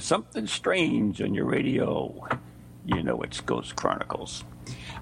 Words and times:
something 0.00 0.46
strange 0.46 1.20
on 1.22 1.34
your 1.34 1.44
radio, 1.44 2.26
you 2.84 3.02
know 3.02 3.20
it's 3.22 3.40
Ghost 3.40 3.76
Chronicles. 3.76 4.44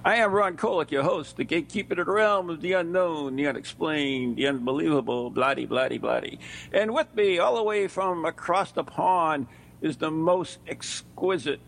I 0.03 0.15
am 0.15 0.31
Ron 0.31 0.57
Kolek, 0.57 0.91
your 0.91 1.03
host, 1.03 1.37
the 1.37 1.43
gatekeeper 1.43 1.95
to 1.95 2.03
the 2.03 2.11
realm 2.11 2.49
of 2.49 2.61
the 2.61 2.73
unknown, 2.73 3.35
the 3.35 3.47
unexplained, 3.47 4.37
the 4.37 4.47
unbelievable, 4.47 5.29
bloody, 5.29 5.65
bloody, 5.65 5.97
bloody. 5.97 6.39
And 6.71 6.93
with 6.93 7.13
me, 7.15 7.39
all 7.39 7.55
the 7.55 7.63
way 7.63 7.87
from 7.87 8.25
across 8.25 8.71
the 8.71 8.83
pond, 8.83 9.47
is 9.81 9.97
the 9.97 10.11
most 10.11 10.59
exquisite. 10.67 11.61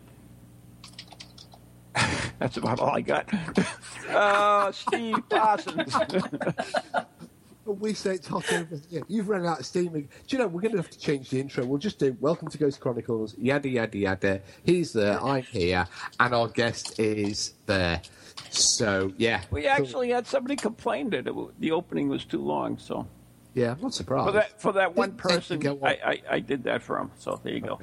That's 2.40 2.58
about 2.58 2.80
all 2.80 2.96
I 2.96 3.02
got. 3.02 3.30
uh, 4.10 4.72
Steve 4.72 5.18
Parsons. 5.30 5.96
We 7.66 7.94
say 7.94 8.16
it's 8.16 8.28
hot 8.28 8.52
over 8.54 8.80
here. 8.90 9.04
You've 9.08 9.30
run 9.30 9.46
out 9.46 9.60
of 9.60 9.66
steam. 9.66 9.92
Do 9.92 10.08
you 10.30 10.38
know, 10.40 10.48
we're 10.48 10.62
going 10.62 10.72
to 10.72 10.78
have 10.78 10.90
to 10.90 11.00
change 11.00 11.30
the 11.30 11.40
intro. 11.40 11.64
We'll 11.64 11.78
just 11.78 12.00
do 12.00 12.18
Welcome 12.20 12.50
to 12.50 12.58
Ghost 12.58 12.80
Chronicles, 12.80 13.38
yada, 13.38 13.70
yada, 13.70 13.98
yada. 13.98 14.42
He's 14.64 14.94
there, 14.94 15.24
I'm 15.24 15.44
here, 15.44 15.86
and 16.20 16.34
our 16.34 16.48
guest 16.48 17.00
is 17.00 17.54
there. 17.68 18.02
So, 18.50 19.14
yeah. 19.18 19.44
we 19.52 19.68
actually 19.68 20.10
had 20.10 20.26
somebody 20.26 20.56
complain 20.56 21.12
that 21.12 21.28
it, 21.28 21.60
the 21.60 21.72
opening 21.72 22.10
was 22.10 22.26
too 22.26 22.44
long, 22.44 22.80
so. 22.80 23.08
Yeah, 23.54 23.74
I'm 23.74 23.82
not 23.82 23.94
surprised. 23.94 24.28
For 24.28 24.32
that, 24.32 24.62
for 24.62 24.72
that 24.74 24.96
one 24.96 25.12
person, 25.12 25.60
to 25.60 25.64
go 25.64 25.74
on. 25.74 25.88
I, 25.88 26.00
I, 26.04 26.22
I 26.32 26.40
did 26.40 26.64
that 26.64 26.82
for 26.82 26.98
him. 26.98 27.12
So 27.18 27.40
there 27.44 27.54
you 27.54 27.62
go. 27.62 27.80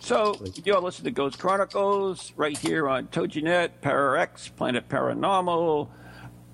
So 0.00 0.40
you're 0.64 0.80
listening 0.80 1.06
to 1.06 1.10
Ghost 1.12 1.38
Chronicles 1.38 2.32
right 2.36 2.58
here 2.58 2.88
on 2.88 3.06
TogiNet, 3.08 3.70
ParaX, 3.82 4.54
Planet 4.54 4.88
Paranormal, 4.88 5.88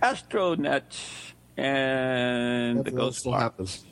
Astronet, 0.03 1.32
and 1.57 2.79
the 2.79 2.81
Everyone 2.81 3.07
Ghost 3.07 3.19
still 3.21 3.33
Box. 3.33 3.43
happens. 3.43 3.85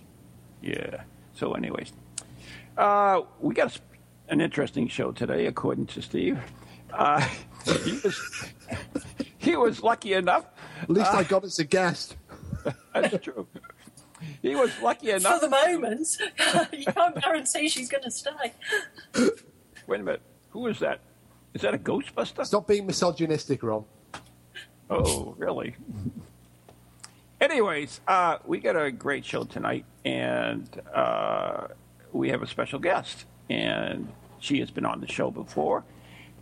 Yeah. 0.62 1.02
So, 1.34 1.52
anyways, 1.54 1.92
uh, 2.76 3.22
we 3.40 3.54
got 3.54 3.68
a 3.68 3.74
s 3.74 3.80
an 4.28 4.40
interesting 4.40 4.86
show 4.88 5.10
today, 5.12 5.46
according 5.46 5.86
to 5.86 6.02
Steve. 6.02 6.38
Uh, 6.92 7.20
he 7.84 7.92
was 8.04 8.16
he 9.38 9.56
was 9.56 9.82
lucky 9.82 10.12
enough. 10.14 10.44
At 10.82 10.90
least 10.90 11.12
I 11.12 11.24
got 11.24 11.44
as 11.44 11.58
a 11.58 11.64
guest. 11.64 12.16
That's 12.94 13.24
true. 13.24 13.46
He 14.42 14.54
was 14.54 14.70
lucky 14.82 15.10
enough. 15.10 15.40
For 15.40 15.48
the 15.48 15.50
moment, 15.50 16.06
you 16.72 16.84
can't 16.84 17.20
guarantee 17.22 17.68
she's 17.68 17.88
going 17.88 18.02
to 18.02 18.10
stay. 18.10 18.52
Wait 19.86 20.00
a 20.00 20.02
minute. 20.02 20.22
Who 20.50 20.66
is 20.66 20.78
that? 20.80 21.00
Is 21.54 21.62
that 21.62 21.74
a 21.74 21.78
Ghostbuster? 21.78 22.44
Stop 22.44 22.68
being 22.68 22.86
misogynistic, 22.86 23.62
Ron. 23.62 23.84
Oh, 24.90 25.34
really? 25.38 25.74
Anyways, 27.40 28.00
uh, 28.06 28.38
we 28.44 28.58
got 28.58 28.76
a 28.76 28.90
great 28.90 29.24
show 29.24 29.44
tonight, 29.44 29.86
and 30.04 30.68
uh, 30.94 31.68
we 32.12 32.28
have 32.28 32.42
a 32.42 32.46
special 32.46 32.78
guest, 32.78 33.24
and 33.48 34.12
she 34.40 34.60
has 34.60 34.70
been 34.70 34.84
on 34.84 35.00
the 35.00 35.10
show 35.10 35.30
before. 35.30 35.84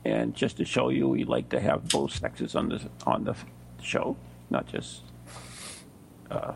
And 0.05 0.35
just 0.35 0.57
to 0.57 0.65
show 0.65 0.89
you, 0.89 1.09
we 1.09 1.25
like 1.25 1.49
to 1.51 1.61
have 1.61 1.89
both 1.89 2.13
sexes 2.13 2.57
on 2.57 2.69
the 2.69 2.81
on 3.07 3.25
the 3.25 3.35
show, 3.81 4.17
not 4.51 4.67
just 4.67 5.03
uh, 6.31 6.55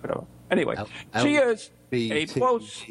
whatever. 0.00 0.24
Anyway, 0.50 0.76
L- 0.76 0.88
she 1.22 1.36
is 1.36 1.70
B, 1.90 2.12
a 2.12 2.26
close. 2.26 2.82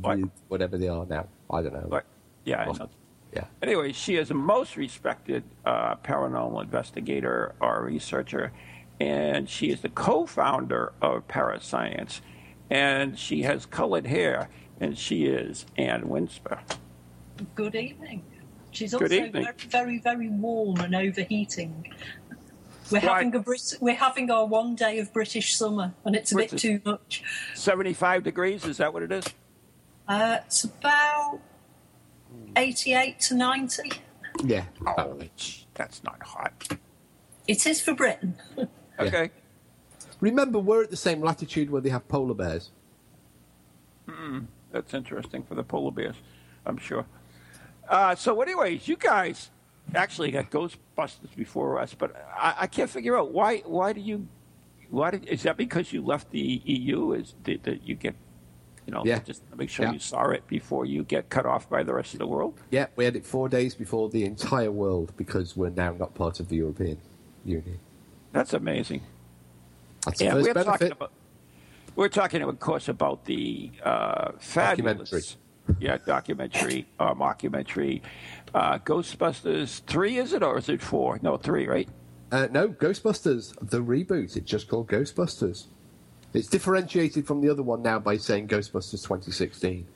What? 0.00 0.18
Whatever 0.48 0.76
they 0.78 0.88
are 0.88 1.06
now. 1.06 1.26
I 1.50 1.62
don't 1.62 1.72
know. 1.72 2.00
Yeah, 2.44 2.64
know. 2.64 2.88
Yeah. 3.32 3.44
Anyway, 3.62 3.92
she 3.92 4.16
is 4.16 4.30
a 4.30 4.34
most 4.34 4.76
respected 4.76 5.42
uh, 5.64 5.96
paranormal 5.96 6.62
investigator 6.62 7.54
or 7.60 7.84
researcher, 7.84 8.52
and 9.00 9.48
she 9.48 9.70
is 9.70 9.80
the 9.80 9.88
co-founder 9.88 10.92
of 11.02 11.26
Parascience, 11.28 12.20
and 12.70 13.18
she 13.18 13.42
has 13.42 13.66
colored 13.66 14.06
hair, 14.06 14.48
and 14.80 14.96
she 14.98 15.24
is 15.26 15.66
Anne 15.76 16.08
Winsper. 16.08 16.60
Good 17.54 17.74
evening. 17.74 18.22
She's 18.70 18.92
Good 18.92 19.02
also 19.12 19.14
evening. 19.14 19.44
very, 19.44 19.56
very, 19.68 19.98
very 19.98 20.28
warm 20.28 20.80
and 20.80 20.94
overheating. 20.94 21.92
We're 22.90 23.00
Why? 23.00 23.06
having 23.14 23.34
a 23.34 23.38
Brit- 23.40 23.74
we're 23.80 23.94
having 23.94 24.30
our 24.30 24.46
one 24.46 24.74
day 24.74 24.98
of 24.98 25.12
British 25.12 25.54
summer, 25.56 25.94
and 26.04 26.14
it's 26.14 26.32
a 26.32 26.36
bit 26.36 26.50
too 26.50 26.80
much. 26.84 27.22
Seventy-five 27.54 28.22
degrees, 28.24 28.64
is 28.64 28.76
that 28.76 28.92
what 28.92 29.02
it 29.02 29.10
is? 29.12 29.24
Uh, 30.06 30.38
it's 30.44 30.64
about 30.64 31.38
eighty-eight 32.56 33.20
to 33.20 33.34
ninety. 33.34 33.90
Yeah. 34.44 34.64
Oh, 34.86 35.18
that's 35.74 36.02
not 36.04 36.22
hot. 36.22 36.76
It 37.48 37.66
is 37.66 37.80
for 37.80 37.94
Britain. 37.94 38.34
Okay. 38.98 39.30
Remember, 40.20 40.58
we're 40.58 40.82
at 40.84 40.90
the 40.90 40.96
same 40.96 41.20
latitude 41.20 41.70
where 41.70 41.80
they 41.80 41.90
have 41.90 42.06
polar 42.08 42.34
bears. 42.34 42.70
That's 44.72 44.92
interesting 44.92 45.42
for 45.44 45.54
the 45.54 45.62
polar 45.62 45.92
bears, 45.92 46.16
I'm 46.66 46.76
sure. 46.78 47.06
Uh, 47.88 48.14
so, 48.14 48.40
anyways, 48.42 48.88
you 48.88 48.96
guys 48.96 49.50
actually 49.94 50.30
got 50.30 50.50
Ghostbusters 50.50 51.34
before 51.36 51.78
us, 51.78 51.94
but 51.94 52.14
I, 52.36 52.54
I 52.60 52.66
can't 52.66 52.90
figure 52.90 53.16
out 53.16 53.32
why. 53.32 53.58
Why 53.58 53.92
do 53.92 54.00
you? 54.00 54.26
Why 54.90 55.10
did, 55.10 55.26
is 55.26 55.42
that 55.44 55.56
because 55.56 55.92
you 55.92 56.02
left 56.04 56.30
the 56.30 56.40
EU? 56.40 57.12
Is 57.12 57.34
that, 57.44 57.62
that 57.64 57.86
you 57.86 57.94
get, 57.94 58.14
you 58.86 58.92
know, 58.92 59.02
Yeah. 59.04 59.18
just 59.20 59.48
to 59.50 59.56
make 59.56 59.70
sure 59.70 59.86
Yeah. 59.86 59.92
you 59.92 59.98
saw 59.98 60.28
it 60.30 60.46
before 60.46 60.86
you 60.86 61.02
get 61.04 61.28
cut 61.30 61.46
off 61.46 61.68
by 61.68 61.82
the 61.82 61.94
rest 61.94 62.12
of 62.14 62.18
the 62.20 62.26
world? 62.26 62.54
Yeah, 62.70 62.86
we 62.96 63.04
had 63.04 63.16
it 63.16 63.26
four 63.26 63.48
days 63.48 63.74
before 63.74 64.08
the 64.10 64.24
entire 64.24 64.70
world 64.70 65.12
because 65.16 65.56
we're 65.56 65.70
now 65.70 65.92
not 65.92 66.14
part 66.14 66.40
of 66.40 66.48
the 66.48 66.56
European 66.56 66.98
Union. 67.44 67.78
That's 68.34 68.52
amazing. 68.52 69.00
That's 70.04 70.20
Yeah, 70.20 70.34
we're 70.34 70.52
talking 70.52 70.92
about. 70.92 71.12
We're 71.96 72.08
talking, 72.08 72.42
of 72.42 72.58
course, 72.58 72.88
about 72.88 73.24
the 73.24 73.70
uh, 73.84 74.32
fabulous, 74.40 75.10
Documentary. 75.10 75.76
yeah, 75.78 75.98
documentary, 76.04 76.86
uh, 76.98 77.14
mockumentary, 77.14 78.02
uh, 78.52 78.78
Ghostbusters 78.80 79.80
three. 79.86 80.18
Is 80.18 80.32
it 80.32 80.42
or 80.42 80.58
is 80.58 80.68
it 80.68 80.82
four? 80.82 81.20
No, 81.22 81.36
three, 81.36 81.68
right? 81.68 81.88
Uh, 82.32 82.48
no, 82.50 82.68
Ghostbusters, 82.70 83.54
the 83.70 83.80
reboot. 83.80 84.36
It's 84.36 84.50
just 84.50 84.66
called 84.68 84.88
Ghostbusters. 84.88 85.66
It's 86.32 86.48
differentiated 86.48 87.24
from 87.28 87.40
the 87.40 87.48
other 87.48 87.62
one 87.62 87.82
now 87.82 88.00
by 88.00 88.16
saying 88.16 88.48
Ghostbusters 88.48 89.04
2016. 89.04 89.86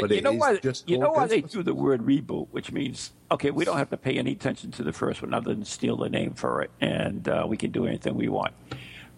But 0.00 0.10
you 0.10 0.20
know 0.22 0.32
why? 0.32 0.60
You 0.86 0.98
know 0.98 1.12
why 1.12 1.26
they 1.26 1.40
do 1.40 1.62
the 1.62 1.74
word 1.74 2.02
reboot, 2.02 2.48
which 2.50 2.72
means 2.72 3.12
okay, 3.30 3.50
we 3.50 3.64
don't 3.64 3.78
have 3.78 3.90
to 3.90 3.96
pay 3.96 4.18
any 4.18 4.32
attention 4.32 4.70
to 4.72 4.82
the 4.82 4.92
first 4.92 5.22
one 5.22 5.34
other 5.34 5.54
than 5.54 5.64
steal 5.64 5.96
the 5.96 6.08
name 6.08 6.34
for 6.34 6.62
it, 6.62 6.70
and 6.80 7.28
uh, 7.28 7.44
we 7.48 7.56
can 7.56 7.70
do 7.70 7.86
anything 7.86 8.14
we 8.14 8.28
want, 8.28 8.54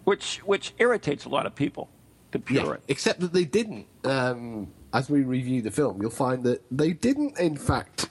which 0.03 0.37
which 0.39 0.73
irritates 0.79 1.25
a 1.25 1.29
lot 1.29 1.45
of 1.45 1.55
people. 1.55 1.89
The 2.31 2.41
Yeah, 2.49 2.75
except 2.87 3.21
that 3.21 3.33
they 3.33 3.45
didn't. 3.45 3.87
Um, 4.03 4.67
as 4.93 5.09
we 5.09 5.21
review 5.21 5.61
the 5.61 5.71
film, 5.71 6.01
you'll 6.01 6.11
find 6.11 6.43
that 6.43 6.63
they 6.71 6.93
didn't, 6.93 7.39
in 7.39 7.55
fact, 7.55 8.09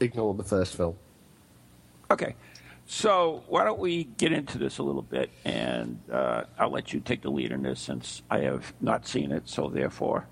ignore 0.00 0.34
the 0.34 0.44
first 0.44 0.76
film. 0.76 0.96
Okay, 2.10 2.34
so 2.86 3.42
why 3.48 3.64
don't 3.64 3.78
we 3.78 4.04
get 4.04 4.32
into 4.32 4.58
this 4.58 4.78
a 4.78 4.82
little 4.82 5.02
bit, 5.02 5.30
and 5.44 5.98
uh, 6.10 6.44
I'll 6.58 6.70
let 6.70 6.92
you 6.92 7.00
take 7.00 7.22
the 7.22 7.30
lead 7.30 7.52
in 7.52 7.62
this 7.62 7.80
since 7.80 8.22
I 8.30 8.40
have 8.40 8.74
not 8.80 9.06
seen 9.06 9.32
it, 9.32 9.48
so 9.48 9.68
therefore. 9.68 10.26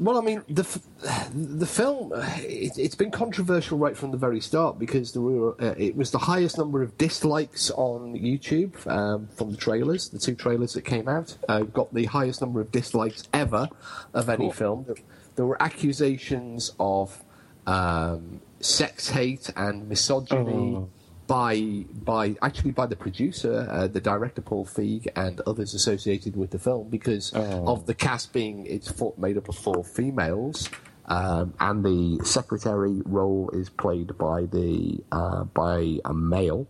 Well, 0.00 0.18
I 0.18 0.20
mean, 0.20 0.42
the 0.48 0.62
f- 0.62 1.30
the 1.34 1.66
film 1.66 2.12
it, 2.16 2.78
it's 2.78 2.94
been 2.94 3.10
controversial 3.10 3.78
right 3.78 3.96
from 3.96 4.10
the 4.10 4.16
very 4.16 4.40
start 4.40 4.78
because 4.78 5.12
there 5.12 5.22
were 5.22 5.54
uh, 5.62 5.74
it 5.76 5.94
was 5.96 6.10
the 6.10 6.18
highest 6.18 6.58
number 6.58 6.82
of 6.82 6.96
dislikes 6.98 7.70
on 7.70 8.14
YouTube 8.14 8.84
um, 8.88 9.28
from 9.36 9.50
the 9.50 9.56
trailers. 9.56 10.08
The 10.08 10.18
two 10.18 10.34
trailers 10.34 10.72
that 10.74 10.82
came 10.82 11.08
out 11.08 11.36
uh, 11.48 11.60
got 11.60 11.92
the 11.94 12.06
highest 12.06 12.40
number 12.40 12.60
of 12.60 12.72
dislikes 12.72 13.28
ever 13.32 13.68
of 14.14 14.28
any 14.28 14.46
Cool. 14.46 14.52
film. 14.52 14.84
There, 14.86 14.96
there 15.36 15.46
were 15.46 15.62
accusations 15.62 16.72
of 16.80 17.22
um, 17.66 18.40
sex 18.60 19.10
hate 19.10 19.50
and 19.56 19.88
misogyny. 19.88 20.86
By, 21.32 21.86
by 22.04 22.36
actually 22.42 22.72
by 22.72 22.86
the 22.86 22.96
producer, 23.06 23.66
uh, 23.70 23.86
the 23.88 24.00
director 24.00 24.42
Paul 24.42 24.66
Feig, 24.66 25.08
and 25.16 25.40
others 25.46 25.72
associated 25.72 26.36
with 26.36 26.50
the 26.50 26.58
film 26.58 26.90
because 26.90 27.32
of 27.32 27.86
the 27.86 27.94
cast 27.94 28.32
being 28.34 28.66
it's 28.66 28.90
four, 28.90 29.14
made 29.16 29.36
up 29.38 29.48
of 29.48 29.56
four 29.56 29.82
females, 29.82 30.68
um, 31.06 31.54
and 31.58 31.82
the 31.84 32.20
secretary 32.24 33.00
role 33.06 33.48
is 33.54 33.70
played 33.70 34.10
by 34.18 34.38
the 34.56 35.00
uh, 35.10 35.44
by 35.44 35.98
a 36.04 36.12
male. 36.12 36.66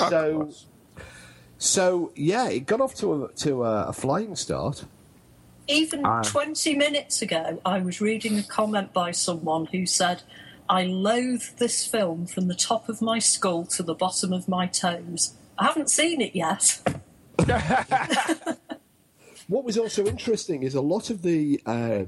Of 0.00 0.08
So 0.12 0.20
course. 0.40 0.66
so 1.56 2.12
yeah, 2.14 2.48
it 2.48 2.66
got 2.66 2.80
off 2.80 2.94
to 2.96 3.06
a 3.24 3.32
to 3.44 3.64
a, 3.64 3.74
a 3.88 3.92
flying 3.92 4.36
start. 4.36 4.84
Even 5.68 6.04
Ah. 6.04 6.20
20 6.22 6.74
minutes 6.76 7.22
ago, 7.22 7.60
I 7.64 7.80
was 7.80 8.00
reading 8.02 8.38
a 8.38 8.42
comment 8.42 8.92
by 8.92 9.12
someone 9.12 9.66
who 9.66 9.86
said, 9.86 10.22
I 10.72 10.84
loathe 10.84 11.58
this 11.58 11.86
film 11.86 12.26
from 12.26 12.48
the 12.48 12.54
top 12.54 12.88
of 12.88 13.02
my 13.02 13.18
skull 13.18 13.66
to 13.66 13.82
the 13.82 13.94
bottom 13.94 14.32
of 14.32 14.48
my 14.48 14.66
toes. 14.66 15.34
I 15.58 15.66
haven't 15.66 15.90
seen 15.90 16.22
it 16.22 16.34
yet. 16.34 16.80
What 19.48 19.64
was 19.64 19.76
also 19.76 20.06
interesting 20.06 20.62
is 20.62 20.74
a 20.74 20.80
lot 20.80 21.10
of 21.10 21.20
the 21.20 21.60
uh, 21.66 22.04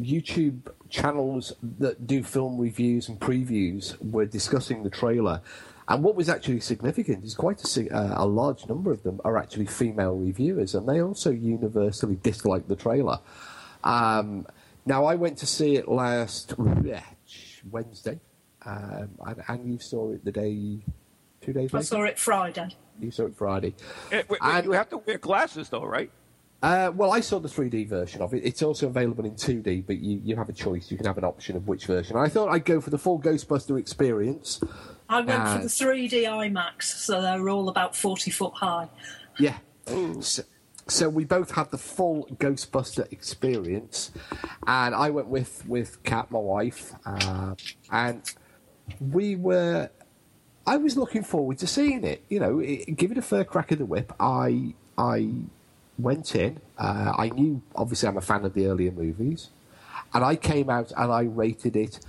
YouTube 0.00 0.62
channels 0.88 1.52
that 1.78 2.08
do 2.08 2.24
film 2.24 2.58
reviews 2.58 3.08
and 3.08 3.20
previews 3.20 3.96
were 4.02 4.26
discussing 4.26 4.82
the 4.82 4.90
trailer. 4.90 5.42
And 5.86 6.02
what 6.02 6.16
was 6.16 6.28
actually 6.28 6.58
significant 6.58 7.24
is 7.24 7.34
quite 7.34 7.62
a, 7.62 7.94
uh, 7.94 8.24
a 8.24 8.26
large 8.26 8.66
number 8.66 8.90
of 8.90 9.04
them 9.04 9.20
are 9.24 9.38
actually 9.38 9.66
female 9.66 10.16
reviewers, 10.16 10.74
and 10.74 10.88
they 10.88 11.00
also 11.00 11.30
universally 11.30 12.18
dislike 12.20 12.66
the 12.66 12.74
trailer. 12.74 13.20
Um, 13.84 14.44
now, 14.86 15.04
I 15.04 15.14
went 15.14 15.38
to 15.38 15.46
see 15.46 15.76
it 15.76 15.86
last 15.86 16.54
Wednesday, 17.70 18.18
um, 18.64 19.10
and, 19.26 19.42
and 19.48 19.72
you 19.72 19.78
saw 19.78 20.12
it 20.12 20.24
the 20.24 20.32
day, 20.32 20.78
two 21.40 21.52
days 21.52 21.72
I 21.74 21.78
later. 21.78 21.86
saw 21.86 22.02
it 22.04 22.18
Friday. 22.18 22.68
You 23.00 23.10
saw 23.10 23.24
it 23.26 23.36
Friday. 23.36 23.74
Eh, 24.12 24.22
wait, 24.28 24.30
wait, 24.30 24.38
And- 24.42 24.64
you 24.66 24.72
have 24.72 24.88
to 24.90 24.98
wear 24.98 25.18
glasses, 25.18 25.68
though, 25.68 25.84
right? 25.84 26.10
Uh, 26.62 26.92
well, 26.94 27.10
I 27.10 27.20
saw 27.20 27.38
the 27.38 27.48
3D 27.48 27.88
version 27.88 28.20
of 28.20 28.34
it. 28.34 28.44
It's 28.44 28.62
also 28.62 28.86
available 28.88 29.24
in 29.24 29.32
2D, 29.32 29.86
but 29.86 29.96
you, 29.98 30.20
you 30.22 30.36
have 30.36 30.50
a 30.50 30.52
choice. 30.52 30.90
You 30.90 30.98
can 30.98 31.06
have 31.06 31.16
an 31.16 31.24
option 31.24 31.56
of 31.56 31.66
which 31.66 31.86
version. 31.86 32.18
I 32.18 32.28
thought 32.28 32.50
I'd 32.50 32.66
go 32.66 32.82
for 32.82 32.90
the 32.90 32.98
full 32.98 33.18
Ghostbuster 33.18 33.78
experience. 33.80 34.60
I 35.08 35.22
went 35.22 35.48
for 35.48 35.58
the 35.62 35.68
3D 35.68 36.24
IMAX, 36.24 36.82
so 36.82 37.22
they're 37.22 37.48
all 37.48 37.70
about 37.70 37.96
40 37.96 38.30
foot 38.30 38.52
high. 38.54 38.90
Yeah. 39.38 39.56
So, 40.20 40.42
so 40.86 41.08
we 41.08 41.24
both 41.24 41.52
had 41.52 41.70
the 41.70 41.78
full 41.78 42.26
Ghostbuster 42.38 43.10
experience, 43.12 44.10
and 44.66 44.94
I 44.94 45.10
went 45.10 45.28
with 45.28 45.64
with 45.66 46.02
Kat, 46.02 46.30
my 46.30 46.38
wife, 46.38 46.92
uh, 47.06 47.54
and 47.90 48.22
we 49.00 49.36
were. 49.36 49.90
I 50.66 50.76
was 50.76 50.96
looking 50.96 51.22
forward 51.24 51.58
to 51.58 51.66
seeing 51.66 52.04
it. 52.04 52.22
You 52.28 52.40
know, 52.40 52.58
it, 52.60 52.96
give 52.96 53.10
it 53.10 53.18
a 53.18 53.22
fair 53.22 53.44
crack 53.44 53.72
of 53.72 53.78
the 53.78 53.86
whip. 53.86 54.12
I 54.20 54.74
I 54.98 55.30
went 55.98 56.34
in. 56.34 56.60
Uh, 56.78 57.12
I 57.16 57.28
knew, 57.30 57.62
obviously, 57.74 58.08
I'm 58.08 58.16
a 58.16 58.20
fan 58.22 58.44
of 58.44 58.54
the 58.54 58.66
earlier 58.66 58.90
movies, 58.92 59.50
and 60.14 60.24
I 60.24 60.36
came 60.36 60.70
out 60.70 60.92
and 60.96 61.12
I 61.12 61.22
rated 61.22 61.76
it 61.76 62.00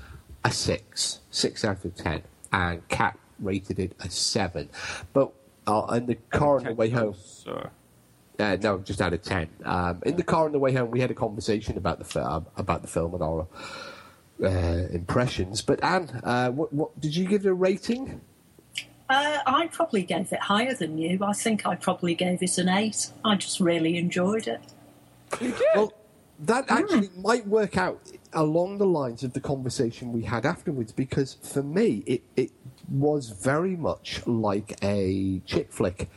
a 0.43 0.51
six, 0.51 1.19
six 1.29 1.63
out 1.63 1.85
of 1.85 1.95
ten, 1.95 2.23
and 2.51 2.87
Kat 2.87 3.17
rated 3.39 3.79
it 3.79 3.95
a 3.99 4.09
seven. 4.09 4.69
But 5.13 5.31
uh, 5.67 5.93
in 5.95 6.07
the 6.07 6.15
car 6.15 6.57
on 6.57 6.63
the 6.63 6.73
way 6.73 6.89
home, 6.89 7.15
So, 7.17 7.69
uh, 8.39 8.57
no, 8.61 8.79
just 8.79 9.01
out 9.01 9.13
of 9.13 9.21
ten. 9.21 9.49
Um, 9.63 10.01
in 10.05 10.15
the 10.15 10.23
car 10.23 10.45
on 10.45 10.51
the 10.51 10.59
way 10.59 10.73
home, 10.73 10.91
we 10.91 10.99
had 10.99 11.11
a 11.11 11.15
conversation 11.15 11.77
about 11.77 11.99
the 11.99 12.05
film, 12.05 12.47
about 12.57 12.81
the 12.81 12.87
film 12.87 13.13
and 13.13 13.23
our 13.23 13.47
uh, 14.43 14.87
impressions. 14.91 15.61
But 15.61 15.83
Anne, 15.83 16.09
uh, 16.23 16.51
what, 16.51 16.73
what 16.73 16.99
did 16.99 17.15
you 17.15 17.27
give 17.27 17.45
it 17.45 17.49
a 17.49 17.53
rating? 17.53 18.21
Uh, 19.09 19.39
I 19.45 19.67
probably 19.67 20.03
gave 20.03 20.31
it 20.31 20.39
higher 20.39 20.73
than 20.73 20.97
you. 20.97 21.19
I 21.21 21.33
think 21.33 21.65
I 21.65 21.75
probably 21.75 22.15
gave 22.15 22.41
it 22.41 22.57
an 22.57 22.69
8. 22.69 23.11
I 23.25 23.35
just 23.35 23.59
really 23.59 23.97
enjoyed 23.97 24.47
it. 24.47 24.61
you 25.41 25.51
did. 25.51 25.61
Well, 25.75 25.93
that 26.39 26.65
actually 26.69 27.09
might 27.17 27.45
work 27.45 27.77
out 27.77 27.99
along 28.33 28.77
the 28.77 28.85
lines 28.85 29.23
of 29.23 29.33
the 29.33 29.41
conversation 29.41 30.13
we 30.13 30.23
had 30.23 30.45
afterwards, 30.45 30.93
because 30.93 31.33
for 31.33 31.61
me, 31.61 32.03
it, 32.07 32.23
it 32.37 32.51
was 32.89 33.29
very 33.29 33.75
much 33.75 34.25
like 34.25 34.77
a 34.81 35.41
chick 35.45 35.71
flick. 35.71 36.09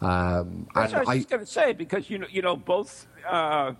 Um, 0.00 0.66
That's 0.74 0.92
and 0.92 1.00
what 1.00 1.08
I 1.08 1.14
was 1.14 1.18
just 1.24 1.30
going 1.30 1.40
to 1.44 1.50
say 1.50 1.72
because 1.72 2.10
you 2.10 2.18
know, 2.18 2.26
you 2.30 2.42
know, 2.42 2.56
both 2.56 3.06
uh, 3.28 3.72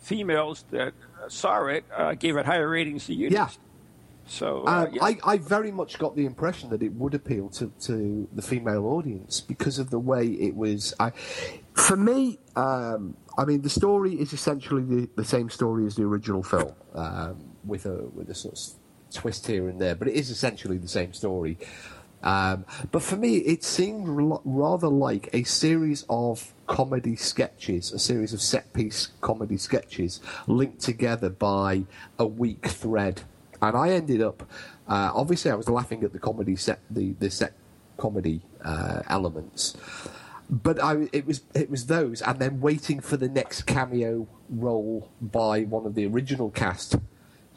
females 0.00 0.64
that 0.70 0.92
saw 1.28 1.66
it 1.66 1.84
uh, 1.96 2.14
gave 2.14 2.36
it 2.36 2.46
higher 2.46 2.68
ratings 2.68 3.06
than 3.06 3.16
you 3.18 3.28
Yeah. 3.28 3.48
did. 3.48 3.58
So 4.26 4.64
uh, 4.66 4.84
Um, 4.86 4.88
yeah. 4.92 5.04
I, 5.04 5.18
I 5.24 5.38
very 5.38 5.72
much 5.72 5.98
got 5.98 6.16
the 6.16 6.26
impression 6.26 6.70
that 6.70 6.82
it 6.82 6.92
would 6.94 7.14
appeal 7.14 7.48
to, 7.50 7.72
to 7.82 8.28
the 8.32 8.42
female 8.42 8.86
audience 8.86 9.40
because 9.40 9.78
of 9.78 9.90
the 9.90 9.98
way 9.98 10.26
it 10.26 10.54
was. 10.56 10.94
I, 11.00 11.10
for 11.74 11.96
me, 11.96 12.38
um, 12.56 13.16
I 13.36 13.44
mean, 13.44 13.62
the 13.62 13.70
story 13.70 14.14
is 14.14 14.32
essentially 14.32 14.82
the, 14.82 15.08
the 15.16 15.24
same 15.24 15.50
story 15.50 15.86
as 15.86 15.96
the 15.96 16.04
original 16.04 16.42
film, 16.42 16.72
um, 16.94 17.36
with 17.64 17.86
a 17.86 18.04
with 18.14 18.28
a 18.30 18.34
sort 18.34 18.54
of 18.54 19.12
twist 19.12 19.46
here 19.46 19.68
and 19.68 19.80
there, 19.80 19.94
but 19.94 20.08
it 20.08 20.14
is 20.14 20.30
essentially 20.30 20.78
the 20.78 20.88
same 20.88 21.12
story. 21.12 21.58
Um, 22.22 22.64
but 22.90 23.02
for 23.02 23.16
me, 23.16 23.38
it 23.38 23.64
seemed 23.64 24.06
rather 24.44 24.88
like 24.88 25.28
a 25.32 25.42
series 25.42 26.04
of 26.08 26.54
comedy 26.66 27.16
sketches, 27.16 27.92
a 27.92 27.98
series 27.98 28.32
of 28.32 28.40
set 28.40 28.72
piece 28.72 29.08
comedy 29.20 29.56
sketches 29.56 30.20
linked 30.46 30.80
together 30.80 31.30
by 31.30 31.84
a 32.18 32.26
weak 32.26 32.66
thread. 32.66 33.22
And 33.60 33.76
I 33.76 33.90
ended 33.90 34.22
up, 34.22 34.42
uh, 34.88 35.12
obviously, 35.14 35.50
I 35.50 35.54
was 35.54 35.68
laughing 35.68 36.02
at 36.04 36.12
the 36.12 36.18
comedy 36.18 36.56
set, 36.56 36.80
the, 36.90 37.12
the 37.18 37.30
set 37.30 37.54
comedy 37.96 38.42
uh, 38.64 39.02
elements. 39.08 39.76
But 40.50 40.82
I, 40.82 41.08
it 41.12 41.26
was 41.26 41.42
it 41.54 41.70
was 41.70 41.86
those, 41.86 42.20
and 42.20 42.38
then 42.38 42.60
waiting 42.60 43.00
for 43.00 43.16
the 43.16 43.28
next 43.28 43.62
cameo 43.62 44.26
role 44.50 45.10
by 45.20 45.62
one 45.62 45.86
of 45.86 45.94
the 45.94 46.06
original 46.06 46.50
cast. 46.50 46.96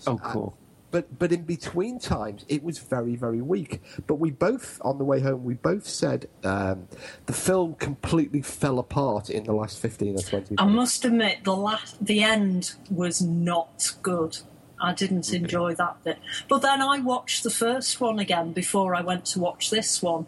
Oh, 0.08 0.18
cool. 0.18 0.58
But 0.96 1.20
but 1.20 1.34
in 1.34 1.44
between 1.44 2.00
times, 2.00 2.46
it 2.48 2.64
was 2.64 2.78
very 2.78 3.18
very 3.18 3.42
weak. 3.42 3.82
But 4.08 4.16
we 4.16 4.32
both 4.32 4.80
on 4.82 4.98
the 4.98 5.04
way 5.04 5.20
home, 5.20 5.44
we 5.44 5.56
both 5.56 5.86
said 5.86 6.30
um, 6.46 6.88
the 7.26 7.34
film 7.34 7.76
completely 7.76 8.42
fell 8.42 8.80
apart 8.80 9.30
in 9.30 9.44
the 9.44 9.52
last 9.52 9.78
fifteen 9.78 10.16
or 10.16 10.22
twenty. 10.22 10.56
Minutes. 10.56 10.62
I 10.62 10.66
must 10.68 11.04
admit, 11.04 11.44
the 11.44 11.54
last, 11.54 12.06
the 12.06 12.24
end 12.24 12.76
was 12.90 13.22
not 13.22 13.92
good. 14.04 14.38
I 14.80 14.94
didn't 14.94 15.34
enjoy 15.34 15.76
that 15.76 16.02
bit. 16.06 16.18
But 16.48 16.62
then 16.62 16.82
I 16.82 17.00
watched 17.00 17.44
the 17.44 17.50
first 17.50 18.00
one 18.00 18.18
again 18.18 18.54
before 18.54 18.96
I 18.96 19.02
went 19.02 19.26
to 19.34 19.40
watch 19.42 19.72
this 19.72 20.02
one, 20.02 20.28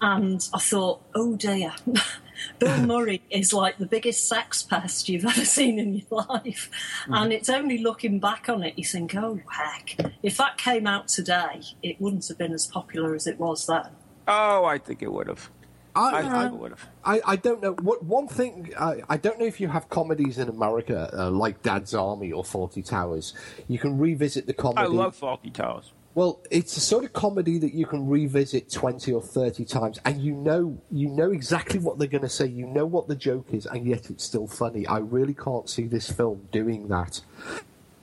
and 0.00 0.40
I 0.54 0.58
thought, 0.58 1.02
oh 1.14 1.36
dear, 1.36 1.74
Bill 2.58 2.78
Murray 2.86 3.22
is 3.30 3.52
like 3.52 3.78
the 3.78 3.86
biggest 3.86 4.28
sex 4.28 4.62
pest 4.62 5.08
you've 5.08 5.24
ever 5.26 5.44
seen 5.44 5.78
in 5.78 5.94
your 5.94 6.22
life. 6.28 6.70
And 7.08 7.32
it's 7.32 7.48
only 7.48 7.78
looking 7.78 8.20
back 8.20 8.48
on 8.48 8.62
it 8.62 8.74
you 8.76 8.84
think, 8.84 9.14
oh 9.14 9.40
heck, 9.50 9.96
if 10.22 10.36
that 10.36 10.58
came 10.58 10.86
out 10.86 11.08
today, 11.08 11.62
it 11.82 12.00
wouldn't 12.00 12.26
have 12.28 12.38
been 12.38 12.52
as 12.52 12.66
popular 12.66 13.14
as 13.14 13.26
it 13.26 13.38
was 13.38 13.66
then. 13.66 13.90
oh, 14.26 14.64
I 14.64 14.78
think 14.78 15.02
it 15.02 15.12
would 15.12 15.28
have. 15.28 15.50
I, 15.94 16.10
I, 16.10 16.44
I, 16.44 16.46
would 16.50 16.70
have. 16.70 16.88
I, 17.04 17.20
I 17.26 17.36
don't 17.36 17.60
know. 17.60 17.72
What 17.72 18.04
one 18.04 18.28
thing 18.28 18.72
I, 18.78 19.02
I 19.08 19.16
don't 19.16 19.38
know 19.38 19.46
if 19.46 19.60
you 19.60 19.68
have 19.68 19.88
comedies 19.88 20.38
in 20.38 20.48
America 20.48 21.10
uh, 21.12 21.30
like 21.30 21.62
Dad's 21.62 21.94
Army 21.94 22.30
or 22.30 22.44
Fawlty 22.44 22.84
Towers. 22.84 23.34
You 23.66 23.78
can 23.78 23.98
revisit 23.98 24.46
the 24.46 24.52
comedy. 24.52 24.82
I 24.82 24.86
love 24.86 25.18
Fawlty 25.18 25.52
Towers. 25.52 25.92
Well, 26.14 26.40
it's 26.50 26.76
a 26.76 26.80
sort 26.80 27.04
of 27.04 27.12
comedy 27.12 27.58
that 27.58 27.74
you 27.74 27.86
can 27.86 28.08
revisit 28.08 28.70
twenty 28.70 29.12
or 29.12 29.22
thirty 29.22 29.64
times, 29.64 30.00
and 30.04 30.20
you 30.20 30.32
know 30.34 30.76
you 30.90 31.08
know 31.08 31.30
exactly 31.30 31.78
what 31.78 31.98
they're 31.98 32.08
going 32.08 32.22
to 32.22 32.28
say. 32.28 32.46
You 32.46 32.66
know 32.66 32.86
what 32.86 33.06
the 33.08 33.14
joke 33.14 33.46
is, 33.52 33.66
and 33.66 33.86
yet 33.86 34.10
it's 34.10 34.24
still 34.24 34.48
funny. 34.48 34.86
I 34.86 34.98
really 34.98 35.34
can't 35.34 35.68
see 35.70 35.84
this 35.86 36.10
film 36.10 36.48
doing 36.50 36.88
that. 36.88 37.20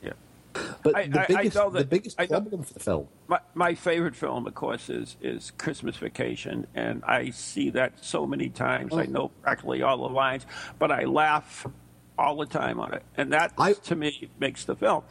Yeah. 0.02 0.14
But 0.84 0.96
I- 0.96 1.08
the 1.08 1.20
I- 1.20 1.24
I 1.24 1.28
biggest 1.28 1.56
know 1.58 1.70
that- 1.72 1.80
the 1.80 1.86
biggest 1.86 2.20
I 2.20 2.28
problem 2.28 2.64
for 2.64 2.74
the 2.74 2.80
film. 2.80 3.08
My, 3.28 3.40
my 3.54 3.74
favorite 3.76 4.16
film, 4.16 4.48
of 4.48 4.56
course, 4.56 4.90
is 4.90 5.18
is 5.22 5.52
Christmas 5.58 5.98
Vacation, 5.98 6.68
and 6.74 7.04
I 7.06 7.32
see 7.32 7.70
that 7.72 7.94
so 8.02 8.26
many 8.26 8.48
times. 8.48 8.94
Oh. 8.94 9.00
I 9.00 9.08
know 9.08 9.30
practically 9.42 9.82
all 9.82 9.98
the 10.08 10.14
lines, 10.14 10.46
but 10.80 10.90
I 10.90 11.04
laugh 11.04 11.68
all 12.18 12.38
the 12.38 12.46
time 12.46 12.80
on 12.80 12.94
it, 12.94 13.04
and 13.18 13.34
that 13.34 13.58
to 13.84 13.96
me 13.96 14.30
makes 14.40 14.64
the 14.64 14.76
film. 14.78 15.04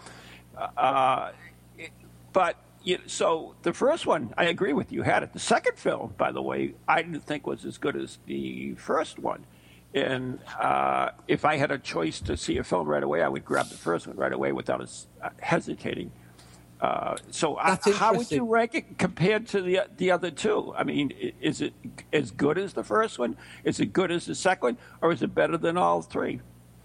Uh, 0.57 1.33
it- 1.77 1.91
but 2.33 2.57
you, 2.85 2.99
so 3.07 3.55
the 3.63 3.73
first 3.73 4.07
one, 4.07 4.33
I 4.37 4.45
agree 4.45 4.73
with 4.73 4.93
you. 4.93 5.03
Had 5.03 5.23
it. 5.23 5.33
The 5.33 5.39
second 5.39 5.79
film, 5.79 6.15
by 6.17 6.33
the 6.33 6.43
way, 6.43 6.75
I 6.87 7.03
didn't 7.03 7.23
think 7.23 7.47
was 7.47 7.65
as 7.65 7.79
good 7.79 7.97
as 7.97 8.19
the 8.27 8.75
first 8.75 9.19
one. 9.19 9.45
And 9.95 10.41
uh, 10.61 11.11
if 11.29 11.45
I 11.45 11.57
had 11.57 11.71
a 11.71 11.79
choice 11.79 12.21
to 12.23 12.37
see 12.37 12.59
a 12.59 12.65
film 12.65 12.89
right 12.89 13.03
away, 13.03 13.23
I 13.23 13.29
would 13.29 13.45
grab 13.45 13.69
the 13.69 13.77
first 13.77 14.07
one 14.07 14.17
right 14.17 14.33
away 14.33 14.53
without 14.53 14.81
us 14.81 15.07
uh, 15.23 15.31
hesitating. 15.41 16.11
Uh, 16.81 17.17
so, 17.31 17.57
I, 17.57 17.79
how 17.95 18.15
would 18.15 18.31
you 18.31 18.45
rank 18.45 18.75
it 18.75 18.99
compared 18.99 19.47
to 19.49 19.63
the 19.63 19.81
the 19.97 20.11
other 20.11 20.31
two? 20.31 20.75
I 20.77 20.83
mean, 20.83 21.13
is 21.41 21.61
it 21.61 21.73
as 22.13 22.31
good 22.33 22.59
as 22.59 22.75
the 22.75 22.83
first 22.83 23.19
one? 23.19 23.37
Is 23.63 23.81
it 23.81 23.93
good 23.93 24.11
as 24.11 24.27
the 24.27 24.35
second 24.35 24.63
one, 24.63 24.79
or 25.01 25.13
is 25.13 25.23
it 25.23 25.35
better 25.35 25.57
than 25.57 25.79
all 25.79 26.03
three? 26.03 26.41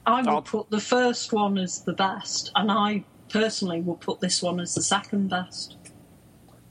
I 0.06 0.22
would 0.22 0.30
I'll- 0.30 0.42
put 0.44 0.70
the 0.70 0.80
first 0.80 1.34
one 1.34 1.58
as 1.58 1.82
the 1.82 1.94
best, 1.94 2.52
and 2.56 2.72
I 2.72 3.04
personally 3.30 3.82
would 3.82 4.00
put 4.00 4.20
this 4.20 4.42
one 4.42 4.60
as 4.60 4.76
the 4.76 4.84
second 4.84 5.30
best. 5.30 5.76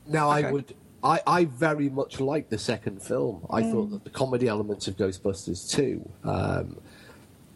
Now, 0.08 0.30
Okay. 0.32 0.48
I 0.48 0.52
would. 0.52 0.74
I, 1.02 1.20
I 1.28 1.44
very 1.44 1.88
much 1.88 2.18
liked 2.18 2.50
the 2.50 2.58
second 2.58 3.00
film. 3.00 3.46
I 3.50 3.62
thought 3.62 3.90
that 3.90 4.02
the 4.02 4.10
comedy 4.10 4.48
elements 4.48 4.88
of 4.88 4.96
Ghostbusters 4.96 5.70
2, 5.70 6.10
um, 6.24 6.80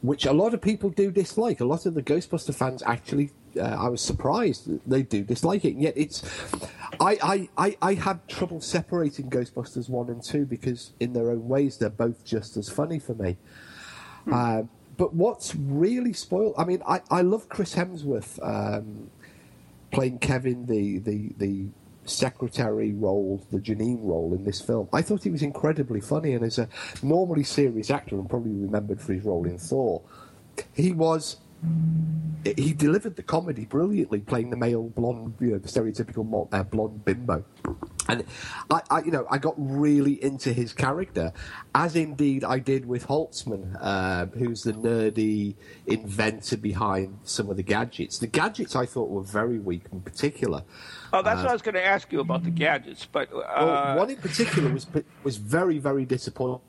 which 0.00 0.26
a 0.26 0.32
lot 0.32 0.54
of 0.54 0.60
people 0.60 0.90
do 0.90 1.10
dislike, 1.10 1.60
a 1.60 1.64
lot 1.64 1.84
of 1.84 1.94
the 1.94 2.02
Ghostbuster 2.04 2.54
fans 2.54 2.84
actually, 2.86 3.30
uh, 3.58 3.62
I 3.62 3.88
was 3.88 4.00
surprised 4.00 4.68
that 4.68 4.80
they 4.88 5.02
do 5.02 5.24
dislike 5.24 5.64
it. 5.64 5.72
And 5.72 5.82
yet, 5.82 5.94
it's. 5.96 6.22
I, 7.00 7.18
I, 7.22 7.48
I, 7.56 7.76
I 7.82 7.94
had 7.94 8.28
trouble 8.28 8.60
separating 8.60 9.28
Ghostbusters 9.28 9.88
1 9.88 10.08
and 10.08 10.22
2 10.22 10.46
because, 10.46 10.92
in 11.00 11.12
their 11.12 11.30
own 11.30 11.48
ways, 11.48 11.78
they're 11.78 11.90
both 11.90 12.24
just 12.24 12.56
as 12.56 12.68
funny 12.68 13.00
for 13.00 13.14
me. 13.14 13.38
Um, 14.30 14.68
but 14.96 15.14
what's 15.14 15.56
really 15.56 16.12
spoiled? 16.12 16.54
I 16.56 16.64
mean, 16.64 16.80
I, 16.86 17.00
I 17.10 17.22
love 17.22 17.48
Chris 17.48 17.74
Hemsworth 17.74 18.38
um, 18.40 19.10
playing 19.90 20.20
Kevin, 20.20 20.66
the, 20.66 20.98
the 20.98 21.32
the 21.38 21.66
secretary 22.12 22.92
role, 22.92 23.44
the 23.50 23.58
Janine 23.58 24.00
role 24.02 24.32
in 24.34 24.44
this 24.44 24.60
film. 24.60 24.88
I 24.92 25.02
thought 25.02 25.24
he 25.24 25.30
was 25.30 25.42
incredibly 25.42 26.00
funny, 26.00 26.34
and 26.34 26.44
as 26.44 26.58
a 26.58 26.68
normally 27.02 27.44
serious 27.44 27.90
actor, 27.90 28.16
and 28.16 28.28
probably 28.28 28.52
remembered 28.52 29.00
for 29.00 29.12
his 29.12 29.24
role 29.24 29.46
in 29.46 29.58
Thor, 29.58 30.02
he 30.74 30.92
was 30.92 31.38
he 32.44 32.72
delivered 32.72 33.16
the 33.16 33.22
comedy 33.22 33.64
brilliantly, 33.64 34.20
playing 34.20 34.50
the 34.50 34.56
male 34.56 34.88
blonde, 34.88 35.34
you 35.40 35.52
know, 35.52 35.58
the 35.58 35.68
stereotypical 35.68 36.48
uh, 36.52 36.62
blonde 36.64 37.04
bimbo. 37.04 37.44
And 38.08 38.24
I, 38.68 38.80
I, 38.90 39.02
you 39.02 39.12
know, 39.12 39.26
I 39.30 39.38
got 39.38 39.54
really 39.56 40.22
into 40.22 40.52
his 40.52 40.72
character, 40.72 41.32
as 41.74 41.94
indeed 41.94 42.42
I 42.42 42.58
did 42.58 42.86
with 42.86 43.06
Holtzmann, 43.06 43.76
uh, 43.80 44.26
who's 44.26 44.62
the 44.62 44.72
nerdy 44.72 45.54
inventor 45.86 46.56
behind 46.56 47.18
some 47.22 47.48
of 47.48 47.56
the 47.56 47.62
gadgets. 47.62 48.18
The 48.18 48.26
gadgets 48.26 48.74
I 48.74 48.86
thought 48.86 49.08
were 49.08 49.22
very 49.22 49.60
weak, 49.60 49.84
in 49.92 50.00
particular. 50.00 50.64
Oh, 51.12 51.22
that's 51.22 51.40
uh, 51.40 51.44
what 51.44 51.50
I 51.50 51.52
was 51.52 51.62
going 51.62 51.76
to 51.76 51.84
ask 51.84 52.10
you 52.12 52.20
about 52.20 52.42
the 52.42 52.50
gadgets, 52.50 53.06
but 53.06 53.32
uh... 53.32 53.40
well, 53.56 53.98
one 53.98 54.10
in 54.10 54.16
particular 54.16 54.72
was 54.72 54.86
was 55.22 55.36
very, 55.36 55.78
very 55.78 56.04
disappointing 56.04 56.60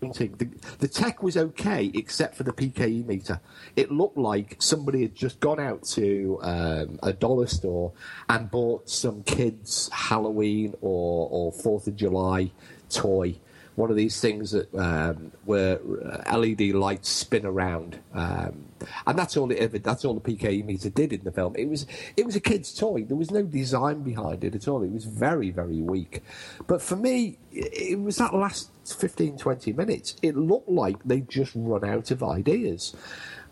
the, 0.00 0.48
the, 0.78 0.88
tech 0.88 1.22
was 1.22 1.36
okay 1.36 1.90
except 1.94 2.36
for 2.36 2.44
the 2.44 2.52
PKE 2.52 3.06
meter. 3.06 3.40
It 3.76 3.90
looked 3.90 4.16
like 4.16 4.56
somebody 4.58 5.02
had 5.02 5.14
just 5.14 5.40
gone 5.40 5.60
out 5.60 5.82
to 5.94 6.38
um, 6.42 6.98
a 7.02 7.12
dollar 7.12 7.46
store 7.46 7.92
and 8.28 8.50
bought 8.50 8.88
some 8.88 9.22
kids' 9.24 9.90
Halloween 9.92 10.74
or, 10.80 11.28
or 11.30 11.52
Fourth 11.52 11.86
of 11.86 11.96
July 11.96 12.50
toy 12.90 13.36
one 13.78 13.90
of 13.90 13.96
these 13.96 14.20
things 14.20 14.50
that 14.50 14.74
um, 14.74 15.30
where 15.44 15.78
uh, 16.04 16.36
LED 16.36 16.72
lights 16.74 17.08
spin 17.08 17.46
around, 17.46 18.00
um, 18.12 18.64
and 19.06 19.16
that's 19.16 19.36
all 19.36 19.50
it 19.52 19.58
ever. 19.58 19.78
That's 19.78 20.04
all 20.04 20.14
the 20.14 20.20
PKE 20.20 20.64
meter 20.64 20.90
did 20.90 21.12
in 21.12 21.22
the 21.22 21.30
film. 21.30 21.54
It 21.56 21.68
was 21.68 21.86
it 22.16 22.26
was 22.26 22.34
a 22.34 22.40
kid's 22.40 22.74
toy. 22.74 23.04
There 23.04 23.16
was 23.16 23.30
no 23.30 23.44
design 23.44 24.02
behind 24.02 24.42
it 24.42 24.56
at 24.56 24.66
all. 24.66 24.82
It 24.82 24.90
was 24.90 25.04
very 25.04 25.52
very 25.52 25.80
weak. 25.80 26.22
But 26.66 26.82
for 26.82 26.96
me, 26.96 27.38
it 27.52 28.00
was 28.00 28.16
that 28.16 28.34
last 28.34 28.70
15, 28.92 29.38
20 29.38 29.72
minutes. 29.72 30.16
It 30.22 30.36
looked 30.36 30.68
like 30.68 31.02
they 31.04 31.20
just 31.20 31.52
run 31.54 31.84
out 31.84 32.10
of 32.10 32.22
ideas. 32.22 32.94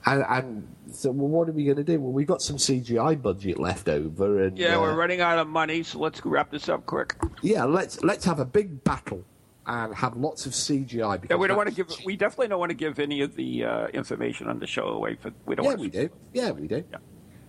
And, 0.05 0.25
and, 0.29 0.77
so, 0.93 1.11
well, 1.11 1.29
what 1.29 1.49
are 1.49 1.53
we 1.53 1.65
going 1.65 1.79
to 1.79 1.85
do? 1.85 2.01
Well, 2.01 2.13
we've 2.13 2.27
got 2.27 2.41
some 2.41 2.57
CGI 2.57 3.21
budget 3.21 3.59
left 3.59 3.89
over, 3.89 4.45
and 4.45 4.57
yeah, 4.57 4.77
uh, 4.77 4.81
we're 4.81 4.95
running 4.95 5.21
out 5.21 5.39
of 5.39 5.49
money. 5.49 5.83
So 5.83 5.99
let's 5.99 6.25
wrap 6.25 6.53
this 6.53 6.69
up 6.69 6.87
quick. 6.87 7.17
Yeah, 7.43 7.65
let's 7.65 8.03
let's 8.05 8.25
have 8.25 8.39
a 8.39 8.45
big 8.45 8.85
battle 8.85 9.25
and 9.67 9.93
have 9.95 10.17
lots 10.17 10.47
of 10.47 10.53
CGI. 10.53 11.21
Because 11.21 11.35
yeah, 11.35 11.37
we 11.37 11.49
don't 11.49 11.57
want 11.57 11.69
to 11.69 11.75
give. 11.75 11.89
We 12.05 12.17
definitely 12.17 12.49
don't 12.49 12.61
want 12.61 12.71
to 12.71 12.77
give 12.77 13.01
any 13.01 13.21
of 13.23 13.35
the 13.35 13.65
uh, 13.65 13.87
information 13.89 14.49
on 14.49 14.61
the 14.61 14.67
show 14.67 14.85
away. 14.85 15.17
For 15.17 15.33
we 15.45 15.57
don't. 15.57 15.65
Yeah, 15.65 15.71
want 15.71 15.81
we 15.81 15.89
do. 15.89 16.11
Yeah, 16.33 16.51
we 16.53 16.69
do. 16.69 16.85
Yeah. 16.91 16.99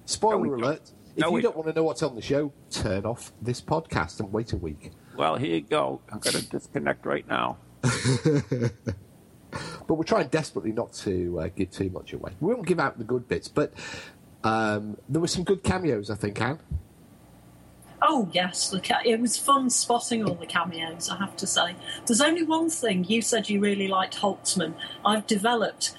Spoiler 0.06 0.48
no, 0.48 0.54
alert! 0.56 0.92
If 1.16 1.22
no, 1.22 1.36
you 1.36 1.44
don't 1.44 1.56
want 1.56 1.68
to 1.68 1.74
know 1.74 1.84
what's 1.84 2.02
on 2.02 2.16
the 2.16 2.22
show, 2.22 2.52
turn 2.72 3.06
off 3.06 3.34
this 3.42 3.62
podcast 3.62 4.20
and 4.20 4.32
wait 4.34 4.54
a 4.54 4.58
week. 4.58 4.92
Well, 5.16 5.36
here 5.36 5.56
you 5.56 5.62
go. 5.62 6.02
I'm 6.12 6.20
going 6.20 6.36
to 6.36 6.48
disconnect 6.48 7.06
right 7.06 7.28
now. 7.28 7.58
but 9.88 9.96
we're 9.96 10.04
trying 10.04 10.28
desperately 10.28 10.72
not 10.72 10.94
to 10.94 11.40
uh, 11.40 11.50
give 11.56 11.72
too 11.72 11.90
much 11.90 12.14
away. 12.14 12.32
We 12.40 12.54
won't 12.54 12.68
give 12.68 12.80
out 12.80 12.98
the 12.98 13.04
good 13.04 13.28
bits, 13.28 13.48
but 13.48 13.74
um, 14.44 14.98
there 15.10 15.22
were 15.22 15.28
some 15.28 15.44
good 15.44 15.64
cameos, 15.64 16.10
I 16.10 16.16
think, 16.16 16.40
Anne. 16.42 16.60
Oh 18.02 18.30
yes, 18.32 18.70
the 18.70 18.80
ca- 18.80 19.02
it 19.04 19.20
was 19.20 19.38
fun 19.38 19.70
spotting 19.70 20.24
all 20.24 20.36
the 20.36 20.46
cameos. 20.46 21.10
I 21.10 21.18
have 21.18 21.36
to 21.38 21.48
say. 21.48 21.76
There's 22.06 22.22
only 22.22 22.44
one 22.44 22.70
thing. 22.70 23.06
You 23.06 23.22
said 23.22 23.50
you 23.50 23.60
really 23.60 23.88
liked 23.88 24.18
Holtzmann. 24.18 24.74
I've 25.04 25.26
developed 25.26 25.98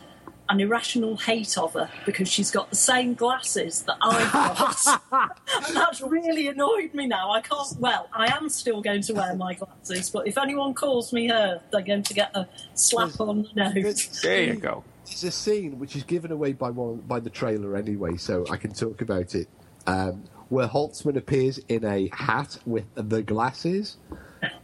an 0.48 0.60
irrational 0.60 1.16
hate 1.16 1.56
of 1.58 1.74
her 1.74 1.90
because 2.06 2.28
she's 2.28 2.50
got 2.50 2.70
the 2.70 2.76
same 2.76 3.14
glasses 3.14 3.82
that 3.82 3.96
I've 4.00 4.32
got. 4.32 5.30
And 5.66 5.76
that's 5.76 6.00
really 6.00 6.48
annoyed 6.48 6.94
me 6.94 7.06
now. 7.06 7.30
I 7.30 7.40
can't. 7.40 7.68
Well, 7.78 8.08
I 8.12 8.34
am 8.34 8.48
still 8.48 8.80
going 8.80 9.02
to 9.02 9.14
wear 9.14 9.34
my 9.34 9.54
glasses, 9.54 10.10
but 10.10 10.26
if 10.26 10.38
anyone 10.38 10.74
calls 10.74 11.12
me 11.12 11.28
her, 11.28 11.60
they're 11.70 11.82
going 11.82 12.02
to 12.04 12.14
get 12.14 12.34
a 12.36 12.46
slap 12.74 13.20
on 13.20 13.42
the 13.54 13.72
nose. 13.72 14.20
There 14.22 14.44
you 14.44 14.56
go. 14.56 14.84
It's 15.02 15.22
a 15.22 15.30
scene 15.30 15.78
which 15.78 15.96
is 15.96 16.04
given 16.04 16.30
away 16.30 16.52
by 16.52 16.70
one 16.70 16.98
by 16.98 17.20
the 17.20 17.30
trailer 17.30 17.76
anyway, 17.76 18.16
so 18.16 18.44
I 18.50 18.56
can 18.56 18.72
talk 18.72 19.00
about 19.00 19.34
it. 19.34 19.48
Um, 19.86 20.24
where 20.48 20.68
Holtzmann 20.68 21.16
appears 21.16 21.58
in 21.68 21.84
a 21.84 22.08
hat 22.12 22.58
with 22.66 22.84
the 22.94 23.22
glasses 23.22 23.96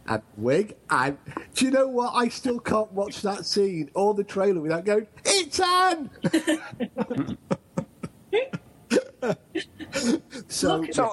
and 0.07 0.21
wig. 0.37 0.75
And 0.89 1.17
do 1.53 1.65
you 1.65 1.71
know 1.71 1.87
what? 1.87 2.13
I 2.13 2.27
still 2.29 2.59
can't 2.59 2.91
watch 2.91 3.21
that 3.21 3.45
scene 3.45 3.89
or 3.93 4.13
the 4.13 4.23
trailer 4.23 4.61
without 4.61 4.85
going, 4.85 5.07
"It's 5.23 5.59
Anne." 5.59 6.09
so, 10.47 10.77
look, 10.77 10.93
so 10.93 11.11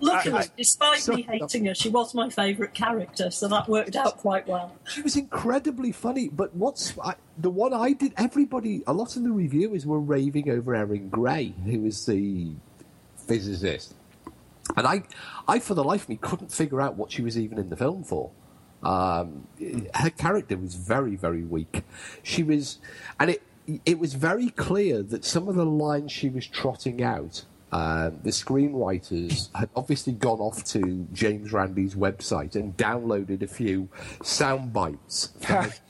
look 0.00 0.26
I, 0.26 0.38
I, 0.38 0.46
despite 0.56 1.00
so, 1.00 1.14
me 1.14 1.22
hating 1.22 1.66
her, 1.66 1.74
she 1.74 1.88
was 1.88 2.14
my 2.14 2.28
favourite 2.30 2.74
character, 2.74 3.30
so 3.30 3.48
that 3.48 3.68
worked 3.68 3.96
out 3.96 4.18
quite 4.18 4.46
well. 4.46 4.74
She 4.88 5.02
was 5.02 5.16
incredibly 5.16 5.92
funny. 5.92 6.28
But 6.28 6.54
what's 6.54 6.98
I, 6.98 7.14
the 7.38 7.50
one 7.50 7.72
I 7.72 7.92
did? 7.92 8.12
Everybody, 8.16 8.82
a 8.86 8.92
lot 8.92 9.16
of 9.16 9.22
the 9.22 9.32
reviewers 9.32 9.86
were 9.86 10.00
raving 10.00 10.50
over 10.50 10.74
Erin 10.74 11.08
Gray, 11.08 11.54
who 11.64 11.80
was 11.80 12.04
the 12.06 12.52
physicist. 13.16 13.94
And 14.76 14.86
I, 14.86 15.02
I 15.46 15.58
for 15.58 15.74
the 15.74 15.84
life 15.84 16.04
of 16.04 16.08
me 16.08 16.16
couldn't 16.16 16.52
figure 16.52 16.80
out 16.80 16.96
what 16.96 17.12
she 17.12 17.22
was 17.22 17.38
even 17.38 17.58
in 17.58 17.70
the 17.70 17.76
film 17.76 18.02
for. 18.04 18.30
Um, 18.82 19.46
her 19.94 20.10
character 20.10 20.56
was 20.56 20.74
very, 20.74 21.16
very 21.16 21.42
weak. 21.42 21.82
She 22.22 22.42
was, 22.42 22.78
and 23.18 23.30
it 23.30 23.42
it 23.86 23.98
was 23.98 24.14
very 24.14 24.50
clear 24.50 25.02
that 25.02 25.24
some 25.24 25.48
of 25.48 25.54
the 25.54 25.64
lines 25.64 26.12
she 26.12 26.28
was 26.28 26.46
trotting 26.46 27.02
out, 27.02 27.44
uh, 27.72 28.10
the 28.22 28.30
screenwriters 28.30 29.48
had 29.54 29.70
obviously 29.74 30.12
gone 30.12 30.38
off 30.38 30.62
to 30.64 31.06
James 31.12 31.52
Randi's 31.52 31.94
website 31.94 32.56
and 32.56 32.76
downloaded 32.76 33.42
a 33.42 33.46
few 33.46 33.88
sound 34.22 34.72
bites. 34.72 35.32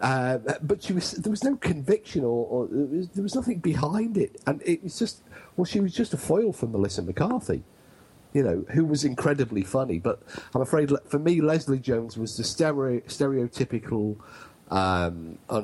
uh, 0.00 0.38
but 0.62 0.82
she 0.82 0.92
was 0.92 1.12
there 1.12 1.30
was 1.30 1.42
no 1.42 1.56
conviction 1.56 2.24
or, 2.24 2.46
or 2.46 2.68
there, 2.70 2.98
was, 2.98 3.08
there 3.08 3.22
was 3.22 3.34
nothing 3.34 3.58
behind 3.58 4.18
it, 4.18 4.40
and 4.46 4.62
it 4.64 4.82
was 4.82 4.98
just 4.98 5.22
well, 5.56 5.64
she 5.64 5.80
was 5.80 5.94
just 5.94 6.14
a 6.14 6.16
foil 6.18 6.52
for 6.52 6.66
Melissa 6.66 7.02
McCarthy 7.02 7.62
you 8.32 8.42
know, 8.42 8.66
who 8.72 8.84
was 8.84 9.02
incredibly 9.02 9.62
funny. 9.62 9.98
But 9.98 10.22
I'm 10.54 10.60
afraid 10.60 10.90
for 11.06 11.18
me, 11.18 11.40
Leslie 11.40 11.78
Jones 11.78 12.18
was 12.18 12.36
the 12.36 12.44
stereo, 12.44 13.00
stereotypical 13.06 14.18
um, 14.70 15.38
uh, 15.48 15.62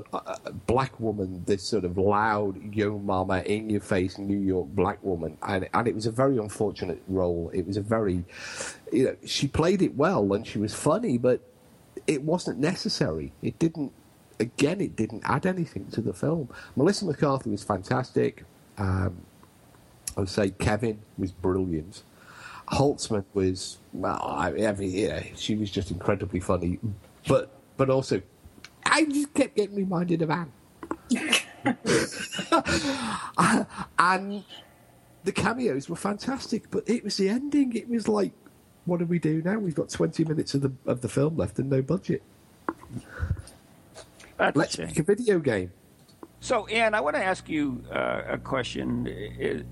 black 0.66 0.98
woman, 1.00 1.42
this 1.44 1.62
sort 1.62 1.84
of 1.84 1.98
loud, 1.98 2.74
yo 2.74 2.98
mama, 2.98 3.40
in 3.40 3.68
your 3.68 3.80
face 3.80 4.16
New 4.18 4.38
York 4.38 4.68
black 4.68 5.02
woman. 5.02 5.36
And, 5.42 5.68
and 5.74 5.88
it 5.88 5.94
was 5.94 6.06
a 6.06 6.10
very 6.10 6.38
unfortunate 6.38 7.02
role. 7.08 7.50
It 7.52 7.66
was 7.66 7.76
a 7.76 7.82
very, 7.82 8.24
you 8.92 9.04
know, 9.04 9.16
she 9.26 9.48
played 9.48 9.82
it 9.82 9.96
well 9.96 10.32
and 10.32 10.46
she 10.46 10.58
was 10.58 10.72
funny, 10.72 11.18
but 11.18 11.40
it 12.06 12.22
wasn't 12.22 12.58
necessary. 12.58 13.32
It 13.42 13.58
didn't, 13.58 13.92
again, 14.40 14.80
it 14.80 14.96
didn't 14.96 15.22
add 15.24 15.46
anything 15.46 15.86
to 15.90 16.00
the 16.00 16.12
film. 16.12 16.48
Melissa 16.76 17.04
McCarthy 17.04 17.50
was 17.50 17.64
fantastic. 17.64 18.44
Um, 18.78 19.26
I 20.16 20.20
would 20.20 20.28
say 20.28 20.50
Kevin 20.50 21.00
was 21.18 21.32
brilliant. 21.32 22.02
Holtzmann 22.68 23.24
was 23.34 23.78
well, 23.92 24.22
I 24.22 24.50
mean, 24.50 24.90
yeah, 24.90 25.22
she 25.36 25.56
was 25.56 25.70
just 25.70 25.90
incredibly 25.90 26.40
funny, 26.40 26.78
but 27.26 27.50
but 27.76 27.90
also, 27.90 28.22
I 28.84 29.04
just 29.04 29.34
kept 29.34 29.56
getting 29.56 29.76
reminded 29.76 30.22
of 30.22 30.30
Anne. 30.30 30.52
and 33.98 34.44
the 35.24 35.32
cameos 35.32 35.88
were 35.88 35.96
fantastic, 35.96 36.70
but 36.70 36.88
it 36.88 37.04
was 37.04 37.16
the 37.16 37.28
ending. 37.28 37.76
It 37.76 37.88
was 37.88 38.08
like, 38.08 38.32
what 38.84 39.00
do 39.00 39.06
we 39.06 39.18
do 39.18 39.42
now? 39.42 39.58
We've 39.58 39.74
got 39.74 39.90
twenty 39.90 40.24
minutes 40.24 40.54
of 40.54 40.62
the 40.62 40.72
of 40.86 41.00
the 41.00 41.08
film 41.08 41.36
left 41.36 41.58
and 41.58 41.68
no 41.68 41.82
budget. 41.82 42.22
That's 44.38 44.56
Let's 44.56 44.78
make 44.78 44.98
a 44.98 45.02
video 45.02 45.38
game. 45.38 45.72
So, 46.42 46.66
Anne, 46.66 46.92
I 46.92 47.00
want 47.00 47.14
to 47.14 47.24
ask 47.24 47.48
you 47.48 47.84
uh, 47.88 48.22
a 48.30 48.36
question. 48.36 49.06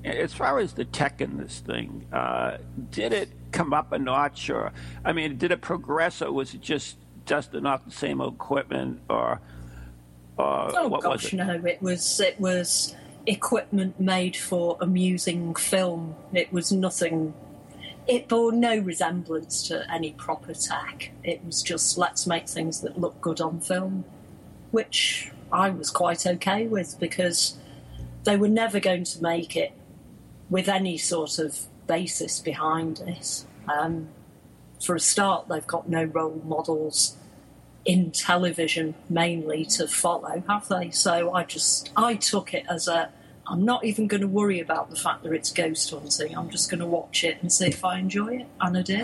As 0.04 0.32
far 0.32 0.60
as 0.60 0.72
the 0.72 0.84
tech 0.84 1.20
in 1.20 1.36
this 1.36 1.58
thing, 1.58 2.06
uh, 2.12 2.58
did 2.92 3.12
it 3.12 3.28
come 3.50 3.74
up 3.74 3.90
a 3.90 3.98
notch, 3.98 4.48
or 4.50 4.70
I 5.04 5.12
mean, 5.12 5.36
did 5.36 5.50
it 5.50 5.62
progress, 5.62 6.22
or 6.22 6.30
was 6.30 6.54
it 6.54 6.60
just 6.60 6.96
dusting 7.26 7.66
off 7.66 7.84
the 7.84 7.90
same 7.90 8.20
equipment, 8.20 9.00
or, 9.10 9.40
or 10.36 10.70
oh 10.78 10.86
what 10.86 11.02
gosh, 11.02 11.24
was 11.24 11.32
it? 11.32 11.36
no, 11.38 11.54
it 11.66 11.82
was 11.82 12.20
it 12.20 12.38
was 12.38 12.94
equipment 13.26 13.98
made 13.98 14.36
for 14.36 14.76
amusing 14.80 15.56
film. 15.56 16.14
It 16.32 16.52
was 16.52 16.70
nothing. 16.70 17.34
It 18.06 18.28
bore 18.28 18.52
no 18.52 18.78
resemblance 18.78 19.66
to 19.66 19.92
any 19.92 20.12
proper 20.12 20.54
tech. 20.54 21.10
It 21.24 21.44
was 21.44 21.64
just 21.64 21.98
let's 21.98 22.28
make 22.28 22.48
things 22.48 22.80
that 22.82 22.96
look 22.96 23.20
good 23.20 23.40
on 23.40 23.58
film, 23.58 24.04
which 24.70 25.32
I 25.52 25.70
was 25.70 25.90
quite 25.90 26.26
okay 26.26 26.66
with 26.66 26.98
because 27.00 27.56
they 28.24 28.36
were 28.36 28.48
never 28.48 28.80
going 28.80 29.04
to 29.04 29.22
make 29.22 29.56
it 29.56 29.72
with 30.48 30.68
any 30.68 30.98
sort 30.98 31.38
of 31.38 31.66
basis 31.86 32.40
behind 32.40 33.00
it. 33.00 33.44
Um, 33.68 34.08
for 34.84 34.94
a 34.94 35.00
start, 35.00 35.48
they've 35.48 35.66
got 35.66 35.88
no 35.88 36.04
role 36.04 36.42
models. 36.44 37.16
in 37.84 38.10
television 38.10 38.94
mainly 39.08 39.64
to 39.64 39.86
follow, 39.88 40.42
have 40.48 40.68
they? 40.68 40.90
So 40.90 41.32
I 41.32 41.44
just 41.44 41.90
I 41.96 42.14
took 42.14 42.52
it 42.54 42.64
as 42.68 42.88
a 42.88 43.10
I'm 43.46 43.64
not 43.64 43.84
even 43.84 44.06
going 44.06 44.20
to 44.20 44.28
worry 44.28 44.60
about 44.60 44.90
the 44.90 44.96
fact 44.96 45.24
that 45.24 45.32
it's 45.32 45.50
ghost 45.52 45.90
hunting. 45.90 46.36
I'm 46.36 46.50
just 46.50 46.70
going 46.70 46.80
to 46.80 46.86
watch 46.86 47.24
it 47.24 47.38
and 47.40 47.52
see 47.52 47.66
if 47.66 47.84
I 47.84 47.98
enjoy 47.98 48.36
it, 48.36 48.46
and 48.60 48.76
I 48.76 48.82
did. 48.82 49.00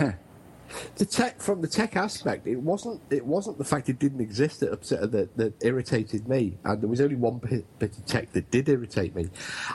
The 0.97 1.07
tech 1.07 1.41
from 1.41 1.61
the 1.61 1.69
tech 1.69 1.97
aspect, 1.97 2.47
it 2.47 2.57
wasn't 2.57 3.01
it 3.11 3.25
wasn't 3.25 3.59
the 3.59 3.65
fact 3.65 3.89
it 3.89 3.99
didn't 3.99 4.21
exist 4.21 4.61
that 4.61 4.73
upset 4.73 5.13
that, 5.13 5.37
that 5.37 5.55
irritated 5.63 6.29
me, 6.29 6.59
and 6.65 6.81
there 6.81 6.89
was 6.89 7.01
only 7.01 7.17
one 7.17 7.39
bit, 7.39 7.65
bit 7.79 7.97
of 7.97 8.05
tech 8.07 8.33
that 8.33 8.51
did 8.51 8.69
irritate 8.69 9.15
me, 9.15 9.29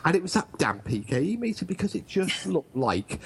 and 0.05 0.15
it 0.15 0.21
was 0.21 0.33
that 0.33 0.47
damn 0.57 0.79
PKE 0.79 1.39
meter 1.39 1.65
because 1.65 1.95
it 1.95 2.07
just 2.07 2.45
looked 2.45 2.75
like 2.75 3.19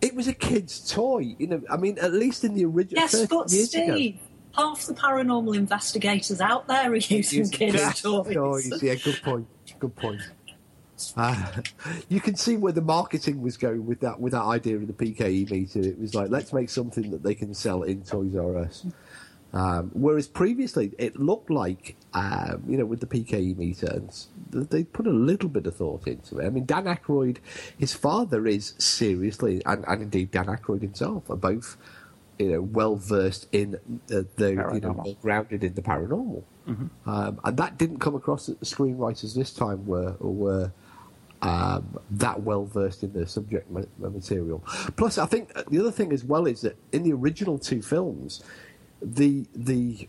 it 0.00 0.14
was 0.14 0.28
a 0.28 0.34
kid's 0.34 0.90
toy. 0.90 1.34
You 1.38 1.46
know, 1.46 1.62
I 1.70 1.76
mean, 1.76 1.98
at 1.98 2.12
least 2.12 2.44
in 2.44 2.54
the 2.54 2.64
original. 2.64 3.02
Yes, 3.02 3.26
but 3.26 3.50
years 3.50 3.68
Steve, 3.68 4.14
ago. 4.14 4.20
half 4.56 4.86
the 4.86 4.94
paranormal 4.94 5.56
investigators 5.56 6.40
out 6.40 6.66
there 6.66 6.90
are 6.90 6.96
using 6.96 7.48
kids' 7.50 8.00
toys. 8.00 8.34
toys. 8.34 8.82
Yeah, 8.82 8.94
good 8.94 9.20
point. 9.22 9.46
Good 9.78 9.96
point. 9.96 10.20
Uh, 11.16 11.62
you 12.08 12.20
can 12.20 12.36
see 12.36 12.56
where 12.56 12.72
the 12.72 12.80
marketing 12.82 13.42
was 13.42 13.56
going 13.56 13.86
with 13.86 14.00
that 14.00 14.20
with 14.20 14.32
that 14.32 14.42
idea 14.42 14.76
of 14.76 14.86
the 14.86 14.92
PKE 14.92 15.50
meter. 15.50 15.80
It 15.80 15.98
was 15.98 16.14
like 16.14 16.30
let's 16.30 16.52
make 16.52 16.70
something 16.70 17.10
that 17.10 17.22
they 17.22 17.34
can 17.34 17.54
sell 17.54 17.82
in 17.82 18.02
Toys 18.02 18.36
R 18.36 18.56
Us. 18.58 18.86
Um, 19.52 19.90
whereas 19.94 20.28
previously 20.28 20.92
it 20.96 21.18
looked 21.18 21.50
like 21.50 21.96
um, 22.14 22.62
you 22.68 22.78
know 22.78 22.84
with 22.84 23.00
the 23.00 23.06
PKE 23.06 23.56
meter 23.56 24.00
they 24.50 24.84
put 24.84 25.08
a 25.08 25.12
little 25.12 25.48
bit 25.48 25.66
of 25.66 25.74
thought 25.76 26.06
into 26.06 26.38
it. 26.38 26.46
I 26.46 26.50
mean 26.50 26.66
Dan 26.66 26.84
Aykroyd, 26.84 27.38
his 27.76 27.92
father 27.92 28.46
is 28.46 28.74
seriously 28.78 29.60
and, 29.66 29.84
and 29.88 30.02
indeed 30.02 30.30
Dan 30.30 30.46
Aykroyd 30.46 30.82
himself 30.82 31.28
are 31.30 31.36
both 31.36 31.76
you 32.38 32.52
know 32.52 32.60
well 32.62 32.96
versed 32.96 33.48
in 33.52 33.74
uh, 33.74 34.22
the 34.36 34.50
you 34.50 34.54
know 34.54 34.64
Paranormal. 34.64 35.04
well 35.04 35.16
grounded 35.20 35.64
in 35.64 35.74
the 35.74 35.82
paranormal. 35.82 36.42
Um, 37.06 37.40
and 37.42 37.56
that 37.56 37.76
didn't 37.76 37.98
come 37.98 38.14
across 38.14 38.46
that 38.46 38.60
the 38.60 38.66
screenwriters 38.66 39.34
this 39.34 39.52
time 39.52 39.84
were 39.86 40.14
or 40.20 40.32
were 40.32 40.72
um, 41.42 41.98
that 42.10 42.42
well 42.42 42.64
versed 42.64 43.02
in 43.02 43.12
the 43.12 43.26
subject 43.26 43.70
material. 43.98 44.62
Plus, 44.96 45.18
I 45.18 45.26
think 45.26 45.52
uh, 45.54 45.62
the 45.68 45.78
other 45.80 45.90
thing 45.90 46.12
as 46.12 46.24
well 46.24 46.46
is 46.46 46.60
that 46.62 46.76
in 46.92 47.02
the 47.02 47.12
original 47.12 47.58
two 47.58 47.82
films, 47.82 48.42
the 49.02 49.46
the 49.54 50.08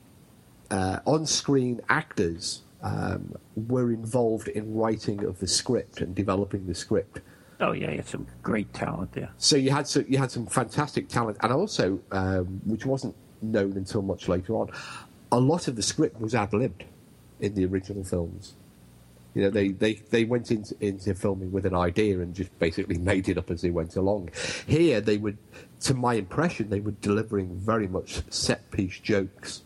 uh, 0.69 0.99
on-screen 1.05 1.81
actors 1.89 2.63
um, 2.81 3.35
were 3.55 3.91
involved 3.91 4.47
in 4.47 4.73
writing 4.73 5.23
of 5.23 5.39
the 5.39 5.47
script 5.47 6.01
and 6.01 6.15
developing 6.15 6.65
the 6.67 6.75
script. 6.75 7.21
Oh 7.59 7.73
yeah, 7.73 7.89
it's 7.89 8.09
some 8.09 8.25
great 8.41 8.73
talent 8.73 9.13
there. 9.13 9.29
So 9.37 9.55
you 9.55 9.71
had 9.71 9.87
some, 9.87 10.05
you 10.07 10.17
had 10.17 10.31
some 10.31 10.47
fantastic 10.47 11.07
talent, 11.07 11.37
and 11.41 11.53
also, 11.53 11.99
um, 12.11 12.61
which 12.65 12.85
wasn't 12.85 13.15
known 13.41 13.73
until 13.73 14.01
much 14.01 14.27
later 14.27 14.55
on, 14.55 14.69
a 15.31 15.39
lot 15.39 15.67
of 15.67 15.75
the 15.75 15.83
script 15.83 16.19
was 16.19 16.33
ad 16.33 16.53
libbed 16.53 16.83
in 17.39 17.53
the 17.53 17.65
original 17.65 18.03
films. 18.03 18.55
You 19.33 19.43
know, 19.43 19.49
they, 19.49 19.69
they, 19.69 19.93
they 19.93 20.25
went 20.25 20.51
into, 20.51 20.75
into 20.81 21.13
filming 21.15 21.51
with 21.51 21.65
an 21.65 21.75
idea 21.75 22.19
and 22.19 22.35
just 22.35 22.57
basically 22.59 22.97
made 22.99 23.29
it 23.29 23.37
up 23.37 23.49
as 23.49 23.61
they 23.61 23.69
went 23.69 23.95
along. 23.95 24.29
Here, 24.67 25.01
they 25.01 25.17
would, 25.17 25.37
to 25.81 25.93
my 25.93 26.15
impression, 26.15 26.69
they 26.69 26.81
were 26.81 26.91
delivering 26.91 27.57
very 27.57 27.87
much 27.87 28.21
set 28.29 28.69
piece 28.71 28.99
jokes, 28.99 29.61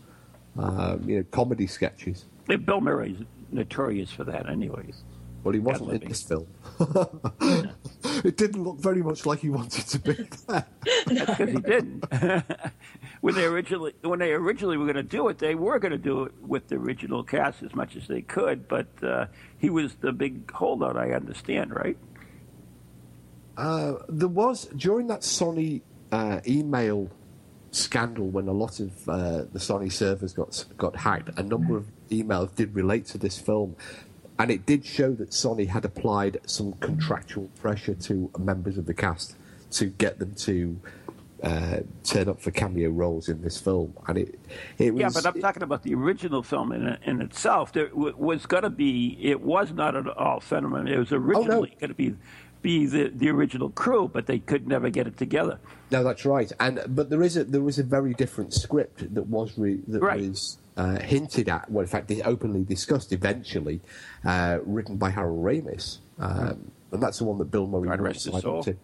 um, 0.57 1.03
you 1.10 1.17
know, 1.17 1.25
comedy 1.31 1.67
sketches. 1.67 2.25
Yeah, 2.48 2.57
Bill 2.57 2.81
Murray's 2.81 3.17
notorious 3.51 4.12
for 4.12 4.24
that, 4.25 4.50
anyways. 4.50 5.03
Well, 5.43 5.53
he 5.53 5.60
wasn't 5.60 6.01
in 6.01 6.10
this 6.10 6.24
film. 6.24 6.48
it 8.24 8.35
didn't 8.35 8.63
look 8.63 8.79
very 8.79 9.03
much 9.03 9.27
like 9.27 9.40
he 9.40 9.50
wanted 9.51 9.85
to 9.85 10.00
be 10.00 10.13
there. 10.48 10.66
That's 11.05 11.37
because 11.37 11.50
he 11.50 11.59
didn't. 11.59 12.03
When 13.22 13.36
they 13.36 13.46
originally 13.46 13.94
when 14.01 14.20
they 14.20 14.32
originally 14.34 14.78
were 14.78 14.86
going 14.86 14.96
to 14.96 15.04
do 15.04 15.28
it, 15.30 15.40
they 15.40 15.56
were 15.56 15.80
going 15.80 15.92
to 15.92 15.98
do 15.98 16.24
it 16.24 16.34
with 16.42 16.68
the 16.68 16.75
original 16.75 17.24
cast 17.24 17.64
as 17.64 17.74
much 17.74 17.96
as 17.96 18.08
they 18.08 18.22
could. 18.22 18.68
But 18.68 18.88
uh, 19.04 19.28
he 19.58 19.70
was 19.70 19.96
the 19.96 20.12
big 20.12 20.51
holdout. 20.51 20.98
I 20.98 21.12
understand, 21.12 21.74
right? 21.75 21.98
Uh, 23.58 23.96
there 24.10 24.28
was 24.28 24.66
during 24.75 25.08
that 25.08 25.22
Sony 25.22 25.82
uh, 26.12 26.42
email 26.48 27.10
scandal 27.72 28.28
when 28.28 28.48
a 28.48 28.54
lot 28.54 28.80
of 28.80 29.10
uh, 29.10 29.38
the 29.51 29.60
Sony 29.60 29.92
servers 29.92 30.34
got 30.34 30.66
got 30.78 30.96
hacked. 30.96 31.30
A 31.38 31.44
number 31.44 31.78
of 31.78 31.86
emails 32.10 32.54
did 32.56 32.75
relate 32.75 33.06
to 33.08 33.18
this 33.18 33.38
film, 33.38 33.75
and 34.40 34.51
it 34.51 34.66
did 34.66 34.86
show 34.86 35.12
that 35.14 35.32
Sony 35.32 35.68
had 35.68 35.86
applied 35.86 36.40
some 36.46 36.74
contractual 36.74 37.50
pressure 37.60 37.96
to 37.96 38.30
members 38.38 38.78
of 38.78 38.86
the 38.86 38.94
cast 38.94 39.36
to 39.72 39.86
get 39.86 40.20
them 40.20 40.34
to. 40.36 40.80
Uh, 41.43 41.81
turn 42.03 42.29
up 42.29 42.39
for 42.41 42.50
cameo 42.50 42.89
roles 42.89 43.27
in 43.27 43.41
this 43.41 43.59
film, 43.59 43.93
and 44.07 44.17
it 44.17 44.39
it 44.77 44.93
was 44.93 45.01
Yeah, 45.01 45.09
but 45.13 45.25
I'm 45.25 45.39
talking 45.41 45.63
about 45.63 45.83
the 45.83 45.93
original 45.93 46.41
film 46.41 46.71
in, 46.71 46.98
in 47.03 47.21
itself. 47.21 47.74
There 47.74 47.89
w- 47.89 48.15
was 48.17 48.45
going 48.45 48.63
to 48.63 48.69
be. 48.69 49.17
It 49.21 49.41
was 49.41 49.71
not 49.74 49.95
at 49.98 50.07
all 50.07 50.39
Fenneman. 50.39 50.89
It 50.89 50.98
was 50.98 51.11
originally 51.11 51.75
going 51.79 51.89
to 51.89 51.93
be 51.95 52.15
be 52.61 52.85
the, 52.87 53.09
the 53.13 53.29
original 53.29 53.69
crew, 53.69 54.09
but 54.11 54.25
they 54.27 54.39
could 54.39 54.65
never 54.67 54.89
get 54.89 55.07
it 55.07 55.17
together. 55.17 55.59
No, 55.91 56.03
that's 56.05 56.25
right. 56.25 56.51
And 56.59 56.79
but 56.87 57.09
there 57.09 57.21
is 57.21 57.35
a 57.35 57.43
there 57.43 57.61
was 57.61 57.77
a 57.79 57.83
very 57.83 58.13
different 58.13 58.53
script 58.53 59.13
that 59.13 59.27
was 59.27 59.57
re, 59.57 59.81
that 59.89 60.01
Right. 60.01 60.21
was 60.29 60.57
uh, 60.77 61.00
hinted 61.00 61.50
at. 61.50 61.69
Well, 61.69 61.81
in 61.81 61.87
fact, 61.89 62.11
openly 62.24 62.63
discussed 62.63 63.11
eventually, 63.11 63.81
uh, 64.24 64.59
written 64.65 64.95
by 64.95 65.09
Harold 65.09 65.43
Ramis, 65.43 65.98
um, 66.17 66.71
and 66.93 67.03
that's 67.03 67.17
the 67.19 67.25
one 67.25 67.37
that 67.39 67.51
Bill 67.51 67.67
Murray 67.67 67.89
God 67.89 68.00
rest 68.00 68.24
his 68.25 68.41
soul. 68.41 68.59
into. 68.59 68.77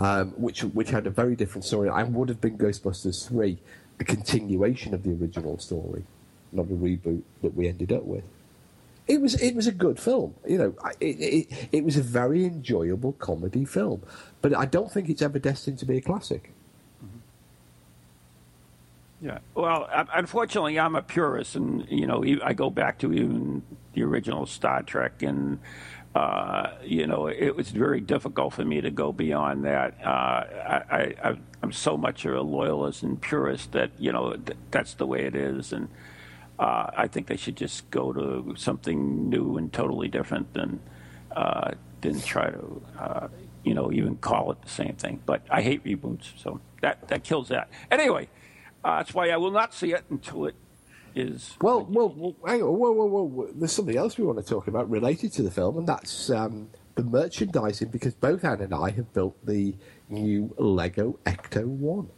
Um, 0.00 0.30
which 0.36 0.62
which 0.62 0.90
had 0.90 1.08
a 1.08 1.10
very 1.10 1.34
different 1.34 1.64
story 1.64 1.88
and 1.88 2.14
would 2.14 2.28
have 2.28 2.40
been 2.40 2.56
Ghostbusters 2.56 3.26
three, 3.26 3.58
a 3.98 4.04
continuation 4.04 4.94
of 4.94 5.02
the 5.02 5.10
original 5.10 5.58
story, 5.58 6.04
not 6.52 6.66
a 6.66 6.74
reboot 6.74 7.22
that 7.42 7.56
we 7.56 7.66
ended 7.66 7.90
up 7.90 8.04
with. 8.04 8.22
It 9.08 9.20
was 9.20 9.34
it 9.42 9.56
was 9.56 9.66
a 9.66 9.72
good 9.72 9.98
film, 9.98 10.34
you 10.46 10.56
know. 10.56 10.74
It, 11.00 11.18
it, 11.18 11.68
it 11.72 11.84
was 11.84 11.96
a 11.96 12.02
very 12.02 12.44
enjoyable 12.44 13.14
comedy 13.14 13.64
film, 13.64 14.02
but 14.40 14.56
I 14.56 14.66
don't 14.66 14.92
think 14.92 15.08
it's 15.08 15.20
ever 15.20 15.40
destined 15.40 15.80
to 15.80 15.86
be 15.86 15.96
a 15.96 16.00
classic. 16.00 16.52
Yeah. 19.20 19.38
Well, 19.54 19.88
unfortunately, 20.14 20.78
I'm 20.78 20.94
a 20.94 21.02
purist, 21.02 21.56
and 21.56 21.84
you 21.90 22.06
know, 22.06 22.24
I 22.44 22.52
go 22.52 22.70
back 22.70 22.98
to 22.98 23.12
even 23.12 23.62
the 23.94 24.04
original 24.04 24.46
Star 24.46 24.82
Trek, 24.82 25.22
and 25.22 25.58
uh, 26.18 26.72
you 26.82 27.06
know, 27.06 27.28
it 27.28 27.54
was 27.54 27.70
very 27.70 28.00
difficult 28.00 28.52
for 28.52 28.64
me 28.64 28.80
to 28.80 28.90
go 28.90 29.12
beyond 29.12 29.64
that. 29.64 29.94
Uh, 30.04 30.08
I, 30.90 31.14
I, 31.22 31.36
I'm 31.62 31.70
so 31.70 31.96
much 31.96 32.24
of 32.24 32.34
a 32.34 32.40
loyalist 32.40 33.04
and 33.04 33.20
purist 33.20 33.70
that 33.72 33.92
you 33.98 34.10
know 34.10 34.34
th- 34.34 34.58
that's 34.72 34.94
the 34.94 35.06
way 35.06 35.20
it 35.26 35.36
is, 35.36 35.72
and 35.72 35.88
uh, 36.58 36.90
I 36.96 37.06
think 37.06 37.28
they 37.28 37.36
should 37.36 37.56
just 37.56 37.88
go 37.92 38.12
to 38.12 38.54
something 38.56 39.30
new 39.30 39.58
and 39.58 39.72
totally 39.72 40.08
different 40.08 40.54
than 40.54 40.80
uh, 41.36 41.74
than 42.00 42.20
try 42.20 42.50
to. 42.50 42.82
Uh, 42.98 43.28
you 43.62 43.74
know, 43.74 43.92
even 43.92 44.16
call 44.16 44.50
it 44.50 44.62
the 44.62 44.68
same 44.68 44.94
thing. 44.94 45.20
But 45.24 45.42
I 45.50 45.62
hate 45.62 45.84
reboots, 45.84 46.32
so 46.36 46.60
that 46.80 47.06
that 47.08 47.22
kills 47.22 47.46
that. 47.48 47.68
Anyway, 47.92 48.28
uh, 48.82 48.96
that's 48.98 49.14
why 49.14 49.28
I 49.30 49.36
will 49.36 49.52
not 49.52 49.72
see 49.72 49.92
it 49.92 50.04
until 50.10 50.46
it 50.46 50.56
is. 51.18 51.56
Well, 51.60 51.86
well, 51.88 52.12
well 52.16 52.36
hang 52.46 52.62
on, 52.62 52.78
whoa, 52.78 52.92
whoa, 52.92 53.04
whoa, 53.06 53.22
whoa. 53.22 53.50
There's 53.54 53.72
something 53.72 53.96
else 53.96 54.18
we 54.18 54.24
want 54.24 54.38
to 54.38 54.44
talk 54.44 54.68
about 54.68 54.88
related 54.88 55.32
to 55.34 55.42
the 55.42 55.50
film, 55.50 55.78
and 55.78 55.86
that's 55.86 56.30
um, 56.30 56.70
the 56.94 57.02
merchandising. 57.04 57.88
Because 57.88 58.14
both 58.14 58.44
Anne 58.44 58.60
and 58.60 58.74
I 58.74 58.90
have 58.90 59.12
built 59.12 59.36
the 59.44 59.74
new 60.08 60.54
Lego 60.58 61.18
Ecto 61.26 61.66
One. 61.66 62.08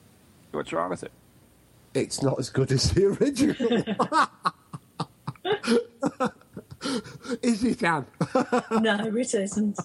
What's 0.53 0.73
wrong 0.73 0.91
with 0.91 1.03
it? 1.03 1.13
It's 1.95 2.23
not 2.23 2.39
as 2.39 2.51
good 2.51 2.71
as 2.73 2.91
the 2.93 3.07
original. 3.07 3.57
Is 7.43 7.65
it, 7.65 7.83
Anne? 7.83 8.07
no, 8.81 9.13
it 9.15 9.35
isn't. 9.35 9.79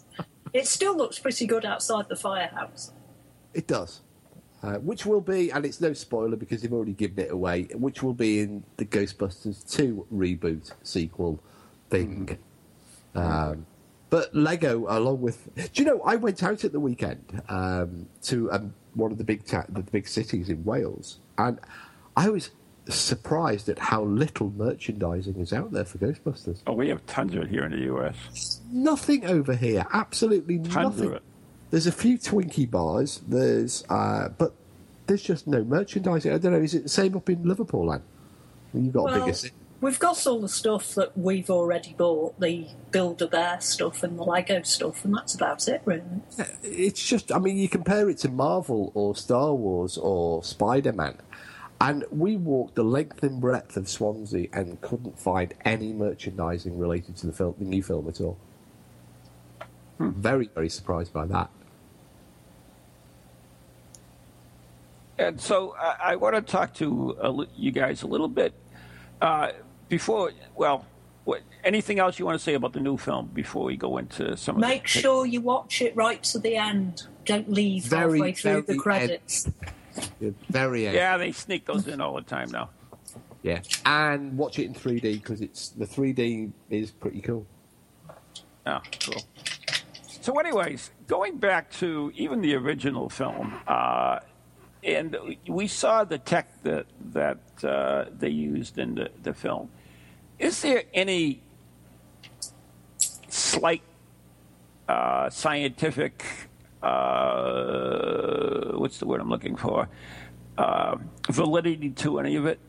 It 0.54 0.68
still 0.68 0.96
looks 0.96 1.20
pretty 1.20 1.46
good 1.46 1.66
outside 1.66 2.08
the 2.08 2.16
firehouse. 2.16 2.94
It 3.54 3.68
does. 3.68 4.02
Uh, 4.66 4.80
which 4.80 5.06
will 5.06 5.22
be, 5.22 5.52
and 5.52 5.64
it's 5.64 5.80
no 5.80 5.94
spoiler 5.94 6.36
because 6.36 6.64
they've 6.64 6.74
already 6.74 6.94
given 6.94 7.24
it 7.24 7.30
away, 7.30 7.68
which 7.76 8.02
will 8.02 8.16
be 8.16 8.40
in 8.40 8.64
the 8.78 8.86
Ghostbusters 8.86 9.70
2 9.72 10.08
reboot 10.12 10.72
sequel 10.82 11.40
thing. 11.92 12.40
Um, 13.14 13.68
but 14.10 14.34
Lego, 14.34 14.88
along 14.90 15.22
with. 15.22 15.54
Do 15.56 15.84
you 15.84 15.86
know, 15.86 16.02
I 16.02 16.16
went 16.16 16.42
out 16.42 16.64
at 16.64 16.72
the 16.72 16.80
weekend 16.80 17.44
um, 17.48 18.08
to 18.24 18.52
um, 18.52 18.74
one 18.96 19.12
of 19.12 19.20
the 19.20 19.24
big, 19.24 19.46
ta- 19.46 19.66
the 19.70 19.84
big 19.84 20.08
cities 20.08 20.50
in 20.50 20.66
Wales, 20.66 21.20
and 21.38 21.60
I 22.18 22.30
was 22.30 22.50
surprised 22.90 23.70
at 23.70 23.78
how 23.78 24.04
little 24.04 24.50
merchandising 24.50 25.36
is 25.36 25.54
out 25.54 25.74
there 25.74 25.86
for 25.86 26.00
Ghostbusters. 26.00 26.62
Oh, 26.66 26.74
we 26.74 26.90
have 26.90 27.06
tons 27.06 27.36
of 27.36 27.44
it 27.44 27.50
here 27.50 27.66
in 27.66 27.72
the 27.72 27.82
U.S. 27.82 28.62
Nothing 28.72 29.28
over 29.28 29.54
here, 29.54 29.86
absolutely 29.94 30.58
Tons 30.58 30.98
nothing. 31.00 31.20
Of 31.76 31.82
it. 31.82 31.84
There's 31.84 31.88
a 31.88 31.92
few 31.92 32.18
Twinkie 32.18 32.70
bars. 32.70 33.22
There's, 33.28 33.84
uh, 33.90 34.30
but 34.30 34.54
there's 35.08 35.24
just 35.24 35.48
no 35.48 35.64
merchandising. 35.64 36.32
I 36.32 36.38
don't 36.38 36.54
know. 36.54 36.60
Is 36.60 36.74
it 36.74 36.84
the 36.84 36.90
same 36.90 37.16
up 37.16 37.30
in 37.30 37.44
Liverpool, 37.44 37.94
Anne? 37.94 38.04
You've 38.74 38.94
got 38.94 39.14
a 39.14 39.20
bigger 39.20 39.34
city. 39.34 39.54
we've 39.82 40.00
got 40.00 40.26
all 40.28 40.42
the 40.42 40.50
stuff 40.50 40.96
that 40.96 41.18
we've 41.18 41.50
already 41.50 41.94
bought, 41.98 42.40
the 42.40 42.68
Build 42.92 43.22
a 43.22 43.28
Bear 43.28 43.62
stuff 43.62 44.04
and 44.04 44.18
the 44.18 44.24
Lego 44.24 44.62
stuff, 44.64 45.06
and 45.06 45.16
that's 45.16 45.36
about 45.36 45.68
it, 45.68 45.82
really. 45.86 46.02
It's 46.64 47.08
just, 47.08 47.32
I 47.32 47.40
mean, 47.40 47.58
you 47.58 47.70
compare 47.70 48.10
it 48.10 48.18
to 48.20 48.30
Marvel 48.30 48.92
or 48.96 49.16
Star 49.16 49.54
Wars 49.54 49.98
or 49.98 50.44
Spider 50.44 50.92
Man, 50.92 51.18
And 51.80 52.06
we 52.12 52.36
walked 52.36 52.76
the 52.76 52.84
length 52.84 53.24
and 53.24 53.40
breadth 53.40 53.78
of 53.78 53.88
Swansea 53.88 54.48
and 54.54 54.82
couldn't 54.82 55.20
find 55.20 55.54
any 55.64 55.94
merchandising 55.94 56.78
related 56.78 57.16
to 57.18 57.28
the 57.28 57.34
film, 57.34 57.56
the 57.60 57.66
new 57.66 57.84
film 57.84 58.08
at 58.10 58.20
all. 58.20 58.38
Very, 60.00 60.50
very 60.54 60.70
surprised 60.70 61.14
by 61.14 61.26
that. 61.28 61.50
And 65.18 65.40
so 65.40 65.76
I, 65.80 65.96
I 66.12 66.16
want 66.18 66.36
to 66.36 66.42
talk 66.42 66.74
to 66.76 67.16
a 67.22 67.30
li- 67.32 67.48
you 67.56 67.72
guys 67.72 68.04
a 68.04 68.08
little 68.08 68.28
bit 68.28 68.54
uh, 69.22 69.52
before. 69.88 70.32
Well, 70.56 70.86
what, 71.24 71.42
anything 71.64 72.00
else 72.00 72.20
you 72.20 72.26
want 72.26 72.38
to 72.38 72.44
say 72.44 72.54
about 72.54 72.74
the 72.74 72.80
new 72.80 72.98
film 72.98 73.30
before 73.34 73.64
we 73.66 73.78
go 73.78 73.98
into 73.98 74.36
some? 74.38 74.60
Make 74.60 74.86
of 74.88 74.94
the, 74.94 75.00
sure 75.00 75.26
you 75.26 75.42
watch 75.42 75.82
it 75.82 75.96
right 75.96 76.22
to 76.24 76.40
the 76.40 76.56
end. 76.56 77.04
Don't 77.26 77.50
leave 77.52 77.86
Very, 77.86 78.20
halfway 78.20 78.34
through 78.34 78.62
the 78.64 78.76
credits. 78.78 79.50
Yeah, 80.20 80.32
Very, 80.50 80.88
uh, 80.88 80.92
Yeah, 80.92 81.18
they 81.18 81.32
sneak 81.32 81.66
those 81.66 81.88
in 81.88 82.02
all 82.02 82.16
the 82.16 82.22
time 82.22 82.52
now. 82.52 82.70
yeah. 83.42 83.62
And 83.86 84.38
watch 84.38 84.60
it 84.60 84.66
in 84.66 84.74
3D 84.74 85.14
because 85.14 85.42
it's 85.42 85.70
the 85.70 85.86
3D 85.86 86.52
is 86.70 86.92
pretty 86.92 87.22
cool. 87.22 87.48
Oh, 88.68 88.82
cool. 89.00 89.22
So, 90.22 90.34
anyways, 90.40 90.92
going 91.08 91.38
back 91.38 91.72
to 91.74 92.12
even 92.16 92.42
the 92.42 92.56
original 92.56 93.10
film, 93.10 93.54
uh, 93.68 94.20
and 94.86 95.18
we 95.48 95.68
saw 95.68 96.04
the 96.04 96.18
tech 96.18 96.48
that 96.64 96.86
that 97.14 97.40
uh, 97.64 98.06
they 98.18 98.30
used 98.30 98.78
in 98.78 98.96
the, 98.96 99.10
the 99.24 99.34
film. 99.34 99.70
Is 100.38 100.62
there 100.62 100.84
any 100.94 101.42
slight 103.30 103.82
uh, 104.88 105.30
scientific 105.30 106.24
uh, 106.84 108.78
what's 108.78 109.00
the 109.00 109.08
word 109.08 109.20
I'm 109.20 109.30
looking 109.30 109.56
for 109.56 109.90
uh, 110.58 110.98
validity 111.30 111.90
to 111.90 112.20
any 112.20 112.36
of 112.36 112.46
it? 112.46 112.60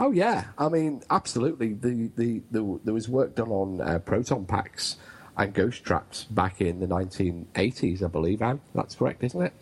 Oh 0.00 0.10
yeah, 0.10 0.46
I 0.56 0.68
mean, 0.68 1.02
absolutely. 1.10 1.74
The 1.74 2.10
the, 2.16 2.42
the 2.50 2.80
there 2.82 2.94
was 2.94 3.08
work 3.08 3.34
done 3.34 3.50
on 3.50 3.80
uh, 3.80 3.98
proton 3.98 4.46
packs 4.46 4.96
and 5.36 5.54
ghost 5.54 5.82
traps 5.84 6.24
back 6.24 6.60
in 6.60 6.80
the 6.80 6.86
1980s, 6.86 8.02
I 8.02 8.08
believe. 8.08 8.42
Anne, 8.42 8.60
that's 8.74 8.94
correct, 8.94 9.24
isn't 9.24 9.40
it? 9.40 9.52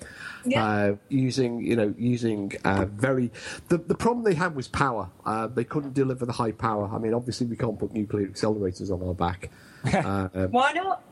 Yeah. 0.44 0.64
Uh, 0.64 0.96
using 1.09 1.61
you 1.61 1.76
know 1.76 1.94
using 1.96 2.52
uh, 2.64 2.87
very 2.87 3.30
the 3.68 3.78
the 3.78 3.94
problem 3.94 4.24
they 4.24 4.35
had 4.35 4.54
was 4.54 4.68
power. 4.68 5.11
Uh, 5.24 5.46
they 5.46 5.64
couldn't 5.64 5.94
deliver 5.94 6.26
the 6.26 6.33
high 6.33 6.52
power. 6.52 6.90
I 6.92 6.98
mean, 6.98 7.14
obviously 7.14 7.46
we 7.46 7.56
can't 7.56 7.78
put 7.78 7.92
nuclear 7.92 8.26
accelerators 8.26 8.90
on 8.90 9.06
our 9.06 9.14
back. 9.14 9.50
uh, 9.92 10.28
um, 10.35 10.50
Why 10.50 10.72
not? 10.72 11.02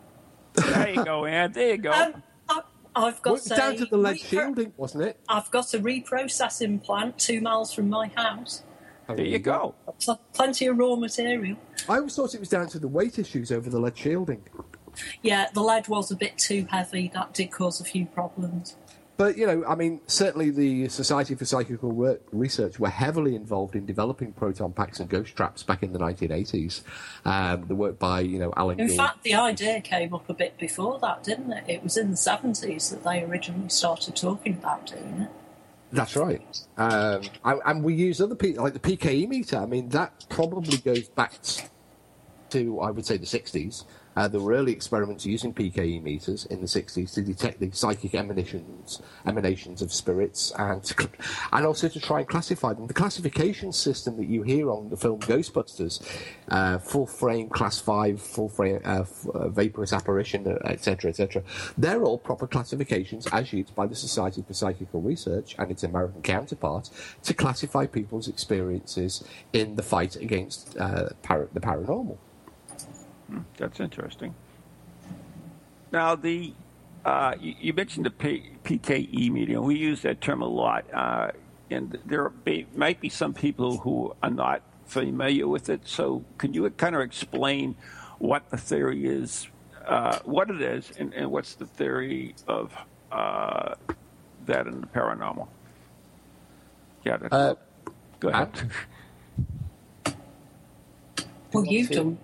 There 0.54 0.90
you 0.90 1.04
go, 1.04 1.24
Ann. 1.24 1.52
There 1.52 1.70
you 1.70 1.78
go. 1.78 1.92
Um, 1.92 2.22
I, 2.48 2.60
I've 2.96 3.22
got 3.22 3.34
well, 3.34 3.42
it 3.44 3.56
down 3.56 3.76
to 3.76 3.86
the 3.86 3.96
lead 3.96 4.16
repro- 4.16 4.24
shielding, 4.24 4.72
wasn't 4.76 5.04
it? 5.04 5.20
I've 5.28 5.50
got 5.50 5.72
a 5.74 5.78
reprocessing 5.78 6.82
plant 6.82 7.18
two 7.18 7.40
miles 7.40 7.72
from 7.72 7.88
my 7.88 8.08
house. 8.08 8.62
There 9.16 9.24
you 9.24 9.38
go. 9.38 9.74
Pl- 10.00 10.20
Plenty 10.34 10.66
of 10.66 10.78
raw 10.78 10.96
material. 10.96 11.56
I 11.88 11.96
always 11.96 12.14
thought 12.14 12.34
it 12.34 12.40
was 12.40 12.48
down 12.48 12.68
to 12.68 12.78
the 12.78 12.88
weight 12.88 13.18
issues 13.18 13.50
over 13.50 13.70
the 13.70 13.80
lead 13.80 13.96
shielding. 13.96 14.42
Yeah, 15.22 15.48
the 15.54 15.62
lead 15.62 15.88
was 15.88 16.10
a 16.10 16.16
bit 16.16 16.36
too 16.38 16.66
heavy. 16.70 17.10
That 17.14 17.32
did 17.32 17.50
cause 17.50 17.80
a 17.80 17.84
few 17.84 18.06
problems. 18.06 18.76
But 19.16 19.36
you 19.36 19.46
know, 19.48 19.64
I 19.66 19.74
mean, 19.74 20.00
certainly 20.06 20.50
the 20.50 20.88
Society 20.88 21.34
for 21.34 21.44
Psychical 21.44 21.90
Work 21.90 22.22
Research 22.30 22.78
were 22.78 22.88
heavily 22.88 23.34
involved 23.34 23.74
in 23.74 23.84
developing 23.84 24.32
proton 24.32 24.72
packs 24.72 25.00
and 25.00 25.08
ghost 25.10 25.34
traps 25.34 25.64
back 25.64 25.82
in 25.82 25.92
the 25.92 25.98
1980s. 25.98 26.82
Um, 27.24 27.66
the 27.66 27.74
work 27.74 27.98
by 27.98 28.20
you 28.20 28.38
know 28.38 28.52
Alan. 28.56 28.78
In 28.78 28.86
Gauld. 28.86 28.96
fact, 28.96 29.24
the 29.24 29.34
idea 29.34 29.80
came 29.80 30.14
up 30.14 30.28
a 30.30 30.34
bit 30.34 30.56
before 30.56 31.00
that, 31.00 31.24
didn't 31.24 31.50
it? 31.52 31.64
It 31.66 31.82
was 31.82 31.96
in 31.96 32.10
the 32.12 32.16
70s 32.16 32.90
that 32.90 33.02
they 33.02 33.24
originally 33.24 33.70
started 33.70 34.14
talking 34.14 34.52
about 34.54 34.86
doing 34.86 35.22
it. 35.22 35.30
That's 35.92 36.16
right. 36.16 36.42
Um, 36.76 37.22
and, 37.44 37.60
and 37.64 37.84
we 37.84 37.94
use 37.94 38.20
other 38.20 38.34
people 38.34 38.64
like 38.64 38.74
the 38.74 38.78
PKE 38.80 39.28
meter. 39.28 39.56
I 39.58 39.66
mean, 39.66 39.88
that 39.90 40.26
probably 40.28 40.78
goes 40.78 41.08
back 41.08 41.32
to 42.50 42.80
I 42.80 42.90
would 42.90 43.06
say 43.06 43.16
the 43.16 43.26
60s. 43.26 43.84
Uh, 44.18 44.26
there 44.26 44.40
were 44.40 44.52
early 44.52 44.72
experiments 44.72 45.24
using 45.24 45.54
PKE 45.54 46.02
meters 46.02 46.44
in 46.46 46.60
the 46.60 46.66
60s 46.66 47.14
to 47.14 47.22
detect 47.22 47.60
the 47.60 47.70
psychic 47.70 48.16
emanations, 48.16 49.00
emanations 49.24 49.80
of 49.80 49.92
spirits, 49.92 50.52
and 50.58 50.92
and 51.52 51.64
also 51.64 51.88
to 51.88 52.00
try 52.00 52.18
and 52.18 52.28
classify 52.28 52.72
them. 52.74 52.88
The 52.88 52.94
classification 52.94 53.72
system 53.72 54.16
that 54.16 54.26
you 54.26 54.42
hear 54.42 54.72
on 54.72 54.90
the 54.90 54.96
film 54.96 55.20
Ghostbusters, 55.20 56.02
uh, 56.48 56.78
full 56.78 57.06
frame, 57.06 57.48
class 57.48 57.78
five, 57.78 58.20
full 58.20 58.48
frame, 58.48 58.80
uh, 58.84 59.04
uh, 59.34 59.50
vaporous 59.50 59.92
apparition, 59.92 60.48
etc., 60.64 61.10
etc. 61.10 61.44
They're 61.76 62.02
all 62.02 62.18
proper 62.18 62.48
classifications 62.48 63.28
as 63.28 63.52
used 63.52 63.72
by 63.76 63.86
the 63.86 63.94
Society 63.94 64.42
for 64.42 64.52
Psychical 64.52 65.00
Research 65.00 65.54
and 65.60 65.70
its 65.70 65.84
American 65.84 66.22
counterpart 66.22 66.90
to 67.22 67.34
classify 67.34 67.86
people's 67.86 68.26
experiences 68.26 69.22
in 69.52 69.76
the 69.76 69.82
fight 69.84 70.16
against 70.16 70.76
uh, 70.76 71.10
par- 71.22 71.48
the 71.52 71.60
paranormal. 71.60 72.18
That's 73.56 73.80
interesting. 73.80 74.34
Now, 75.92 76.14
the 76.14 76.54
uh, 77.04 77.34
you, 77.40 77.54
you 77.60 77.72
mentioned 77.72 78.06
the 78.06 78.10
P, 78.10 78.50
PKE 78.64 79.30
medium. 79.30 79.64
We 79.64 79.76
use 79.76 80.02
that 80.02 80.20
term 80.20 80.42
a 80.42 80.46
lot, 80.46 80.84
uh, 80.92 81.30
and 81.70 81.98
there 82.04 82.28
be, 82.28 82.66
might 82.74 83.00
be 83.00 83.08
some 83.08 83.32
people 83.32 83.78
who 83.78 84.14
are 84.22 84.30
not 84.30 84.62
familiar 84.86 85.46
with 85.48 85.68
it. 85.68 85.86
So, 85.86 86.24
can 86.38 86.52
you 86.52 86.68
kind 86.70 86.94
of 86.94 87.00
explain 87.00 87.76
what 88.18 88.50
the 88.50 88.56
theory 88.56 89.06
is, 89.06 89.46
uh, 89.86 90.18
what 90.24 90.50
it 90.50 90.60
is, 90.60 90.92
and, 90.98 91.14
and 91.14 91.30
what's 91.30 91.54
the 91.54 91.66
theory 91.66 92.34
of 92.46 92.74
uh, 93.12 93.74
that 94.46 94.66
in 94.66 94.80
the 94.80 94.86
paranormal? 94.88 95.48
Yeah, 97.04 97.16
that's, 97.16 97.32
Uh, 97.32 97.54
go 98.20 98.28
ahead. 98.28 98.70
Well, 101.52 101.64
you've 101.64 101.88
done 101.90 102.18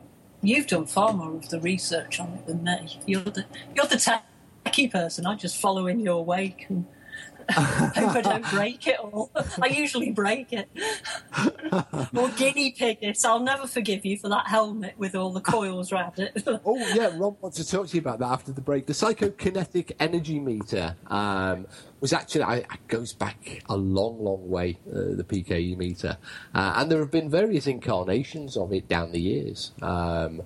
you've 0.49 0.67
done 0.67 0.87
far 0.87 1.13
more 1.13 1.35
of 1.37 1.49
the 1.49 1.61
research 1.61 2.21
on 2.21 2.33
it 2.35 2.47
than 2.47 2.65
me. 2.65 2.99
You're 3.07 3.23
the 3.23 3.45
you're 3.75 3.87
the 3.87 4.21
techie 4.67 4.91
person. 4.91 5.27
I 5.27 5.35
just 5.37 5.57
follow 5.57 5.87
in 5.87 6.01
your 6.01 6.25
wake 6.25 6.67
and 6.69 6.87
hope 7.53 8.17
I 8.17 8.21
don't 8.23 8.51
break 8.51 8.87
it 8.87 8.99
all. 8.99 9.31
I 9.63 9.67
usually 9.67 10.11
break 10.11 10.53
it. 10.53 10.69
or 12.17 12.29
guinea 12.31 12.73
pig 12.73 12.99
it. 13.01 13.25
I'll 13.25 13.41
never 13.41 13.67
forgive 13.67 14.05
you 14.05 14.17
for 14.19 14.29
that 14.29 14.47
helmet 14.47 14.95
with 14.97 15.15
all 15.15 15.33
the 15.33 15.41
coils 15.41 15.93
around 15.93 16.19
it. 16.19 16.43
Oh 16.65 16.77
yeah, 16.95 17.11
Rob 17.17 17.37
wants 17.41 17.59
to 17.59 17.69
talk 17.69 17.89
to 17.89 17.97
you 17.97 18.01
about 18.01 18.19
that 18.21 18.31
after 18.31 18.53
the 18.53 18.61
break. 18.61 18.87
The 18.87 18.93
psychokinetic 18.93 19.93
energy 20.01 20.39
meter 20.39 20.97
um, 21.09 21.67
was 22.01 22.13
actually 22.13 22.45
I, 22.45 22.57
it 22.57 22.89
goes 22.89 23.13
back 23.13 23.63
a 23.69 23.77
long, 23.77 24.23
long 24.23 24.49
way. 24.49 24.79
Uh, 24.89 25.15
the 25.15 25.25
PKE 25.25 25.77
meter, 25.77 26.17
uh, 26.55 26.75
and 26.77 26.91
there 26.91 27.01
have 27.01 27.11
been 27.11 27.31
various 27.31 27.67
incarnations 27.67 28.57
of 28.57 28.73
it 28.73 28.89
down 28.89 29.13
the 29.13 29.21
years. 29.21 29.73
Um, 29.83 30.43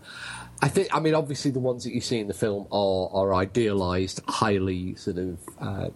I 0.60 0.68
think, 0.68 0.88
I 0.92 0.98
mean, 0.98 1.14
obviously 1.14 1.50
the 1.52 1.60
ones 1.60 1.84
that 1.84 1.92
you 1.92 2.00
see 2.00 2.18
in 2.18 2.26
the 2.26 2.34
film 2.34 2.66
are 2.72 3.08
are 3.12 3.34
idealized, 3.34 4.20
highly 4.28 4.94
sort 4.96 5.18
of. 5.18 5.38
Uh, 5.60 5.88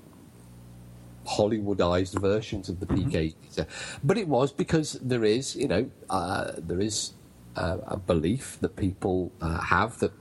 Hollywoodized 1.26 2.20
versions 2.20 2.68
of 2.68 2.80
the 2.80 2.86
PK 2.86 3.34
meter, 3.42 3.66
but 4.02 4.18
it 4.18 4.28
was 4.28 4.52
because 4.52 4.94
there 4.94 5.24
is, 5.24 5.56
you 5.56 5.68
know, 5.68 5.90
uh, 6.10 6.52
there 6.58 6.80
is 6.80 7.12
uh, 7.56 7.78
a 7.86 7.96
belief 7.96 8.58
that 8.60 8.76
people 8.76 9.32
uh, 9.40 9.60
have 9.60 9.98
that 10.00 10.12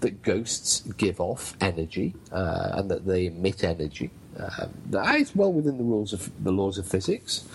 that 0.00 0.22
ghosts 0.22 0.80
give 0.96 1.20
off 1.20 1.56
energy 1.60 2.14
uh, 2.32 2.70
and 2.72 2.90
that 2.90 3.06
they 3.06 3.26
emit 3.26 3.64
energy. 3.64 4.10
Um, 4.38 4.70
that 4.90 5.16
is 5.16 5.34
well 5.34 5.52
within 5.52 5.78
the 5.78 5.84
rules 5.84 6.12
of 6.12 6.30
the 6.44 6.52
laws 6.52 6.78
of 6.78 6.86
physics, 6.86 7.46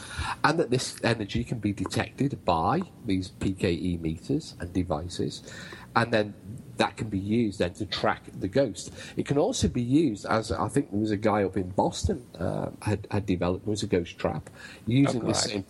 and 0.44 0.60
that 0.60 0.70
this 0.70 0.98
energy 1.04 1.44
can 1.44 1.60
be 1.60 1.72
detected 1.72 2.44
by 2.44 2.82
these 3.06 3.32
PKE 3.40 4.02
meters 4.02 4.56
and 4.60 4.74
devices, 4.74 5.44
and 5.96 6.12
then 6.12 6.34
that 6.78 6.98
can 6.98 7.10
be 7.10 7.20
used 7.20 7.60
then 7.60 7.74
to 7.74 7.86
track 7.86 8.24
the 8.40 8.48
ghost. 8.48 8.92
It 9.16 9.26
can 9.26 9.38
also 9.38 9.68
be 9.68 9.82
used 9.82 10.26
as 10.26 10.52
I 10.52 10.68
think 10.68 10.92
there 10.92 11.00
was 11.00 11.12
a 11.12 11.18
guy 11.18 11.44
up 11.44 11.56
in 11.56 11.70
Boston 11.70 12.26
uh, 12.40 12.70
had 12.82 13.08
had 13.12 13.26
developed 13.26 13.68
was 13.68 13.84
a 13.84 13.88
ghost 13.88 14.18
trap 14.18 14.50
using 14.86 15.24
Oh, 15.24 15.28
this 15.28 15.44
same 15.44 15.66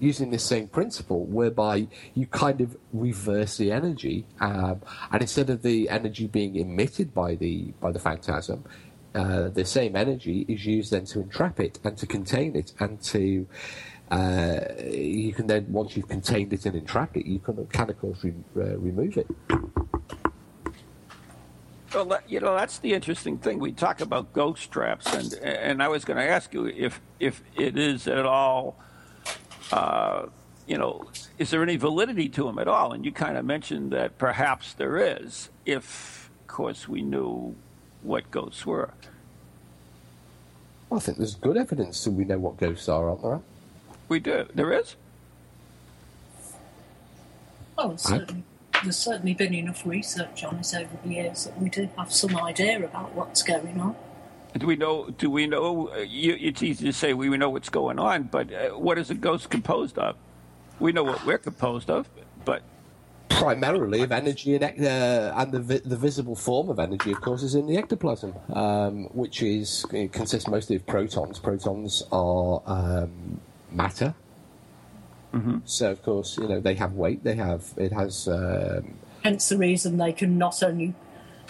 using 0.00 0.30
this 0.30 0.44
same 0.44 0.68
principle 0.68 1.24
whereby 1.24 1.86
you 2.14 2.26
kind 2.26 2.60
of 2.60 2.76
reverse 2.92 3.56
the 3.56 3.72
energy 3.72 4.24
um, 4.40 4.80
and 5.10 5.22
instead 5.22 5.50
of 5.50 5.62
the 5.62 5.88
energy 5.88 6.26
being 6.26 6.56
emitted 6.56 7.12
by 7.12 7.34
the 7.34 7.72
by 7.80 7.90
the 7.90 7.98
phantasm 7.98 8.64
uh, 9.14 9.48
the 9.48 9.64
same 9.64 9.96
energy 9.96 10.44
is 10.48 10.64
used 10.66 10.92
then 10.92 11.04
to 11.06 11.20
entrap 11.20 11.60
it 11.60 11.78
and 11.84 11.96
to 11.96 12.06
contain 12.06 12.56
it 12.56 12.72
and 12.80 13.00
to 13.02 13.46
uh, 14.10 14.60
you 14.90 15.32
can 15.34 15.46
then 15.46 15.66
once 15.70 15.96
you've 15.96 16.08
contained 16.08 16.52
it 16.52 16.64
and 16.66 16.76
entrapped 16.76 17.16
it 17.16 17.26
you 17.26 17.38
can 17.38 17.66
can 17.66 17.90
of 17.90 17.98
course 18.00 18.22
re- 18.24 18.34
uh, 18.56 18.76
remove 18.78 19.16
it 19.16 19.26
Well, 21.94 22.20
you 22.28 22.40
know, 22.40 22.54
that's 22.54 22.78
the 22.78 22.92
interesting 22.92 23.38
thing. 23.38 23.58
We 23.58 23.72
talk 23.72 24.02
about 24.02 24.34
ghost 24.34 24.70
traps, 24.70 25.06
and 25.14 25.32
and 25.42 25.82
I 25.82 25.88
was 25.88 26.04
going 26.04 26.18
to 26.18 26.28
ask 26.28 26.52
you 26.52 26.66
if 26.66 27.00
if 27.18 27.42
it 27.56 27.78
is 27.78 28.06
at 28.06 28.26
all, 28.26 28.76
uh, 29.72 30.26
you 30.66 30.76
know, 30.76 31.08
is 31.38 31.50
there 31.50 31.62
any 31.62 31.76
validity 31.76 32.28
to 32.28 32.44
them 32.44 32.58
at 32.58 32.68
all? 32.68 32.92
And 32.92 33.04
you 33.04 33.12
kind 33.12 33.38
of 33.38 33.44
mentioned 33.44 33.90
that 33.92 34.18
perhaps 34.18 34.74
there 34.74 34.98
is, 34.98 35.48
if, 35.64 36.30
of 36.42 36.46
course, 36.46 36.86
we 36.86 37.00
knew 37.00 37.56
what 38.02 38.30
ghosts 38.30 38.64
were. 38.64 38.90
I 40.90 40.98
think 40.98 41.18
there's 41.18 41.34
good 41.34 41.56
evidence 41.56 42.02
that 42.04 42.12
we 42.12 42.24
know 42.24 42.38
what 42.38 42.56
ghosts 42.56 42.88
are 42.88 43.08
aren't 43.08 43.22
there 43.22 43.40
We 44.08 44.20
do. 44.20 44.46
There 44.54 44.72
is. 44.72 44.96
Well, 47.76 47.96
certainly, 47.98 48.42
there's 48.82 48.96
certainly 48.96 49.34
been 49.34 49.54
enough 49.54 49.86
research 49.86 50.42
on 50.44 50.58
it 50.58 50.74
over 50.74 50.96
the 51.04 51.10
years 51.10 51.44
that 51.44 51.60
we 51.60 51.68
do 51.68 51.88
have 51.96 52.12
some 52.12 52.36
idea 52.36 52.84
about 52.84 53.14
what's 53.14 53.42
going 53.42 53.78
on. 53.80 53.94
Do 54.56 54.66
we 54.66 54.76
know? 54.76 55.10
Do 55.10 55.30
we 55.30 55.46
know? 55.46 55.90
Uh, 55.92 55.98
you, 55.98 56.36
it's 56.40 56.62
easy 56.62 56.86
to 56.86 56.92
say 56.92 57.12
we 57.12 57.28
know 57.36 57.50
what's 57.50 57.68
going 57.68 57.98
on, 57.98 58.24
but 58.24 58.52
uh, 58.52 58.70
what 58.70 58.98
is 58.98 59.10
a 59.10 59.14
ghost 59.14 59.50
composed 59.50 59.98
of? 59.98 60.16
We 60.80 60.90
know 60.90 61.04
what 61.04 61.24
we're 61.24 61.38
composed 61.38 61.90
of, 61.90 62.08
but 62.44 62.62
primarily 63.38 64.02
of 64.02 64.12
energy 64.12 64.54
and, 64.56 64.64
uh, 64.64 65.32
and 65.36 65.52
the, 65.52 65.60
vi- 65.60 65.80
the 65.84 65.96
visible 65.96 66.34
form 66.34 66.68
of 66.68 66.78
energy, 66.78 67.12
of 67.12 67.20
course, 67.20 67.42
is 67.42 67.54
in 67.54 67.66
the 67.66 67.76
ectoplasm, 67.76 68.34
um, 68.52 69.04
which 69.14 69.42
is 69.42 69.86
consists 70.12 70.48
mostly 70.48 70.76
of 70.76 70.86
protons. 70.86 71.38
Protons 71.38 72.02
are 72.12 72.62
um, 72.66 73.40
matter. 73.70 74.14
Mm-hmm. 75.32 75.58
So, 75.64 75.90
of 75.90 76.02
course, 76.02 76.38
you 76.38 76.48
know 76.48 76.60
they 76.60 76.74
have 76.74 76.94
weight. 76.94 77.22
They 77.24 77.34
have 77.36 77.64
it 77.76 77.92
has. 77.92 78.28
Um, 78.28 78.94
Hence 79.22 79.48
the 79.48 79.58
reason 79.58 79.98
they 79.98 80.12
can 80.12 80.38
not 80.38 80.62
only 80.62 80.94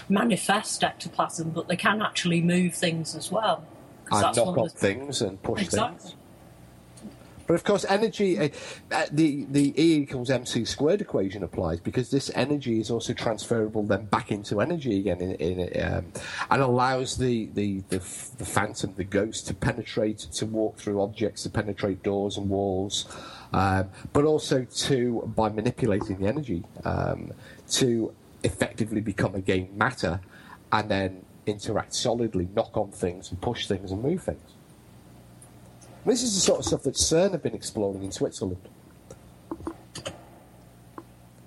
manifest 0.09 0.83
ectoplasm, 0.83 1.51
but 1.51 1.69
they 1.69 1.77
can 1.77 2.03
actually 2.03 2.41
move 2.41 2.75
things 2.75 3.15
as 3.15 3.31
well. 3.31 3.65
and 4.11 4.23
that's 4.25 4.37
knock 4.39 4.47
one 4.47 4.59
on 4.61 4.67
of 4.67 4.73
the- 4.73 4.79
things 4.79 5.21
and 5.23 5.41
push 5.43 5.63
Exactly. 5.63 5.99
things. 5.99 6.15
But 7.49 7.55
of 7.55 7.65
course, 7.65 7.87
energy, 7.89 8.39
uh, 8.39 8.49
uh, 8.93 9.07
the 9.11 9.47
the 9.51 9.73
E 9.83 10.03
equals 10.03 10.29
mc 10.29 10.67
squared 10.67 11.01
equation 11.01 11.43
applies 11.43 11.81
because 11.81 12.11
this 12.11 12.31
energy 12.35 12.79
is 12.79 12.91
also 12.91 13.15
transferable 13.15 13.83
then 13.85 14.05
back 14.05 14.31
into 14.31 14.61
energy 14.61 15.01
again, 15.01 15.23
in, 15.23 15.33
in 15.37 15.83
um, 15.83 16.13
and 16.51 16.63
allows 16.63 17.17
the, 17.17 17.49
the, 17.55 17.83
the 17.89 18.01
the 18.37 18.45
phantom, 18.45 18.93
the 18.97 19.05
ghost, 19.05 19.47
to 19.47 19.55
penetrate, 19.55 20.19
to 20.19 20.45
walk 20.45 20.77
through 20.77 21.01
objects, 21.01 21.43
to 21.45 21.51
penetrate 21.51 22.03
doors 22.03 22.37
and 22.37 22.51
walls, 22.51 23.07
um, 23.55 23.89
but 24.13 24.25
also 24.25 24.65
to 24.65 25.23
by 25.35 25.49
manipulating 25.49 26.19
the 26.19 26.27
energy 26.27 26.63
um, 26.85 27.33
to 27.71 28.13
effectively 28.45 29.01
become 29.01 29.35
again 29.35 29.71
matter, 29.75 30.21
and 30.71 30.91
then 30.91 31.25
interact 31.47 31.95
solidly, 31.95 32.47
knock 32.55 32.77
on 32.77 32.91
things, 32.91 33.31
and 33.31 33.41
push 33.41 33.67
things 33.67 33.91
and 33.91 34.03
move 34.03 34.23
things. 34.23 34.58
This 36.09 36.23
is 36.23 36.35
the 36.35 36.41
sort 36.41 36.61
of 36.61 36.65
stuff 36.65 36.83
that 36.85 36.95
CERN 36.95 37.33
have 37.33 37.43
been 37.43 37.55
exploring 37.55 38.03
in 38.03 38.11
Switzerland. 38.13 38.57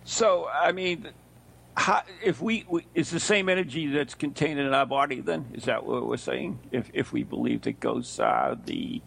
so 0.03 0.47
I 0.47 0.71
mean, 0.71 1.09
how, 1.75 2.03
if 2.23 2.41
we, 2.41 2.65
we 2.69 2.85
it's 2.93 3.09
the 3.09 3.19
same 3.19 3.49
energy 3.49 3.87
that's 3.87 4.13
contained 4.13 4.59
in 4.59 4.71
our 4.71 4.85
body, 4.85 5.19
then 5.19 5.47
is 5.53 5.63
that 5.63 5.83
what 5.83 6.05
we're 6.05 6.17
saying? 6.17 6.59
If 6.71 6.91
if 6.93 7.11
we 7.11 7.23
believe 7.23 7.63
that 7.63 7.79
ghosts 7.79 8.19
are 8.19 8.55
the 8.65 9.01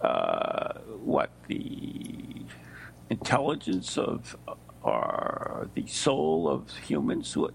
uh, 0.00 0.72
what 1.04 1.30
the 1.46 2.42
intelligence 3.08 3.96
of 3.96 4.36
or 4.82 5.68
the 5.74 5.86
soul 5.86 6.48
of 6.48 6.76
humans, 6.78 7.36
what 7.36 7.54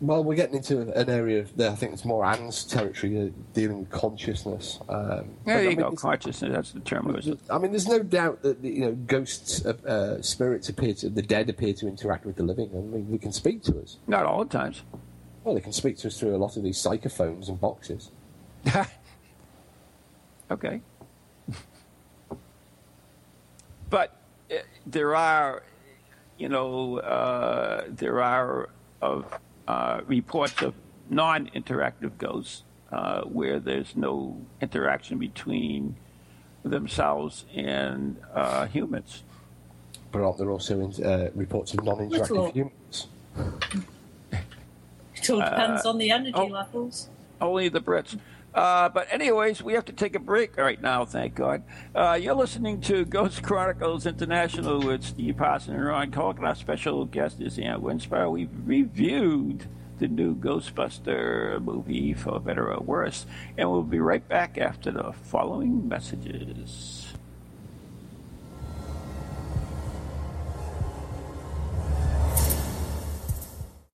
Well, 0.00 0.22
we're 0.22 0.34
getting 0.34 0.56
into 0.56 0.80
an 0.80 1.08
area 1.08 1.40
of, 1.40 1.58
I 1.58 1.74
think 1.74 1.94
it's 1.94 2.04
more 2.04 2.22
Anne's 2.24 2.64
territory, 2.64 3.18
uh, 3.18 3.30
dealing 3.54 3.80
with 3.80 3.90
consciousness. 3.90 4.78
Um, 4.90 5.30
There 5.46 5.56
I 5.58 5.62
you 5.62 5.68
mean, 5.68 5.78
go. 5.78 5.92
Consciousness. 5.92 6.52
That's 6.52 6.72
the 6.72 6.80
term. 6.80 7.14
It. 7.16 7.38
I 7.48 7.56
mean, 7.56 7.70
there's 7.70 7.88
no 7.88 8.00
doubt 8.00 8.42
that 8.42 8.62
you 8.62 8.80
know 8.82 8.92
ghosts, 8.92 9.64
uh, 9.64 9.72
uh, 9.86 10.20
spirits 10.20 10.68
appear 10.68 10.92
to 10.94 11.08
the 11.08 11.22
dead 11.22 11.48
appear 11.48 11.72
to 11.74 11.88
interact 11.88 12.26
with 12.26 12.36
the 12.36 12.42
living, 12.42 12.70
and 12.72 12.92
they, 12.92 13.12
they 13.12 13.18
can 13.18 13.32
speak 13.32 13.62
to 13.64 13.80
us. 13.80 13.96
Not 14.06 14.26
all 14.26 14.44
the 14.44 14.50
times. 14.50 14.82
Well, 15.44 15.54
they 15.54 15.62
can 15.62 15.72
speak 15.72 15.96
to 15.98 16.08
us 16.08 16.20
through 16.20 16.36
a 16.36 16.38
lot 16.38 16.58
of 16.58 16.62
these 16.62 16.76
psychophones 16.76 17.48
and 17.48 17.58
boxes. 17.58 18.10
okay. 20.50 20.82
but 23.88 24.20
uh, 24.50 24.56
there 24.84 25.16
are, 25.16 25.62
you 26.36 26.50
know, 26.50 26.98
uh, 26.98 27.84
there 27.88 28.20
are 28.20 28.68
of 29.00 29.24
uh, 29.68 30.00
reports 30.06 30.62
of 30.62 30.74
non-interactive 31.10 32.18
ghosts 32.18 32.62
uh, 32.92 33.22
where 33.22 33.58
there's 33.58 33.96
no 33.96 34.40
interaction 34.60 35.18
between 35.18 35.96
themselves 36.62 37.44
and 37.54 38.16
uh, 38.34 38.66
humans. 38.66 39.22
But 40.12 40.22
aren't 40.22 40.38
there 40.38 40.50
also 40.50 40.80
in, 40.80 41.04
uh, 41.04 41.30
reports 41.34 41.74
of 41.74 41.84
non-interactive 41.84 42.52
humans? 42.52 43.06
It 45.14 45.30
all 45.30 45.40
depends 45.40 45.84
on 45.84 45.98
the 45.98 46.10
energy 46.10 46.32
oh. 46.36 46.46
levels. 46.46 47.08
Only 47.40 47.68
the 47.68 47.80
Brits. 47.80 48.18
Uh, 48.56 48.88
but 48.88 49.06
anyways, 49.12 49.62
we 49.62 49.74
have 49.74 49.84
to 49.84 49.92
take 49.92 50.16
a 50.16 50.18
break 50.18 50.56
right 50.56 50.80
now. 50.80 51.04
Thank 51.04 51.34
God. 51.34 51.62
Uh, 51.94 52.18
you're 52.20 52.34
listening 52.34 52.80
to 52.80 53.04
Ghost 53.04 53.42
Chronicles 53.42 54.06
International 54.06 54.80
with 54.80 55.04
Steve 55.04 55.36
Parson 55.36 55.74
and 55.74 55.84
Ron 55.84 56.10
Kolek. 56.10 56.38
And 56.38 56.46
our 56.46 56.54
special 56.54 57.04
guest 57.04 57.38
is 57.42 57.58
Ann 57.58 57.82
Winsper. 57.82 58.30
We've 58.30 58.48
reviewed 58.64 59.66
the 59.98 60.08
new 60.08 60.34
Ghostbuster 60.34 61.62
movie, 61.62 62.14
for 62.14 62.40
better 62.40 62.72
or 62.72 62.80
worse, 62.80 63.26
and 63.58 63.70
we'll 63.70 63.82
be 63.82 63.98
right 63.98 64.26
back 64.26 64.56
after 64.56 64.90
the 64.90 65.12
following 65.12 65.86
messages. 65.86 67.05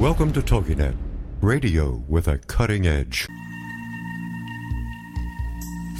Welcome 0.00 0.32
to 0.34 0.42
TogiNet, 0.42 0.94
radio 1.40 2.04
with 2.06 2.28
a 2.28 2.38
cutting 2.38 2.86
edge. 2.86 3.26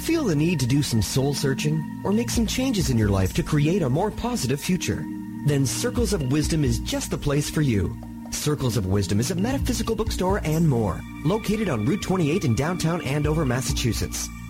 Feel 0.03 0.23
the 0.23 0.35
need 0.37 0.61
to 0.61 0.65
do 0.65 0.81
some 0.81 1.01
soul 1.01 1.33
searching 1.33 2.01
or 2.05 2.13
make 2.13 2.29
some 2.29 2.47
changes 2.47 2.89
in 2.89 2.97
your 2.97 3.09
life 3.09 3.33
to 3.33 3.43
create 3.43 3.81
a 3.81 3.89
more 3.89 4.09
positive 4.09 4.61
future? 4.61 5.03
Then 5.47 5.65
Circles 5.65 6.13
of 6.13 6.31
Wisdom 6.31 6.63
is 6.63 6.79
just 6.79 7.11
the 7.11 7.17
place 7.17 7.49
for 7.49 7.59
you. 7.59 7.93
Circles 8.31 8.77
of 8.77 8.85
Wisdom 8.85 9.19
is 9.19 9.31
a 9.31 9.35
metaphysical 9.35 9.97
bookstore 9.97 10.39
and 10.45 10.69
more, 10.69 11.01
located 11.25 11.67
on 11.67 11.85
Route 11.85 12.01
28 12.01 12.45
in 12.45 12.55
downtown 12.55 13.01
Andover, 13.01 13.45
Massachusetts. 13.45 14.29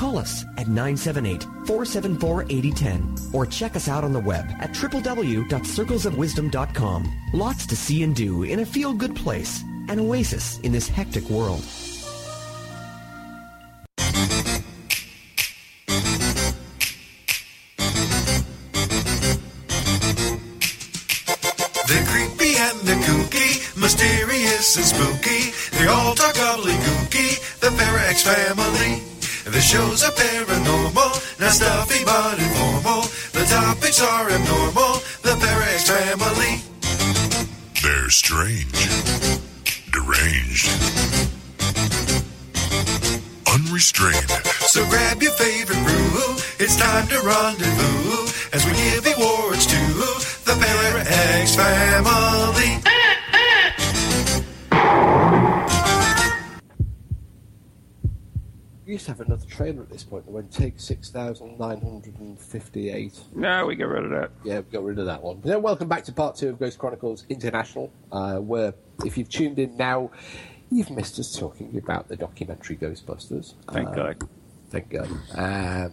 Call 0.00 0.16
us 0.16 0.46
at 0.56 0.66
978-474-8010 0.68 3.34
or 3.34 3.44
check 3.44 3.76
us 3.76 3.86
out 3.86 4.02
on 4.02 4.14
the 4.14 4.20
web 4.20 4.46
at 4.58 4.70
www.circlesofwisdom.com. 4.70 7.12
Lots 7.34 7.66
to 7.66 7.76
see 7.76 8.02
and 8.02 8.16
do 8.16 8.44
in 8.44 8.60
a 8.60 8.64
feel-good 8.64 9.14
place, 9.14 9.62
an 9.88 10.00
oasis 10.00 10.58
in 10.60 10.72
this 10.72 10.88
hectic 10.88 11.28
world. 11.28 11.62
Shows 29.70 30.02
are 30.02 30.10
paranormal, 30.10 31.38
not 31.38 31.52
stuffy 31.52 32.04
but 32.04 32.36
informal. 32.40 33.02
The 33.30 33.46
topics 33.46 34.02
are 34.02 34.28
abnormal, 34.28 34.98
the 35.22 35.36
Parax 35.38 35.88
family. 35.88 36.58
They're 37.80 38.10
strange, 38.10 38.80
deranged, 39.94 40.66
unrestrained. 43.46 44.30
So 44.66 44.84
grab 44.88 45.22
your 45.22 45.32
favorite 45.38 45.82
brew, 45.86 46.34
it's 46.58 46.74
time 46.74 47.06
to 47.06 47.20
rendezvous 47.20 47.69
to 59.60 59.66
have 59.66 59.76
another 59.76 59.78
trailer 59.78 59.82
at 59.82 59.90
this 59.90 60.02
point 60.04 60.24
that 60.26 60.32
went 60.32 60.50
take 60.52 60.78
6,958. 60.80 63.20
No, 63.34 63.66
we 63.66 63.76
get 63.76 63.88
rid 63.88 64.04
of 64.04 64.10
that. 64.10 64.30
Yeah, 64.44 64.60
we 64.60 64.64
got 64.70 64.84
rid 64.84 64.98
of 64.98 65.06
that 65.06 65.22
one. 65.22 65.40
Yeah, 65.44 65.56
welcome 65.56 65.88
back 65.88 66.04
to 66.04 66.12
part 66.12 66.36
two 66.36 66.50
of 66.50 66.58
Ghost 66.58 66.78
Chronicles 66.78 67.24
International, 67.28 67.90
uh, 68.12 68.36
where 68.36 68.74
if 69.04 69.18
you've 69.18 69.28
tuned 69.28 69.58
in 69.58 69.76
now, 69.76 70.10
you've 70.70 70.90
missed 70.90 71.18
us 71.18 71.36
talking 71.38 71.76
about 71.76 72.08
the 72.08 72.16
documentary 72.16 72.76
Ghostbusters. 72.76 73.54
Thank 73.70 73.88
Uh, 73.90 73.94
God. 73.94 74.28
Thank 74.70 74.88
God. 74.90 75.08
Um, 75.34 75.92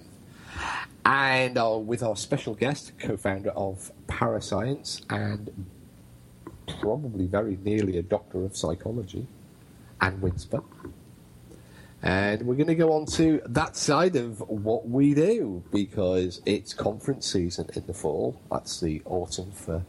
and 1.05 1.57
uh, 1.57 1.77
with 1.77 2.03
our 2.03 2.15
special 2.15 2.53
guest, 2.53 2.91
co-founder 2.99 3.49
of 3.51 3.91
Parascience 4.07 5.01
and 5.09 5.49
probably 6.81 7.25
very 7.27 7.57
nearly 7.63 7.97
a 7.97 8.03
doctor 8.03 8.43
of 8.43 8.55
psychology, 8.57 9.25
Ann 10.01 10.19
Winsper. 10.21 10.61
And 12.03 12.43
we're 12.43 12.55
going 12.55 12.67
to 12.67 12.75
go 12.75 12.93
on 12.93 13.05
to 13.13 13.41
that 13.47 13.75
side 13.75 14.15
of 14.15 14.39
what 14.41 14.87
we 14.87 15.13
do 15.15 15.63
because 15.71 16.41
it's 16.45 16.73
conference 16.73 17.25
season 17.31 17.67
in 17.75 17.85
the 17.87 17.93
fall. 17.93 18.39
That's 18.51 18.79
the 18.79 19.01
autumn 19.05 19.51
for 19.51 19.83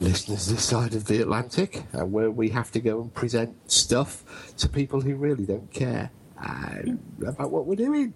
listeners 0.00 0.46
this 0.46 0.62
side 0.64 0.94
of 0.94 1.06
the 1.06 1.20
Atlantic, 1.20 1.82
uh, 1.98 2.06
where 2.06 2.30
we 2.30 2.50
have 2.50 2.70
to 2.70 2.80
go 2.80 3.00
and 3.00 3.12
present 3.12 3.56
stuff 3.70 4.54
to 4.58 4.68
people 4.68 5.00
who 5.00 5.16
really 5.16 5.44
don't 5.44 5.72
care 5.72 6.10
uh, 6.40 6.82
about 7.26 7.50
what 7.50 7.66
we're 7.66 7.74
doing. 7.74 8.14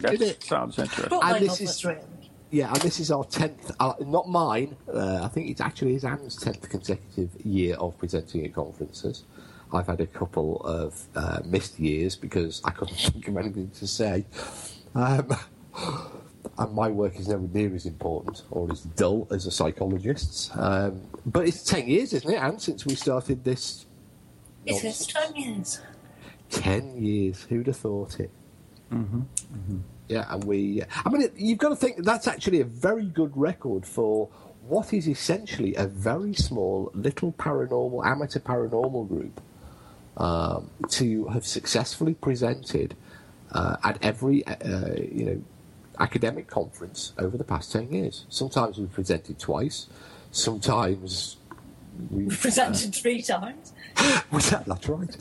That 0.00 0.42
sounds 0.44 0.78
interesting. 0.78 1.18
And 1.22 1.46
this 1.48 1.60
is- 1.62 1.70
Yeah, 2.50 2.72
and 2.72 2.80
this 2.82 2.98
is 3.00 3.10
our 3.10 3.24
tenth, 3.24 3.70
uh, 3.80 3.94
not 4.00 4.28
mine. 4.28 4.76
Uh, 4.92 5.20
I 5.22 5.28
think 5.28 5.50
it 5.50 5.60
actually 5.60 5.94
is 5.96 6.04
Ann's 6.04 6.36
tenth 6.36 6.68
consecutive 6.68 7.30
year 7.44 7.74
of 7.76 7.98
presenting 7.98 8.44
at 8.46 8.54
conferences. 8.54 9.24
I've 9.72 9.86
had 9.86 10.00
a 10.00 10.06
couple 10.06 10.60
of 10.60 11.02
uh, 11.14 11.40
missed 11.44 11.78
years 11.78 12.16
because 12.16 12.62
I 12.64 12.70
couldn't 12.70 12.96
think 12.98 13.28
of 13.28 13.36
anything 13.36 13.70
to 13.70 13.86
say. 13.86 14.24
Um, 14.94 15.36
and 16.58 16.72
my 16.74 16.88
work 16.88 17.16
is 17.18 17.28
never 17.28 17.46
near 17.52 17.74
as 17.74 17.86
important 17.86 18.42
or 18.50 18.70
as 18.70 18.82
dull 18.82 19.26
as 19.30 19.46
a 19.46 19.50
psychologist's. 19.50 20.50
Um, 20.54 21.02
but 21.26 21.46
it's 21.46 21.62
ten 21.62 21.88
years, 21.88 22.12
isn't 22.12 22.30
it, 22.30 22.36
Ann, 22.36 22.58
since 22.58 22.86
we 22.86 22.94
started 22.94 23.44
this? 23.44 23.86
It 24.66 24.84
is 24.84 25.06
10 25.06 25.36
years. 25.36 25.80
Ten 26.50 27.02
years. 27.02 27.44
Who'd 27.44 27.68
have 27.68 27.76
thought 27.76 28.20
it? 28.20 28.30
Yeah, 30.08 30.26
and 30.28 30.44
we. 30.44 30.82
I 31.04 31.08
mean, 31.08 31.28
you've 31.36 31.58
got 31.58 31.70
to 31.70 31.76
think 31.76 32.04
that's 32.04 32.26
actually 32.26 32.60
a 32.60 32.64
very 32.64 33.06
good 33.06 33.36
record 33.36 33.86
for 33.86 34.28
what 34.66 34.92
is 34.92 35.08
essentially 35.08 35.74
a 35.76 35.86
very 35.86 36.34
small, 36.34 36.90
little 36.94 37.32
paranormal, 37.32 38.04
amateur 38.04 38.40
paranormal 38.40 39.08
group 39.08 39.40
um, 40.18 40.70
to 40.90 41.26
have 41.28 41.46
successfully 41.46 42.14
presented 42.14 42.94
uh, 43.52 43.76
at 43.82 43.98
every, 44.02 44.46
uh, 44.46 44.94
you 44.96 45.24
know, 45.24 45.42
academic 46.00 46.46
conference 46.48 47.12
over 47.18 47.36
the 47.36 47.44
past 47.44 47.72
ten 47.72 47.90
years. 47.92 48.26
Sometimes 48.28 48.78
we've 48.78 48.92
presented 48.92 49.38
twice. 49.38 49.86
Sometimes 50.30 51.36
we've 52.10 52.28
Presented 52.40 52.94
three 52.94 53.22
times. 53.22 53.72
was 54.30 54.50
that 54.50 54.66
that's 54.66 54.88
right? 54.88 55.16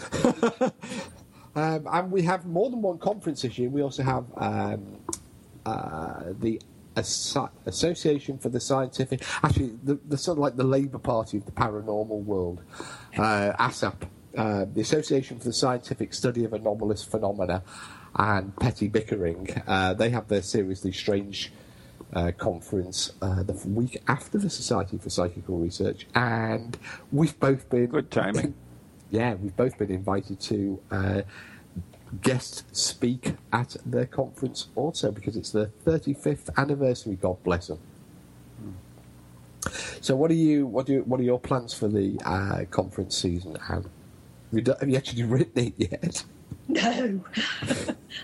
um, 1.56 1.88
and 1.92 2.12
we 2.12 2.22
have 2.24 2.46
more 2.46 2.70
than 2.70 2.82
one 2.82 2.98
conference 2.98 3.44
this 3.44 3.58
year. 3.58 3.70
We 3.70 3.82
also 3.82 4.04
have 4.04 4.26
um, 4.36 4.98
uh, 5.66 6.34
the 6.40 6.60
Asso- 6.96 7.52
Association 7.66 8.38
for 8.38 8.50
the 8.50 8.60
Scientific, 8.60 9.22
actually, 9.44 9.78
the, 9.84 10.00
the 10.08 10.18
sort 10.18 10.38
of 10.38 10.42
like 10.42 10.56
the 10.56 10.64
Labour 10.64 10.98
Party 10.98 11.38
of 11.38 11.46
the 11.46 11.52
paranormal 11.52 12.24
world, 12.24 12.62
uh, 13.18 13.54
ASAP, 13.60 14.08
uh, 14.38 14.66
the 14.74 14.82
Association 14.82 15.40
for 15.40 15.46
the 15.46 15.54
Scientific 15.54 16.14
Study 16.14 16.46
of 16.46 16.54
Anomalous 16.54 17.04
Phenomena, 17.04 17.64
and 18.16 18.56
Petty 18.58 18.88
Bickering. 18.88 19.62
Uh, 19.68 19.94
they 19.94 20.10
have 20.10 20.28
their 20.28 20.42
seriously 20.42 20.92
strange. 20.92 21.52
Uh, 22.14 22.32
conference 22.32 23.12
uh, 23.22 23.44
the 23.44 23.52
week 23.68 24.02
after 24.08 24.38
the 24.38 24.50
Society 24.50 24.98
for 24.98 25.10
Psychical 25.10 25.58
Research, 25.58 26.08
and 26.16 26.78
we've 27.12 27.38
both 27.38 27.70
been 27.70 27.88
Good 27.88 28.10
timing. 28.10 28.54
yeah, 29.12 29.34
we've 29.34 29.58
both 29.58 29.78
been 29.78 29.92
invited 29.92 30.40
to 30.40 30.80
uh, 30.90 31.22
guest 32.22 32.64
speak 32.76 33.34
at 33.52 33.76
their 33.86 34.06
conference 34.06 34.68
also 34.76 35.12
because 35.12 35.36
it's 35.36 35.52
the 35.52 35.70
35th 35.86 36.50
anniversary. 36.58 37.16
God 37.16 37.44
bless 37.44 37.68
them. 37.68 37.80
So, 40.02 40.16
what 40.16 40.32
are 40.32 40.36
you? 40.36 40.66
What 40.66 40.86
do? 40.86 40.94
You, 40.94 41.04
what 41.04 41.20
are 41.20 41.24
your 41.24 41.40
plans 41.40 41.74
for 41.74 41.88
the 41.88 42.20
uh, 42.24 42.64
conference 42.72 43.18
season? 43.18 43.58
Have 44.50 44.54
you, 44.54 44.62
done, 44.62 44.78
have 44.80 44.90
you 44.90 44.96
actually 44.98 45.24
written 45.24 45.68
it 45.68 45.74
yet? 45.78 46.24
No. 46.70 46.82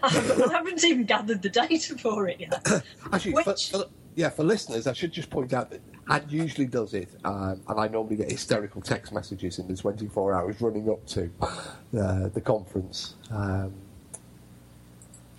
I, 0.03 0.09
haven't, 0.09 0.49
I 0.49 0.51
haven't 0.51 0.83
even 0.83 1.05
gathered 1.05 1.41
the 1.41 1.47
data 1.47 1.97
for 1.97 2.27
it 2.27 2.41
yet. 2.41 2.83
Actually, 3.13 3.35
Which- 3.35 3.71
for, 3.71 3.85
yeah, 4.15 4.27
for 4.29 4.43
listeners, 4.43 4.85
I 4.85 4.91
should 4.91 5.13
just 5.13 5.29
point 5.29 5.53
out 5.53 5.71
that 5.71 5.79
Ann 6.09 6.25
usually 6.27 6.67
does 6.67 6.93
it, 6.93 7.07
um, 7.23 7.61
and 7.69 7.79
I 7.79 7.87
normally 7.87 8.17
get 8.17 8.29
hysterical 8.29 8.81
text 8.81 9.13
messages 9.13 9.59
in 9.59 9.67
the 9.69 9.77
24 9.77 10.33
hours 10.33 10.59
running 10.59 10.89
up 10.89 11.05
to 11.07 11.31
uh, 11.41 12.27
the 12.27 12.41
conference 12.43 13.15
um, 13.31 13.73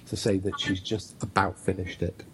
to 0.07 0.17
say 0.17 0.39
that 0.39 0.59
she's 0.59 0.81
just 0.81 1.23
about 1.23 1.59
finished 1.59 2.03
it. 2.03 2.25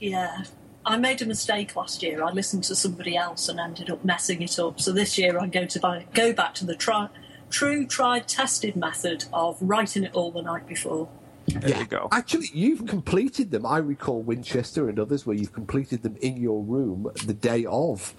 Yeah. 0.00 0.44
I 0.86 0.98
made 0.98 1.22
a 1.22 1.26
mistake 1.26 1.74
last 1.76 2.02
year. 2.02 2.22
I 2.22 2.30
listened 2.30 2.64
to 2.64 2.76
somebody 2.76 3.16
else 3.16 3.48
and 3.48 3.58
ended 3.58 3.88
up 3.88 4.04
messing 4.04 4.42
it 4.42 4.58
up. 4.58 4.80
So 4.80 4.92
this 4.92 5.16
year 5.16 5.38
I'm 5.38 5.48
going 5.48 5.68
to 5.68 5.80
buy, 5.80 6.04
go 6.12 6.34
back 6.34 6.52
to 6.56 6.66
the 6.66 6.74
tri- 6.76 7.08
true, 7.54 7.86
tried, 7.86 8.26
tested 8.26 8.74
method 8.76 9.24
of 9.32 9.56
writing 9.60 10.02
it 10.04 10.12
all 10.14 10.30
the 10.32 10.42
night 10.42 10.66
before. 10.66 11.08
There 11.46 11.78
you 11.78 11.86
go. 11.86 12.08
Actually, 12.10 12.48
you've 12.52 12.86
completed 12.86 13.50
them. 13.50 13.64
I 13.66 13.78
recall 13.78 14.22
Winchester 14.22 14.88
and 14.88 14.98
others 14.98 15.24
where 15.26 15.36
you've 15.36 15.52
completed 15.52 16.02
them 16.02 16.16
in 16.20 16.36
your 16.36 16.62
room 16.62 17.10
the 17.26 17.34
day 17.34 17.64
of. 17.66 18.14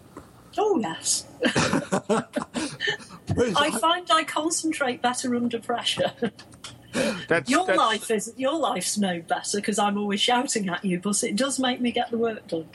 Oh, 0.58 0.80
yes. 0.80 1.26
I 1.46 2.24
I- 3.38 3.72
find 3.80 4.08
I 4.12 4.24
concentrate 4.24 5.02
better 5.02 5.36
under 5.36 5.60
pressure. 5.60 6.14
That's, 7.28 7.50
your 7.50 7.66
that's- 7.66 7.78
life 7.78 8.10
is 8.12 8.34
your 8.38 8.58
life's 8.58 8.98
no 8.98 9.20
better 9.22 9.58
because 9.58 9.78
I'm 9.80 9.98
always 9.98 10.22
shouting 10.22 10.70
at 10.70 10.86
you, 10.86 11.00
but 11.02 11.22
it 11.26 11.36
does 11.36 11.60
make 11.60 11.82
me 11.82 11.92
get 11.92 12.10
the 12.10 12.18
work 12.18 12.48
done. 12.48 12.70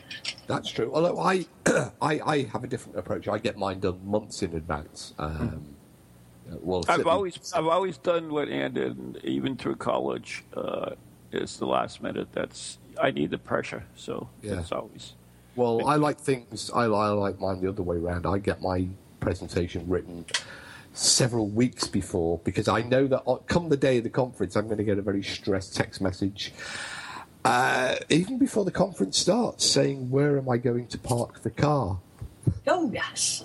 That's 0.47 0.69
true. 0.71 0.91
Although 0.93 1.19
I, 1.19 1.47
I, 2.03 2.21
I 2.21 2.43
have 2.53 2.63
a 2.65 2.67
different 2.67 2.99
approach. 2.99 3.29
I 3.29 3.39
get 3.39 3.57
mine 3.57 3.81
done 3.81 4.01
months 4.05 4.43
in 4.43 4.55
advance. 4.55 5.15
Um, 5.19 5.77
well, 6.61 6.85
I've 6.89 7.07
always 7.07 7.53
I've 7.55 7.67
always 7.67 7.99
done 7.99 8.33
what 8.33 8.49
Ann 8.49 8.75
did, 8.75 8.97
and 8.97 9.17
even 9.25 9.57
through 9.57 9.77
college. 9.77 10.45
Uh, 10.55 10.93
is 11.33 11.59
the 11.59 11.65
last 11.67 12.03
minute. 12.03 12.27
That's 12.33 12.79
I 13.01 13.13
need 13.13 13.31
the 13.31 13.39
pressure, 13.39 13.85
so 13.95 14.29
Yeah. 14.43 14.59
it's 14.59 14.73
always. 14.73 15.13
Well, 15.55 15.87
I 15.87 15.95
like 15.95 16.19
things. 16.19 16.71
I, 16.75 16.85
I 16.87 17.09
like 17.11 17.39
mine 17.39 17.61
the 17.61 17.69
other 17.69 17.83
way 17.83 17.99
around. 17.99 18.27
I 18.27 18.39
get 18.39 18.61
my 18.61 18.89
presentation 19.21 19.85
written 19.89 20.25
several 20.93 21.47
weeks 21.47 21.87
before 21.87 22.41
because 22.43 22.67
I 22.67 22.83
know 22.83 23.07
that 23.07 23.23
come 23.47 23.69
the 23.69 23.77
day 23.77 23.99
of 23.99 24.05
the 24.05 24.11
conference, 24.11 24.57
I'm 24.57 24.67
going 24.67 24.79
to 24.79 24.83
get 24.85 24.99
a 24.99 25.03
very 25.03 25.23
stressed 25.23 25.77
text 25.77 26.01
message. 26.01 26.53
Uh, 27.45 27.95
even 28.09 28.39
before 28.39 28.65
the 28.65 28.73
conference 28.73 29.17
starts, 29.17 29.65
saying 29.65 30.11
where 30.11 30.37
am 30.37 30.49
I 30.49 30.57
going 30.57 30.89
to 30.89 30.99
park 30.99 31.43
the 31.43 31.51
car? 31.51 31.99
Oh 32.67 32.91
yes, 32.93 33.45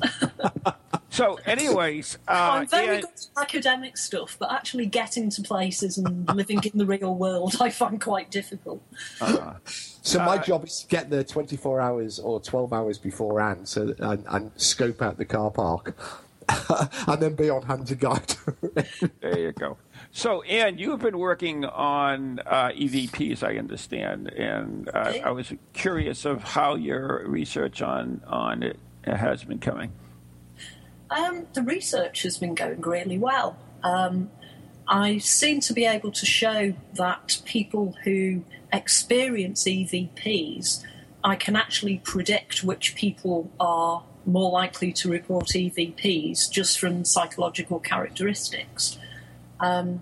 So, 1.15 1.39
anyways, 1.45 2.17
uh, 2.27 2.31
I'm 2.31 2.67
very 2.67 2.85
Ian- 2.87 3.01
good 3.01 3.09
at 3.09 3.27
academic 3.41 3.95
stuff, 3.97 4.35
but 4.37 4.51
actually 4.51 4.85
getting 4.85 5.29
to 5.31 5.41
places 5.41 5.97
and 5.97 6.27
living 6.35 6.61
in 6.63 6.77
the 6.77 6.85
real 6.85 7.15
world, 7.15 7.55
I 7.61 7.69
find 7.69 8.01
quite 8.01 8.29
difficult. 8.31 8.81
So 10.01 10.19
my 10.19 10.35
Uh, 10.35 10.43
job 10.43 10.65
is 10.65 10.81
to 10.81 10.87
get 10.87 11.09
there 11.09 11.23
24 11.23 11.79
hours 11.79 12.19
or 12.19 12.39
12 12.41 12.73
hours 12.73 12.97
beforehand, 12.97 13.67
so 13.67 13.85
that, 13.85 13.99
and, 13.99 14.25
and 14.27 14.51
scope 14.57 15.01
out 15.01 15.17
the 15.17 15.23
car 15.25 15.49
park, 15.51 15.95
and 17.07 17.21
then 17.21 17.33
be 17.33 17.49
on 17.49 17.63
hand 17.63 17.87
to 17.87 17.95
guide. 17.95 18.35
There 19.21 19.39
you 19.39 19.51
go. 19.53 19.77
So, 20.11 20.41
Ann, 20.43 20.77
you've 20.77 20.99
been 20.99 21.17
working 21.17 21.63
on 21.65 22.39
uh, 22.45 22.69
EVPs, 22.69 23.41
I 23.41 23.57
understand, 23.57 24.27
and 24.33 24.89
uh, 24.93 25.05
Okay. 25.07 25.21
I 25.21 25.31
was 25.31 25.53
curious 25.73 26.25
of 26.25 26.43
how 26.43 26.75
your 26.75 27.23
research 27.25 27.81
on 27.81 28.21
on 28.27 28.63
it 28.63 28.77
has 29.05 29.43
been 29.45 29.59
coming. 29.59 29.91
Um, 31.09 31.47
the 31.53 31.61
research 31.61 32.23
has 32.23 32.37
been 32.37 32.55
going 32.55 32.81
really 32.81 33.17
well. 33.17 33.57
Um, 33.83 34.31
I 34.87 35.17
seem 35.17 35.59
to 35.61 35.73
be 35.73 35.85
able 35.85 36.11
to 36.11 36.25
show 36.25 36.73
that 36.93 37.41
people 37.45 37.95
who 38.03 38.43
experience 38.71 39.63
EVPs, 39.63 40.83
I 41.23 41.35
can 41.35 41.55
actually 41.55 41.99
predict 42.03 42.63
which 42.63 42.95
people 42.95 43.51
are 43.59 44.03
more 44.25 44.51
likely 44.51 44.91
to 44.91 45.09
report 45.09 45.47
EVPs 45.47 46.49
just 46.51 46.79
from 46.79 47.05
psychological 47.05 47.79
characteristics. 47.79 48.97
Um, 49.59 50.01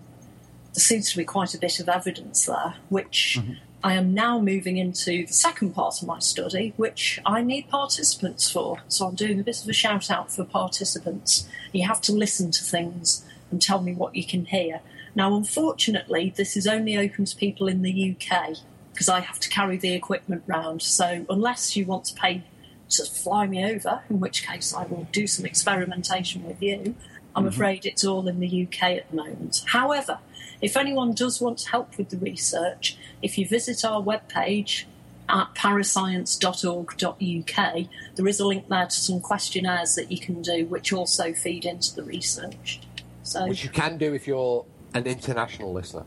there 0.73 0.81
seems 0.81 1.11
to 1.11 1.17
be 1.17 1.25
quite 1.25 1.53
a 1.53 1.57
bit 1.57 1.79
of 1.79 1.87
evidence 1.87 2.45
there, 2.45 2.75
which 2.89 3.39
I 3.83 3.95
am 3.95 4.13
now 4.13 4.39
moving 4.39 4.77
into 4.77 5.25
the 5.25 5.33
second 5.33 5.71
part 5.75 6.01
of 6.01 6.07
my 6.07 6.19
study, 6.19 6.73
which 6.77 7.19
I 7.25 7.41
need 7.41 7.67
participants 7.67 8.49
for. 8.49 8.81
So 8.87 9.07
I'm 9.07 9.15
doing 9.15 9.41
a 9.41 9.43
bit 9.43 9.61
of 9.61 9.67
a 9.67 9.73
shout 9.73 10.09
out 10.09 10.31
for 10.31 10.45
participants. 10.45 11.49
You 11.73 11.85
have 11.85 11.99
to 12.03 12.13
listen 12.13 12.51
to 12.51 12.63
things 12.63 13.25
and 13.51 13.61
tell 13.61 13.81
me 13.81 13.93
what 13.93 14.15
you 14.15 14.25
can 14.25 14.45
hear. 14.45 14.79
Now, 15.15 15.35
unfortunately, 15.35 16.33
this 16.35 16.55
is 16.55 16.65
only 16.65 16.97
open 16.97 17.25
to 17.25 17.35
people 17.35 17.67
in 17.67 17.81
the 17.81 18.15
UK 18.15 18.57
because 18.93 19.09
I 19.09 19.19
have 19.19 19.39
to 19.41 19.49
carry 19.49 19.75
the 19.75 19.93
equipment 19.93 20.43
round. 20.47 20.81
So 20.81 21.25
unless 21.29 21.75
you 21.75 21.85
want 21.85 22.05
to 22.05 22.13
pay 22.13 22.43
to 22.91 23.05
fly 23.05 23.47
me 23.47 23.65
over, 23.65 24.03
in 24.09 24.21
which 24.21 24.47
case 24.47 24.73
I 24.73 24.85
will 24.85 25.07
do 25.11 25.27
some 25.27 25.45
experimentation 25.45 26.45
with 26.45 26.61
you, 26.61 26.95
I'm 27.35 27.43
mm-hmm. 27.43 27.47
afraid 27.47 27.85
it's 27.85 28.05
all 28.05 28.27
in 28.29 28.39
the 28.39 28.63
UK 28.63 28.83
at 28.91 29.09
the 29.09 29.17
moment. 29.17 29.63
However, 29.67 30.19
if 30.63 30.75
anyone 30.77 31.13
does 31.13 31.39
want 31.41 31.57
to 31.59 31.69
help 31.69 31.95
with 31.97 32.09
the 32.09 32.17
research, 32.17 32.97
if 33.21 33.37
you 33.37 33.45
visit 33.45 33.83
our 33.85 34.01
webpage 34.01 34.85
at 35.29 35.53
parascience.org.uk, 35.55 37.85
there 38.15 38.27
is 38.27 38.39
a 38.39 38.47
link 38.47 38.67
there 38.69 38.85
to 38.85 38.95
some 38.95 39.19
questionnaires 39.19 39.95
that 39.95 40.11
you 40.11 40.17
can 40.17 40.41
do, 40.41 40.65
which 40.65 40.91
also 40.93 41.33
feed 41.33 41.65
into 41.65 41.93
the 41.95 42.03
research. 42.03 42.79
So, 43.23 43.47
Which 43.47 43.63
you 43.63 43.69
can 43.69 43.97
do 43.97 44.13
if 44.13 44.27
you're 44.27 44.65
an 44.93 45.05
international 45.05 45.73
listener. 45.73 46.03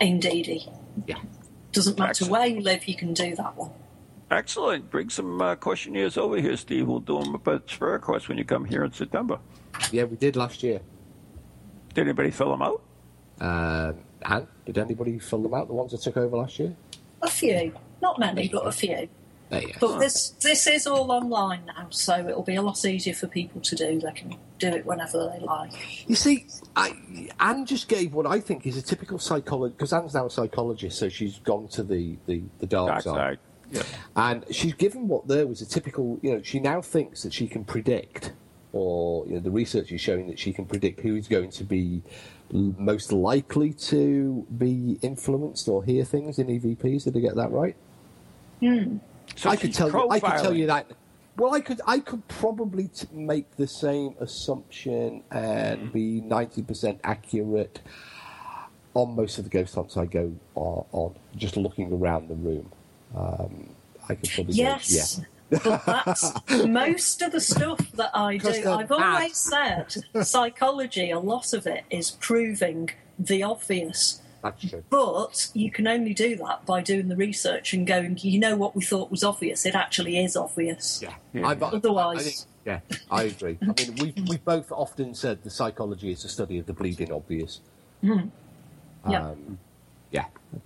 indeedy, 0.00 0.68
Yeah. 1.06 1.16
doesn't 1.72 1.98
matter 1.98 2.10
Excellent. 2.10 2.32
where 2.32 2.46
you 2.46 2.60
live, 2.60 2.86
you 2.86 2.94
can 2.94 3.14
do 3.14 3.34
that 3.36 3.56
one. 3.56 3.70
Excellent. 4.30 4.90
Bring 4.90 5.08
some 5.10 5.40
uh, 5.40 5.54
questionnaires 5.56 6.16
over 6.18 6.38
here, 6.40 6.56
Steve. 6.56 6.86
We'll 6.86 7.00
do 7.00 7.20
them 7.22 7.40
at 7.46 7.68
Spirit 7.68 8.02
Quest 8.02 8.28
when 8.28 8.36
you 8.38 8.44
come 8.44 8.64
here 8.66 8.84
in 8.84 8.92
September. 8.92 9.38
Yeah, 9.90 10.04
we 10.04 10.16
did 10.16 10.36
last 10.36 10.62
year. 10.62 10.80
Did 11.94 12.02
anybody 12.02 12.30
fill 12.30 12.50
them 12.50 12.62
out? 12.62 12.82
Um, 13.40 13.96
and 14.22 14.46
did 14.66 14.78
anybody 14.78 15.18
fill 15.18 15.42
them 15.42 15.54
out? 15.54 15.68
The 15.68 15.74
ones 15.74 15.92
that 15.92 16.02
took 16.02 16.16
over 16.16 16.36
last 16.36 16.58
year? 16.58 16.74
A 17.22 17.30
few, 17.30 17.72
not 18.02 18.18
many, 18.18 18.48
but 18.48 18.66
a 18.66 18.72
few. 18.72 19.08
There 19.50 19.62
you 19.62 19.72
But 19.80 19.98
this 19.98 20.30
this 20.42 20.66
is 20.66 20.86
all 20.86 21.10
online 21.10 21.64
now, 21.66 21.86
so 21.88 22.28
it'll 22.28 22.42
be 22.42 22.56
a 22.56 22.62
lot 22.62 22.84
easier 22.84 23.14
for 23.14 23.28
people 23.28 23.62
to 23.62 23.74
do. 23.74 23.98
They 23.98 24.12
can 24.12 24.36
do 24.58 24.68
it 24.68 24.84
whenever 24.84 25.32
they 25.32 25.42
like. 25.44 25.72
You 26.06 26.16
see, 26.16 26.46
I, 26.76 26.94
Ann 27.40 27.64
just 27.64 27.88
gave 27.88 28.12
what 28.12 28.26
I 28.26 28.40
think 28.40 28.66
is 28.66 28.76
a 28.76 28.82
typical 28.82 29.18
psychologist, 29.18 29.78
because 29.78 29.92
Ann's 29.94 30.12
now 30.12 30.26
a 30.26 30.30
psychologist, 30.30 30.98
so 30.98 31.08
she's 31.08 31.38
gone 31.38 31.66
to 31.68 31.82
the, 31.82 32.18
the, 32.26 32.42
the 32.58 32.66
dark 32.66 32.88
Dark 32.88 33.02
side. 33.02 33.14
side. 33.14 33.38
Yeah. 33.70 33.82
And 34.16 34.44
she's 34.50 34.74
given 34.74 35.08
what 35.08 35.28
there 35.28 35.46
was 35.46 35.62
a 35.62 35.66
typical, 35.66 36.18
you 36.22 36.32
know, 36.34 36.42
she 36.42 36.60
now 36.60 36.82
thinks 36.82 37.22
that 37.22 37.32
she 37.32 37.46
can 37.46 37.64
predict, 37.64 38.32
or 38.72 39.26
you 39.26 39.34
know, 39.34 39.40
the 39.40 39.50
research 39.50 39.92
is 39.92 40.00
showing 40.00 40.26
that 40.28 40.38
she 40.38 40.52
can 40.52 40.66
predict 40.66 41.00
who 41.00 41.16
is 41.16 41.26
going 41.26 41.50
to 41.52 41.64
be 41.64 42.02
l- 42.02 42.02
most 42.52 43.12
likely 43.12 43.72
to 43.72 44.46
be 44.56 44.98
influenced 45.02 45.68
or 45.68 45.84
hear 45.84 46.04
things 46.04 46.38
in 46.38 46.46
EVPs. 46.46 47.04
Did 47.04 47.16
I 47.16 47.20
get 47.20 47.36
that 47.36 47.50
right? 47.50 47.76
Hmm. 48.60 48.98
So 49.36 49.50
I 49.50 49.56
could 49.56 49.74
tell 49.74 49.90
you. 49.90 50.08
I 50.10 50.20
could 50.20 50.42
tell 50.42 50.54
you 50.54 50.66
that. 50.66 50.90
Well, 51.36 51.54
I 51.54 51.60
could. 51.60 51.80
I 51.86 52.00
could 52.00 52.26
probably 52.28 52.88
t- 52.88 53.06
make 53.12 53.56
the 53.56 53.66
same 53.66 54.14
assumption 54.18 55.22
and 55.30 55.80
hmm. 55.80 55.88
be 55.88 56.20
ninety 56.20 56.62
percent 56.62 57.00
accurate 57.04 57.80
on 58.94 59.14
most 59.14 59.38
of 59.38 59.44
the 59.44 59.50
ghost 59.50 59.74
hunts 59.74 59.96
I 59.96 60.06
go 60.06 60.34
on. 60.54 60.84
on 60.92 61.14
just 61.36 61.56
looking 61.56 61.92
around 61.92 62.28
the 62.28 62.34
room, 62.34 62.70
um, 63.14 63.70
I 64.08 64.14
could 64.14 64.30
probably. 64.30 64.54
go, 64.54 64.62
Yes. 64.62 65.18
yeah. 65.18 65.24
But 65.50 65.84
that's 65.86 66.32
most 66.66 67.22
of 67.22 67.32
the 67.32 67.40
stuff 67.40 67.90
that 67.92 68.10
I 68.14 68.36
do. 68.36 68.48
I've 68.70 68.88
bad. 68.88 69.02
always 69.02 69.36
said 69.36 69.94
psychology, 70.26 71.10
a 71.10 71.18
lot 71.18 71.52
of 71.52 71.66
it 71.66 71.84
is 71.90 72.10
proving 72.12 72.90
the 73.18 73.42
obvious. 73.42 74.20
That's 74.42 74.68
true. 74.70 74.84
But 74.88 75.48
you 75.54 75.70
can 75.70 75.88
only 75.88 76.14
do 76.14 76.36
that 76.36 76.64
by 76.64 76.80
doing 76.82 77.08
the 77.08 77.16
research 77.16 77.72
and 77.72 77.86
going, 77.86 78.18
you 78.20 78.38
know 78.38 78.56
what 78.56 78.76
we 78.76 78.84
thought 78.84 79.10
was 79.10 79.24
obvious, 79.24 79.66
it 79.66 79.74
actually 79.74 80.22
is 80.22 80.36
obvious. 80.36 81.02
Yeah. 81.02 81.46
I've- 81.48 81.64
I- 81.64 81.68
Otherwise- 81.70 82.18
I 82.18 82.22
think- 82.22 82.36
yeah, 82.64 82.80
I 83.10 83.22
agree. 83.24 83.58
I 83.62 83.66
mean, 83.66 83.94
we've, 84.00 84.28
we've 84.28 84.44
both 84.44 84.70
often 84.70 85.14
said 85.14 85.42
the 85.42 85.50
psychology 85.50 86.12
is 86.12 86.24
a 86.24 86.28
study 86.28 86.58
of 86.58 86.66
the 86.66 86.72
bleeding 86.74 87.10
obvious. 87.10 87.60
Yeah. 88.02 88.12
Um, 88.12 88.30
yeah, 89.08 89.34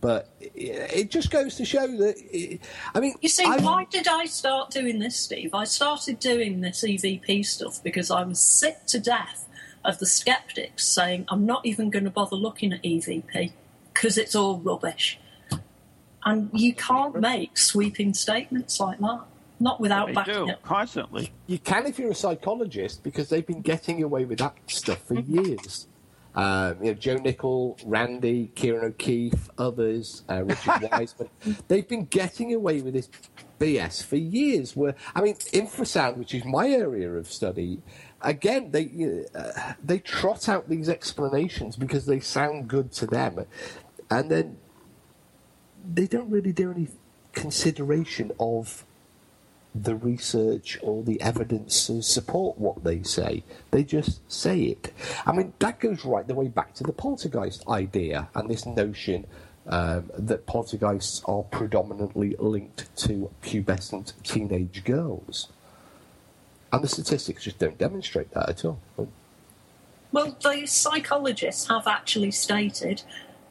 but 0.00 0.28
it, 0.40 0.52
it 0.94 1.10
just 1.10 1.30
goes 1.30 1.56
to 1.56 1.64
show 1.64 1.86
that. 1.98 2.14
It, 2.30 2.60
I 2.94 3.00
mean, 3.00 3.14
You 3.20 3.28
see, 3.28 3.44
I'm- 3.44 3.62
why 3.64 3.84
did 3.84 4.06
I 4.08 4.26
start 4.26 4.70
doing 4.70 4.98
this, 5.00 5.16
Steve? 5.16 5.54
I 5.54 5.64
started 5.64 6.18
doing 6.20 6.60
this 6.60 6.82
EVP 6.84 7.44
stuff 7.44 7.82
because 7.82 8.10
I 8.10 8.22
was 8.22 8.40
sick 8.40 8.86
to 8.86 9.00
death 9.00 9.48
of 9.84 9.98
the 9.98 10.06
skeptics 10.06 10.86
saying, 10.86 11.26
I'm 11.28 11.44
not 11.46 11.66
even 11.66 11.90
going 11.90 12.04
to 12.04 12.10
bother 12.10 12.36
looking 12.36 12.72
at 12.72 12.82
EVP 12.84 13.52
because 13.92 14.16
it's 14.16 14.34
all 14.36 14.58
rubbish. 14.60 15.18
And 16.24 16.50
you 16.52 16.72
can't 16.74 17.20
make 17.20 17.58
sweeping 17.58 18.14
statements 18.14 18.78
like 18.78 18.98
that, 19.00 19.22
not 19.58 19.80
without 19.80 20.06
They 20.06 20.12
backing 20.14 20.34
do 20.34 20.48
it. 20.50 20.62
constantly. 20.62 21.32
You 21.48 21.58
can 21.58 21.86
if 21.86 21.98
you're 21.98 22.12
a 22.12 22.14
psychologist 22.14 23.02
because 23.02 23.28
they've 23.28 23.46
been 23.46 23.60
getting 23.62 24.00
away 24.04 24.24
with 24.24 24.38
that 24.38 24.54
stuff 24.68 25.02
for 25.02 25.18
years. 25.18 25.88
Um, 26.34 26.76
you 26.80 26.90
know, 26.90 26.94
Joe 26.94 27.16
Nickell, 27.16 27.76
Randi, 27.84 28.50
Ciarán 28.54 28.84
O'Keeffe, 28.84 29.50
others, 29.58 30.22
uh, 30.30 30.42
Richard 30.44 30.88
Wiseman. 30.92 31.28
They've 31.68 31.86
been 31.86 32.06
getting 32.06 32.54
away 32.54 32.80
with 32.80 32.94
this 32.94 33.10
BS 33.60 34.02
for 34.02 34.16
years. 34.16 34.74
Where 34.74 34.94
I 35.14 35.20
mean, 35.20 35.34
infrasound, 35.34 36.16
which 36.16 36.34
is 36.34 36.44
my 36.44 36.68
area 36.68 37.12
of 37.12 37.30
study, 37.30 37.82
again 38.22 38.70
they 38.70 39.24
uh, 39.34 39.74
they 39.82 39.98
trot 39.98 40.48
out 40.48 40.68
these 40.68 40.88
explanations 40.88 41.76
because 41.76 42.06
they 42.06 42.20
sound 42.20 42.68
good 42.68 42.92
to 42.92 43.06
them, 43.06 43.44
and 44.10 44.30
then 44.30 44.56
they 45.94 46.06
don't 46.06 46.30
really 46.30 46.52
do 46.52 46.70
any 46.70 46.88
consideration 47.32 48.32
of 48.38 48.84
the 49.74 49.94
research 49.96 50.78
or 50.82 51.02
the 51.02 51.20
evidence 51.20 51.86
to 51.86 52.02
support 52.02 52.58
what 52.58 52.84
they 52.84 53.02
say. 53.02 53.42
They 53.70 53.84
just 53.84 54.30
say 54.30 54.60
it. 54.64 54.92
I 55.24 55.32
mean, 55.32 55.54
that 55.60 55.80
goes 55.80 56.04
right 56.04 56.26
the 56.26 56.34
way 56.34 56.48
back 56.48 56.74
to 56.74 56.84
the 56.84 56.92
poltergeist 56.92 57.66
idea 57.68 58.28
and 58.34 58.50
this 58.50 58.66
notion 58.66 59.26
um, 59.66 60.10
that 60.18 60.46
poltergeists 60.46 61.22
are 61.26 61.42
predominantly 61.44 62.36
linked 62.38 62.94
to 62.96 63.30
pubescent 63.42 64.12
teenage 64.22 64.84
girls. 64.84 65.48
And 66.72 66.82
the 66.82 66.88
statistics 66.88 67.44
just 67.44 67.58
don't 67.58 67.78
demonstrate 67.78 68.30
that 68.32 68.48
at 68.48 68.64
all. 68.64 68.80
Well, 70.10 70.36
the 70.42 70.66
psychologists 70.66 71.68
have 71.68 71.86
actually 71.86 72.32
stated, 72.32 73.02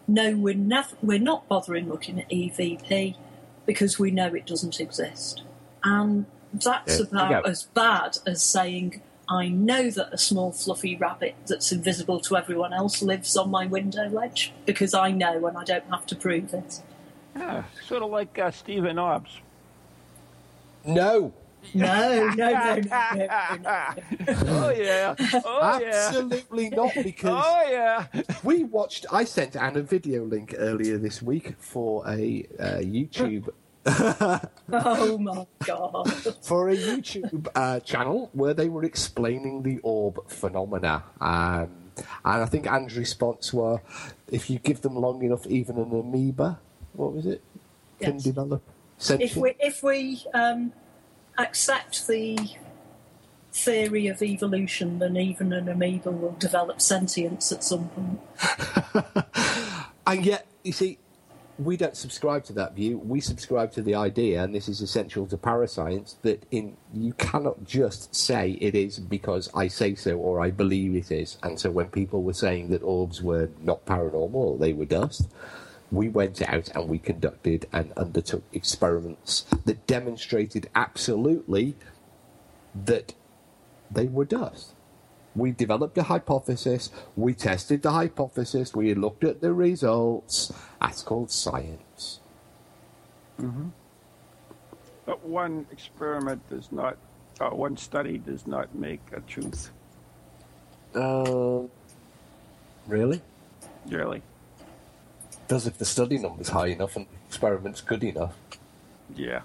no, 0.07 0.35
we're, 0.35 0.53
nev- 0.53 0.95
we're 1.01 1.19
not 1.19 1.47
bothering 1.47 1.89
looking 1.89 2.19
at 2.19 2.29
EVP 2.29 3.15
because 3.65 3.97
we 3.97 4.11
know 4.11 4.27
it 4.27 4.45
doesn't 4.45 4.79
exist. 4.79 5.43
And 5.83 6.25
that's 6.53 6.99
Yeah, 6.99 7.05
about 7.05 7.31
yeah. 7.31 7.41
as 7.45 7.63
bad 7.63 8.17
as 8.25 8.43
saying, 8.43 9.01
I 9.29 9.47
know 9.47 9.89
that 9.89 10.13
a 10.13 10.17
small 10.17 10.51
fluffy 10.51 10.95
rabbit 10.97 11.35
that's 11.47 11.71
invisible 11.71 12.19
to 12.21 12.35
everyone 12.37 12.73
else 12.73 13.01
lives 13.01 13.37
on 13.37 13.49
my 13.49 13.65
window 13.65 14.09
ledge 14.09 14.51
because 14.65 14.93
I 14.93 15.11
know 15.11 15.45
and 15.47 15.57
I 15.57 15.63
don't 15.63 15.85
have 15.89 16.05
to 16.07 16.15
prove 16.15 16.53
it. 16.53 16.81
Yeah, 17.35 17.63
sort 17.87 18.03
of 18.03 18.11
like 18.11 18.37
uh, 18.37 18.51
Stephen 18.51 18.99
Obbs. 18.99 19.39
No, 20.85 21.33
No, 21.75 22.29
no, 22.29 22.49
no, 22.51 22.75
no, 22.75 22.79
no, 22.81 23.57
no. 23.61 23.87
Oh 24.47 24.69
yeah. 24.75 25.15
Oh 25.45 25.79
yeah. 25.79 26.07
absolutely 26.07 26.69
not, 26.71 26.91
because 27.03 27.43
Oh 27.45 27.67
yeah. 27.69 28.05
we 28.43 28.63
watched. 28.63 29.05
I 29.11 29.23
sent 29.23 29.55
Ann 29.55 29.77
a 29.77 29.81
video 29.81 30.25
link 30.25 30.55
earlier 30.57 30.97
this 30.97 31.21
week 31.21 31.53
for 31.59 32.03
a 32.09 32.45
uh, 32.59 32.65
YouTube 32.79 33.49
Oh 34.73 35.17
my 35.17 35.45
god. 35.65 36.07
for 36.41 36.69
a 36.69 36.75
YouTube 36.75 37.47
uh, 37.55 37.79
channel 37.81 38.29
where 38.33 38.53
they 38.53 38.69
were 38.69 38.83
explaining 38.85 39.63
the 39.63 39.79
orb 39.83 40.29
phenomena. 40.29 41.03
Um, 41.19 41.91
and 41.97 42.41
I 42.43 42.45
think 42.45 42.71
Ann's 42.71 42.95
response 42.95 43.53
were, 43.53 43.81
if 44.31 44.49
you 44.49 44.59
give 44.59 44.81
them 44.81 44.95
long 44.95 45.21
enough, 45.23 45.45
even 45.47 45.77
an 45.77 45.91
amoeba, 45.91 46.59
what 46.93 47.13
was 47.13 47.25
it, 47.25 47.41
can 47.99 48.13
Yes. 48.15 48.23
develop 48.23 48.61
If 48.97 49.03
sentience. 49.03 49.35
we 49.35 49.53
if 49.59 49.83
we 49.83 50.23
um, 50.33 50.71
accept 51.37 52.07
the 52.07 52.37
theory 53.51 54.07
of 54.07 54.21
evolution, 54.21 54.99
then 54.99 55.17
even 55.17 55.51
an 55.51 55.67
amoeba 55.67 56.11
will 56.11 56.35
develop 56.39 56.79
sentience 56.81 57.51
at 57.51 57.63
some 57.63 57.89
point. 57.89 58.21
And 60.07 60.25
yet, 60.25 60.47
you 60.63 60.71
see, 60.71 60.97
we 61.59 61.77
don't 61.77 61.95
subscribe 61.95 62.43
to 62.45 62.53
that 62.53 62.75
view. 62.75 62.97
We 62.97 63.21
subscribe 63.21 63.71
to 63.73 63.81
the 63.81 63.95
idea, 63.95 64.43
and 64.43 64.53
this 64.53 64.67
is 64.67 64.81
essential 64.81 65.27
to 65.27 65.37
parascience, 65.37 66.17
that 66.21 66.45
in 66.51 66.77
you 66.93 67.13
cannot 67.13 67.65
just 67.65 68.15
say 68.15 68.51
it 68.61 68.75
is 68.75 68.99
because 68.99 69.49
I 69.53 69.67
say 69.67 69.95
so 69.95 70.17
or 70.17 70.41
I 70.41 70.51
believe 70.51 70.95
it 70.95 71.11
is. 71.11 71.37
And 71.43 71.59
so 71.59 71.71
when 71.71 71.87
people 71.87 72.23
were 72.23 72.33
saying 72.33 72.69
that 72.69 72.83
orbs 72.83 73.21
were 73.21 73.49
not 73.61 73.85
paranormal, 73.85 74.59
they 74.59 74.73
were 74.73 74.85
dust, 74.85 75.29
we 75.91 76.09
went 76.09 76.41
out 76.41 76.69
and 76.69 76.87
we 76.87 76.97
conducted 76.97 77.67
and 77.73 77.91
undertook 77.93 78.43
experiments 78.53 79.45
that 79.65 79.85
demonstrated 79.87 80.69
absolutely 80.73 81.75
that 82.73 83.13
they 83.91 84.05
were 84.05 84.25
dust. 84.25 84.70
We 85.35 85.51
developed 85.51 85.97
a 85.97 86.03
hypothesis, 86.03 86.89
we 87.15 87.33
tested 87.33 87.81
the 87.83 87.91
hypothesis, 87.91 88.75
we 88.75 88.93
looked 88.93 89.23
at 89.23 89.39
the 89.39 89.53
results. 89.53 90.51
That's 90.81 91.03
called 91.03 91.31
science. 91.31 92.19
But 95.05 95.23
one 95.25 95.65
experiment 95.71 96.47
does 96.49 96.71
not, 96.71 96.97
uh, 97.39 97.49
one 97.49 97.77
study 97.77 98.17
does 98.17 98.45
not 98.45 98.75
make 98.75 99.01
a 99.13 99.21
truth, 99.21 99.71
Uh, 100.93 101.61
really? 102.87 103.21
really. 103.87 104.21
Does 105.47 105.65
if 105.65 105.77
the 105.77 105.85
study 105.85 106.17
number's 106.17 106.49
high 106.49 106.67
enough 106.67 106.95
and 106.97 107.05
the 107.07 107.15
experiment's 107.27 107.81
good 107.81 108.03
enough. 108.03 108.35
Yeah. 109.15 109.41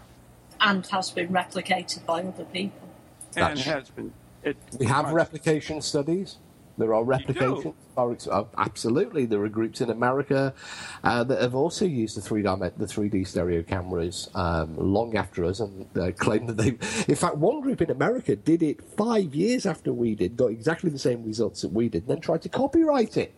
and 0.58 0.86
has 0.86 1.10
been 1.10 1.28
replicated 1.28 2.04
by 2.06 2.22
other 2.22 2.44
people. 2.46 2.88
And 3.36 3.58
That's- 3.58 3.64
has 3.66 3.90
been. 3.90 4.12
It, 4.46 4.56
We 4.78 4.86
have 4.86 5.06
much- 5.06 5.14
replication 5.14 5.82
studies. 5.82 6.38
There 6.78 6.94
are 6.94 7.02
replications. 7.04 7.74
Uh, 7.96 8.44
absolutely, 8.58 9.24
there 9.24 9.42
are 9.42 9.48
groups 9.48 9.80
in 9.80 9.88
America 9.88 10.52
uh, 11.02 11.24
that 11.24 11.40
have 11.40 11.54
also 11.54 11.86
used 11.86 12.18
the 12.18 12.20
three 12.20 12.42
the 12.42 12.86
three 12.86 13.08
D 13.08 13.24
stereo 13.24 13.62
cameras 13.62 14.28
um, 14.34 14.76
long 14.76 15.16
after 15.16 15.46
us, 15.46 15.60
and 15.60 15.86
uh, 15.98 16.12
claim 16.12 16.44
that 16.46 16.58
they. 16.58 16.76
In 17.08 17.16
fact, 17.16 17.38
one 17.38 17.62
group 17.62 17.80
in 17.80 17.90
America 17.90 18.36
did 18.36 18.62
it 18.62 18.82
five 18.82 19.34
years 19.34 19.64
after 19.64 19.90
we 19.94 20.14
did, 20.14 20.36
got 20.36 20.48
exactly 20.50 20.90
the 20.90 20.98
same 20.98 21.24
results 21.24 21.62
that 21.62 21.72
we 21.72 21.88
did, 21.88 22.02
and 22.02 22.10
then 22.10 22.20
tried 22.20 22.42
to 22.42 22.50
copyright 22.50 23.16
it, 23.16 23.34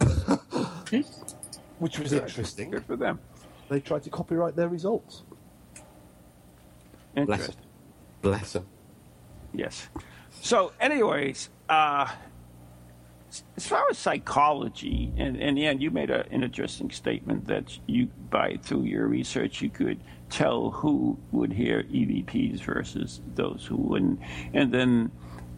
which 1.78 2.00
was 2.00 2.12
interesting. 2.12 2.72
Good 2.72 2.86
for 2.86 2.96
them. 2.96 3.20
They 3.68 3.78
tried 3.78 4.02
to 4.02 4.10
copyright 4.10 4.56
their 4.56 4.68
results. 4.68 5.22
Bless 7.14 7.46
them. 7.46 7.56
Bless 8.20 8.52
them. 8.54 8.66
Yes. 9.56 9.88
So, 10.42 10.72
anyways, 10.78 11.48
uh, 11.68 12.08
as 13.56 13.66
far 13.66 13.86
as 13.90 13.98
psychology, 13.98 15.12
and 15.16 15.36
in 15.36 15.54
the 15.54 15.66
end, 15.66 15.82
you 15.82 15.90
made 15.90 16.10
a, 16.10 16.26
an 16.30 16.44
interesting 16.44 16.90
statement 16.90 17.46
that 17.46 17.78
you, 17.86 18.06
by 18.30 18.58
through 18.62 18.82
your 18.82 19.06
research, 19.06 19.62
you 19.62 19.70
could 19.70 19.98
tell 20.28 20.70
who 20.70 21.18
would 21.32 21.52
hear 21.52 21.82
EVPs 21.84 22.60
versus 22.60 23.20
those 23.34 23.64
who 23.66 23.76
wouldn't. 23.76 24.20
And 24.52 24.72
then 24.72 25.10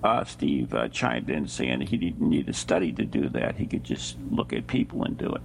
uh, 0.04 0.24
Steve 0.24 0.72
uh, 0.74 0.88
chimed 0.88 1.28
in 1.28 1.48
saying 1.48 1.80
he 1.80 1.96
didn't 1.96 2.28
need 2.28 2.48
a 2.48 2.52
study 2.52 2.92
to 2.92 3.04
do 3.04 3.28
that; 3.30 3.56
he 3.56 3.66
could 3.66 3.82
just 3.82 4.16
look 4.30 4.52
at 4.52 4.68
people 4.68 5.02
and 5.04 5.18
do 5.18 5.32
it. 5.32 5.42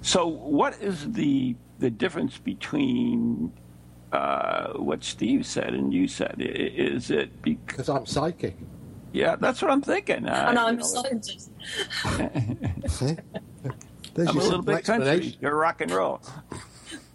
So, 0.00 0.26
what 0.28 0.80
is 0.80 1.12
the 1.12 1.56
the 1.78 1.90
difference 1.90 2.38
between 2.38 3.52
uh, 4.12 4.72
what 4.74 5.02
Steve 5.04 5.46
said 5.46 5.74
and 5.74 5.92
you 5.92 6.08
said? 6.08 6.36
Is 6.38 7.10
it 7.10 7.42
because 7.42 7.66
Because 7.66 7.88
I'm 7.88 8.06
psychic. 8.06 8.56
yeah, 9.12 9.36
that's 9.36 9.60
what 9.62 9.70
I'm 9.70 9.82
thinking. 9.82 10.26
Uh, 10.26 10.46
and 10.48 10.58
I'm 10.58 10.78
a 10.78 10.84
scientist. 10.84 11.50
There's 14.14 14.28
I'm 14.28 14.38
a 14.38 14.42
little 14.42 14.62
bit 14.62 14.84
country. 14.84 15.36
You're 15.40 15.56
rock 15.56 15.80
and 15.80 15.90
roll. 15.90 16.20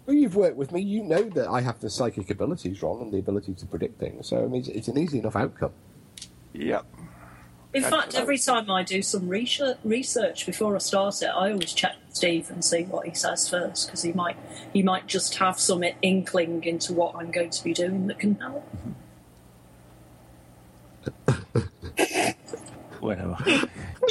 Well, 0.06 0.16
you've 0.16 0.36
worked 0.36 0.56
with 0.56 0.72
me. 0.72 0.80
You 0.82 1.02
know 1.04 1.22
that 1.22 1.48
I 1.48 1.60
have 1.60 1.80
the 1.80 1.88
psychic 1.90 2.30
abilities, 2.30 2.82
Ron, 2.82 3.02
and 3.02 3.12
the 3.12 3.18
ability 3.18 3.54
to 3.54 3.66
predict 3.66 3.98
things. 4.00 4.28
So, 4.28 4.44
I 4.44 4.46
mean, 4.46 4.60
it's, 4.60 4.68
it's 4.68 4.88
an 4.88 4.98
easy 4.98 5.18
enough 5.20 5.36
outcome. 5.36 5.72
Yep. 6.54 6.84
In 7.74 7.82
fact, 7.82 8.14
every 8.14 8.38
time 8.38 8.70
I 8.70 8.82
do 8.82 9.00
some 9.00 9.28
research, 9.28 9.78
research 9.82 10.44
before 10.44 10.74
I 10.74 10.78
start 10.78 11.22
it, 11.22 11.26
I 11.26 11.52
always 11.52 11.72
check 11.72 11.94
with 12.06 12.14
Steve 12.14 12.50
and 12.50 12.62
see 12.62 12.82
what 12.84 13.06
he 13.06 13.14
says 13.14 13.48
first 13.48 13.86
because 13.86 14.02
he 14.02 14.12
might 14.12 14.36
he 14.72 14.82
might 14.82 15.06
just 15.06 15.36
have 15.36 15.58
some 15.58 15.82
inkling 16.02 16.64
into 16.64 16.92
what 16.92 17.14
I'm 17.16 17.30
going 17.30 17.50
to 17.50 17.64
be 17.64 17.72
doing 17.72 18.08
that 18.08 18.18
can 18.18 18.34
help. 18.34 18.68
Whatever. 23.00 23.36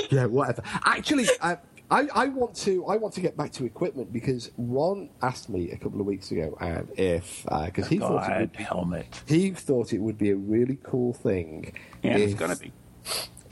Yeah, 0.10 0.26
whatever. 0.26 0.62
Actually, 0.86 1.28
uh, 1.42 1.56
I, 1.90 2.08
I 2.14 2.28
want 2.28 2.56
to 2.58 2.86
I 2.86 2.96
want 2.98 3.14
to 3.16 3.22
get 3.22 3.36
back 3.36 3.52
to 3.54 3.66
equipment 3.66 4.12
because 4.12 4.52
Ron 4.58 5.10
asked 5.22 5.50
me 5.50 5.72
a 5.72 5.78
couple 5.78 6.00
of 6.00 6.06
weeks 6.06 6.32
ago 6.32 6.58
um, 6.62 6.88
if 6.96 7.46
because 7.66 7.88
he 7.88 8.00
thought 8.00 8.30
it 8.30 8.40
would 8.40 8.52
be, 8.54 8.64
helmet. 8.64 9.22
he 9.28 9.52
thought 9.52 9.92
it 9.94 10.00
would 10.00 10.18
be 10.18 10.32
a 10.32 10.36
really 10.36 10.78
cool 10.84 11.14
thing 11.14 11.74
Yeah, 12.04 12.18
if, 12.18 12.32
it's 12.32 12.40
gonna 12.40 12.56
be. 12.56 12.72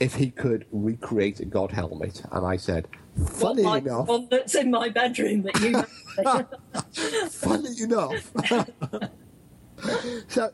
If 0.00 0.14
he 0.14 0.30
could 0.30 0.66
recreate 0.72 1.40
a 1.40 1.44
god 1.44 1.70
helmet, 1.70 2.22
and 2.32 2.46
I 2.46 2.56
said, 2.56 2.88
funny 3.26 3.62
like 3.62 3.84
enough, 3.84 4.08
one 4.08 4.28
that's 4.30 4.54
in 4.54 4.70
my 4.70 4.88
bedroom 4.88 5.42
that 5.42 5.60
you 5.60 5.82
funny 7.30 7.82
enough. 7.82 8.32
so 10.28 10.50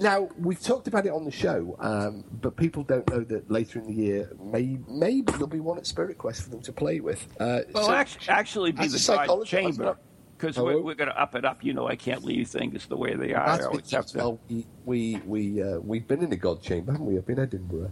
now 0.00 0.28
we've 0.38 0.60
talked 0.60 0.88
about 0.88 1.06
it 1.06 1.12
on 1.12 1.24
the 1.24 1.30
show, 1.30 1.76
um, 1.78 2.24
but 2.40 2.56
people 2.56 2.82
don't 2.82 3.08
know 3.08 3.20
that 3.20 3.50
later 3.50 3.78
in 3.78 3.86
the 3.86 3.92
year, 3.92 4.32
may, 4.42 4.78
maybe 4.88 5.30
there'll 5.32 5.46
be 5.46 5.60
one 5.60 5.78
at 5.78 5.86
Spirit 5.86 6.18
Quest 6.18 6.42
for 6.42 6.50
them 6.50 6.60
to 6.62 6.72
play 6.72 7.00
with. 7.00 7.26
Uh, 7.40 7.60
Well, 7.72 7.86
so- 7.86 7.92
actually, 7.92 8.28
actually 8.28 8.72
be 8.72 8.88
the 8.88 9.20
a 9.22 9.26
God 9.26 9.46
chamber 9.46 9.96
because 10.36 10.56
Hello? 10.56 10.76
we're, 10.76 10.82
we're 10.82 10.94
going 10.94 11.10
to 11.10 11.20
up 11.20 11.34
it 11.34 11.44
up. 11.44 11.64
You 11.64 11.72
know, 11.72 11.88
I 11.88 11.96
can't 11.96 12.24
leave 12.24 12.48
things 12.48 12.86
the 12.86 12.96
way 12.96 13.14
they 13.14 13.34
are. 13.34 13.46
I 13.48 13.64
always 13.64 13.90
have 13.90 14.06
to. 14.06 14.18
well, 14.18 14.40
we 14.48 14.66
we 14.84 15.16
we 15.26 15.62
uh, 15.62 15.78
we've 15.80 16.06
been 16.06 16.22
in 16.22 16.32
a 16.32 16.36
god 16.36 16.62
chamber, 16.62 16.92
haven't 16.92 17.06
we? 17.06 17.18
Up 17.18 17.28
in 17.28 17.38
Edinburgh. 17.38 17.90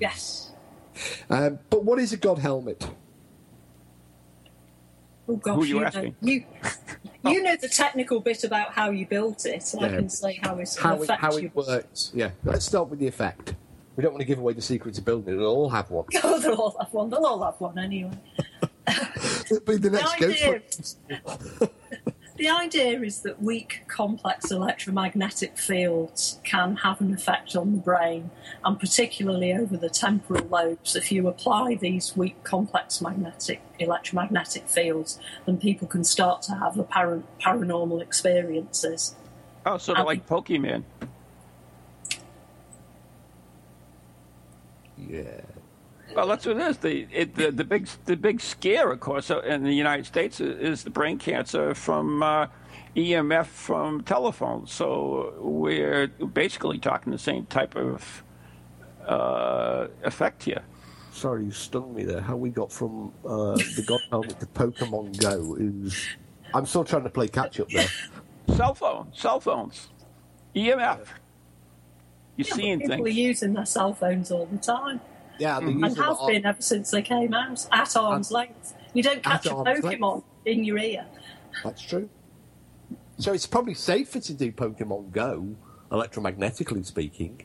Yes. 0.00 0.52
Um, 1.30 1.58
but 1.70 1.84
what 1.84 1.98
is 1.98 2.12
a 2.12 2.16
god 2.16 2.38
helmet? 2.38 2.88
Oh 5.28 5.36
gosh, 5.36 5.54
Who 5.56 5.62
are 5.62 5.66
you 5.66 5.80
know, 5.80 5.86
asking? 5.86 6.16
you 6.22 6.44
you 7.30 7.42
know 7.42 7.54
the 7.56 7.68
technical 7.68 8.20
bit 8.20 8.44
about 8.44 8.72
how 8.72 8.90
you 8.90 9.06
built 9.06 9.44
it. 9.46 9.74
I 9.78 9.84
Yeah. 9.86 9.96
can 9.96 10.08
say 10.08 10.40
how 10.42 10.58
it 10.58 10.74
How 10.80 11.02
it, 11.02 11.10
how 11.10 11.36
it 11.36 11.54
works? 11.54 12.10
Yeah. 12.14 12.30
Let's 12.44 12.64
start 12.64 12.88
with 12.88 12.98
the 12.98 13.06
effect. 13.06 13.54
We 13.96 14.02
don't 14.02 14.12
want 14.12 14.20
to 14.22 14.26
give 14.26 14.38
away 14.38 14.52
the 14.54 14.62
secret 14.62 14.94
to 14.94 15.02
building 15.02 15.34
it. 15.34 15.36
They'll 15.38 15.46
all 15.46 15.68
have 15.70 15.90
one. 15.90 16.06
Oh, 16.24 16.38
they'll 16.40 16.54
all 16.54 16.76
have 16.80 16.92
one. 16.92 17.10
They'll 17.10 17.26
all 17.26 17.42
have 17.44 17.60
one 17.60 17.78
anyway. 17.78 18.12
It'll 19.50 19.60
be 19.60 19.76
the 19.76 19.90
next 19.90 20.14
idea- 20.22 20.60
ghost. 20.60 20.98
The 22.38 22.48
idea 22.48 23.00
is 23.00 23.22
that 23.22 23.42
weak, 23.42 23.82
complex 23.88 24.52
electromagnetic 24.52 25.58
fields 25.58 26.38
can 26.44 26.76
have 26.76 27.00
an 27.00 27.12
effect 27.12 27.56
on 27.56 27.72
the 27.72 27.78
brain, 27.78 28.30
and 28.64 28.78
particularly 28.78 29.52
over 29.52 29.76
the 29.76 29.90
temporal 29.90 30.46
lobes. 30.46 30.94
If 30.94 31.10
you 31.10 31.26
apply 31.26 31.74
these 31.74 32.16
weak, 32.16 32.44
complex 32.44 33.00
magnetic 33.00 33.60
electromagnetic 33.80 34.68
fields, 34.68 35.18
then 35.46 35.58
people 35.58 35.88
can 35.88 36.04
start 36.04 36.42
to 36.42 36.52
have 36.52 36.78
apparent 36.78 37.26
paranormal 37.40 38.00
experiences. 38.00 39.16
Oh, 39.66 39.76
sort 39.76 39.98
of 39.98 40.06
like 40.06 40.24
Pokemon. 40.28 40.84
Yeah. 44.96 45.40
Well, 46.18 46.26
that's 46.26 46.46
what 46.46 46.56
it 46.56 46.62
is. 46.66 46.78
The 46.78 47.06
it, 47.12 47.36
the 47.36 47.52
the 47.52 47.62
big 47.62 47.86
the 48.06 48.16
big 48.16 48.40
scare, 48.40 48.90
of 48.90 48.98
course, 48.98 49.30
uh, 49.30 49.38
in 49.42 49.62
the 49.62 49.72
United 49.72 50.04
States 50.04 50.40
is, 50.40 50.58
is 50.58 50.82
the 50.82 50.90
brain 50.90 51.16
cancer 51.16 51.74
from 51.76 52.24
uh, 52.24 52.48
EMF 52.96 53.46
from 53.46 54.02
telephones. 54.02 54.72
So 54.72 55.32
we're 55.38 56.08
basically 56.08 56.80
talking 56.80 57.12
the 57.12 57.20
same 57.20 57.46
type 57.46 57.76
of 57.76 58.24
uh, 59.06 59.86
effect 60.02 60.42
here. 60.42 60.64
Sorry, 61.12 61.44
you 61.44 61.52
stung 61.52 61.94
me 61.94 62.02
there. 62.02 62.20
How 62.20 62.34
we 62.36 62.50
got 62.50 62.72
from 62.72 63.12
uh, 63.24 63.54
the 63.76 63.84
god 63.86 64.00
helmet 64.10 64.40
to 64.40 64.46
Pokemon 64.46 65.16
Go 65.18 65.56
is. 65.60 66.10
I'm 66.52 66.66
still 66.66 66.84
trying 66.84 67.04
to 67.04 67.10
play 67.10 67.28
catch 67.28 67.60
up 67.60 67.70
there. 67.70 67.92
Cell 68.48 68.74
phone, 68.74 69.12
cell 69.14 69.38
phones, 69.38 69.90
EMF. 70.56 71.06
You're 72.36 72.46
Yeah, 72.46 72.54
seeing 72.56 72.80
but 72.80 72.82
people 72.82 73.06
are 73.06 73.08
using 73.08 73.54
their 73.54 73.66
cell 73.66 73.94
phones 73.94 74.30
all 74.32 74.46
the 74.46 74.58
time, 74.58 75.00
Yeah, 75.38 75.60
they 75.60 75.66
and 75.66 75.80
use 75.80 75.94
them 75.94 76.04
have 76.04 76.26
been 76.26 76.46
ever 76.46 76.62
since 76.62 76.90
they 76.90 77.02
came 77.02 77.34
out 77.34 77.66
at 77.72 77.96
arm's 77.96 78.30
length. 78.30 78.74
You 78.94 79.02
don't 79.02 79.22
catch 79.22 79.46
a 79.46 79.54
arm's 79.54 79.80
Pokemon 79.80 80.24
in 80.44 80.64
your 80.64 80.78
ear. 80.78 81.06
That's 81.64 81.82
true. 81.82 82.08
So 83.18 83.32
it's 83.32 83.46
probably 83.46 83.74
safer 83.74 84.20
to 84.20 84.34
do 84.34 84.52
Pokemon 84.52 85.12
Go, 85.12 85.56
electromagnetically 85.90 86.84
speaking. 86.84 87.42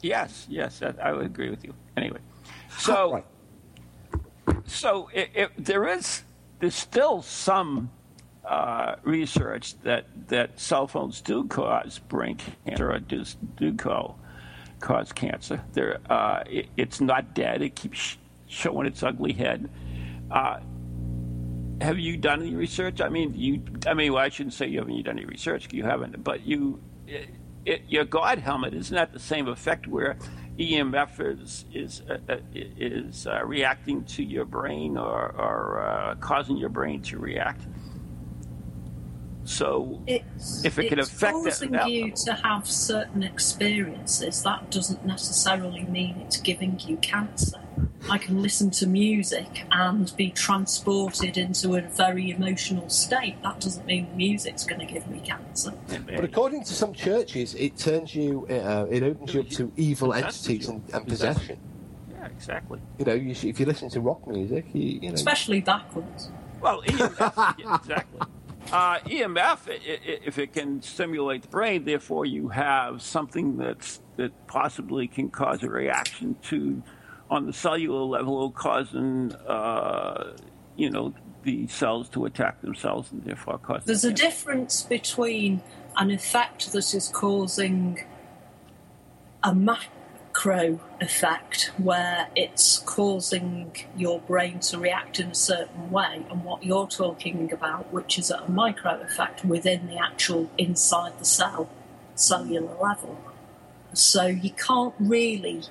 Yes, 0.00 0.46
yes, 0.48 0.80
I, 0.82 0.94
I 1.02 1.12
would 1.12 1.26
agree 1.26 1.50
with 1.50 1.64
you. 1.64 1.74
Anyway, 1.96 2.20
so. 2.78 3.12
Right. 3.14 3.24
So 4.66 5.10
it, 5.12 5.30
it, 5.34 5.50
there 5.58 5.86
is 5.88 6.22
there's 6.60 6.74
still 6.74 7.22
some 7.22 7.90
uh, 8.44 8.96
research 9.02 9.78
that, 9.80 10.06
that 10.28 10.58
cell 10.58 10.86
phones 10.86 11.20
do 11.20 11.44
cause 11.44 11.98
brain 11.98 12.38
cancer 12.66 12.90
or 12.90 12.98
do, 12.98 13.24
do 13.56 13.74
co- 13.74 14.16
cause 14.80 15.12
cancer. 15.12 15.62
There, 15.72 15.98
uh, 16.10 16.42
it, 16.46 16.68
it's 16.76 17.00
not 17.00 17.34
dead. 17.34 17.62
It 17.62 17.74
keeps 17.74 17.98
sh- 17.98 18.16
showing 18.46 18.86
its 18.86 19.02
ugly 19.02 19.32
head. 19.32 19.70
Uh, 20.30 20.60
have 21.80 21.98
you 21.98 22.16
done 22.16 22.42
any 22.42 22.54
research? 22.54 23.00
I 23.00 23.08
mean, 23.08 23.34
you. 23.34 23.62
I 23.86 23.94
mean, 23.94 24.12
well, 24.12 24.24
I 24.24 24.28
shouldn't 24.28 24.54
say 24.54 24.66
you 24.66 24.80
haven't 24.80 25.02
done 25.04 25.18
any 25.18 25.26
research. 25.26 25.72
You 25.72 25.84
haven't, 25.84 26.22
but 26.24 26.44
you. 26.44 26.80
It, 27.06 27.30
it, 27.64 27.82
your 27.88 28.04
God 28.04 28.38
helmet 28.38 28.72
isn't 28.74 28.94
that 28.94 29.12
the 29.12 29.18
same 29.18 29.46
effect 29.48 29.86
where 29.86 30.16
EMF 30.58 31.40
is 31.40 31.64
is 31.72 32.02
uh, 32.08 32.18
uh, 32.28 32.36
is 32.54 33.26
uh, 33.26 33.44
reacting 33.44 34.04
to 34.04 34.24
your 34.24 34.44
brain 34.44 34.96
or, 34.96 35.32
or 35.36 35.80
uh, 35.86 36.14
causing 36.16 36.56
your 36.56 36.68
brain 36.70 37.02
to 37.02 37.18
react? 37.18 37.62
So 39.48 39.98
It's, 40.06 40.62
if 40.62 40.78
it 40.78 40.90
can 40.90 40.98
it's 40.98 41.08
affect 41.08 41.38
it 41.38 41.44
causing 41.44 41.74
at 41.74 41.80
that 41.80 41.90
you 41.90 42.12
to 42.26 42.34
have 42.34 42.68
certain 42.68 43.22
experiences, 43.22 44.42
that 44.42 44.70
doesn't 44.70 45.06
necessarily 45.06 45.84
mean 45.84 46.20
it's 46.20 46.36
giving 46.36 46.78
you 46.80 46.98
cancer. 46.98 47.58
I 48.10 48.18
can 48.18 48.42
listen 48.42 48.70
to 48.72 48.86
music 48.86 49.64
and 49.72 50.14
be 50.16 50.30
transported 50.30 51.38
into 51.38 51.76
a 51.76 51.80
very 51.80 52.30
emotional 52.30 52.90
state. 52.90 53.42
That 53.42 53.58
doesn't 53.60 53.86
mean 53.86 54.10
the 54.10 54.16
music's 54.16 54.64
going 54.64 54.86
to 54.86 54.86
give 54.86 55.08
me 55.08 55.20
cancer. 55.20 55.72
But 55.88 56.24
according 56.24 56.64
to 56.64 56.74
some 56.74 56.92
churches, 56.92 57.54
it 57.54 57.78
turns 57.78 58.14
you, 58.14 58.46
uh, 58.50 58.86
it 58.90 59.02
opens 59.02 59.32
you 59.32 59.40
up 59.40 59.48
to 59.48 59.72
evil 59.76 60.12
entities 60.12 60.68
and, 60.68 60.82
and 60.92 61.08
possession. 61.08 61.58
yeah, 62.10 62.26
exactly. 62.26 62.80
You 62.98 63.06
know, 63.06 63.14
you, 63.14 63.30
if 63.30 63.58
you 63.58 63.64
listen 63.64 63.88
to 63.90 64.00
rock 64.02 64.26
music, 64.26 64.66
you, 64.74 65.00
you 65.00 65.08
know, 65.08 65.14
Especially 65.14 65.62
backwards. 65.62 66.28
Well, 66.60 66.82
yeah, 66.86 67.76
exactly. 67.76 68.20
Uh, 68.72 68.98
EMF, 69.06 69.66
i- 69.68 69.72
i- 69.72 70.18
if 70.24 70.38
it 70.38 70.52
can 70.52 70.82
stimulate 70.82 71.42
the 71.42 71.48
brain, 71.48 71.84
therefore 71.84 72.26
you 72.26 72.48
have 72.48 73.00
something 73.00 73.56
that's 73.56 74.00
that 74.16 74.32
possibly 74.46 75.06
can 75.06 75.30
cause 75.30 75.62
a 75.62 75.70
reaction 75.70 76.36
to, 76.42 76.82
on 77.30 77.46
the 77.46 77.52
cellular 77.52 78.02
level, 78.02 78.50
causing 78.50 79.32
uh, 79.46 80.34
you 80.76 80.90
know 80.90 81.14
the 81.44 81.66
cells 81.68 82.08
to 82.10 82.26
attack 82.26 82.60
themselves 82.60 83.10
and 83.12 83.24
therefore 83.24 83.56
cause. 83.58 83.84
There's 83.84 84.04
a 84.04 84.12
difference 84.12 84.82
between 84.82 85.62
an 85.96 86.10
effect 86.10 86.70
that 86.72 86.92
is 86.94 87.08
causing 87.14 88.04
a 89.42 89.54
macro 90.38 90.78
effect 91.00 91.72
where 91.78 92.28
it's 92.36 92.78
causing 92.78 93.74
your 93.96 94.20
brain 94.20 94.60
to 94.60 94.78
react 94.78 95.18
in 95.18 95.28
a 95.28 95.34
certain 95.34 95.90
way 95.90 96.24
and 96.30 96.44
what 96.44 96.62
you're 96.62 96.86
talking 96.86 97.52
about, 97.52 97.92
which 97.92 98.20
is 98.20 98.30
at 98.30 98.44
a 98.44 98.50
micro 98.50 99.00
effect 99.00 99.44
within 99.44 99.88
the 99.88 99.96
actual 99.96 100.48
inside 100.56 101.18
the 101.18 101.24
cell 101.24 101.68
cellular 102.14 102.72
level. 102.80 103.18
So 103.92 104.26
you 104.26 104.50
can't 104.50 104.94
really 105.00 105.62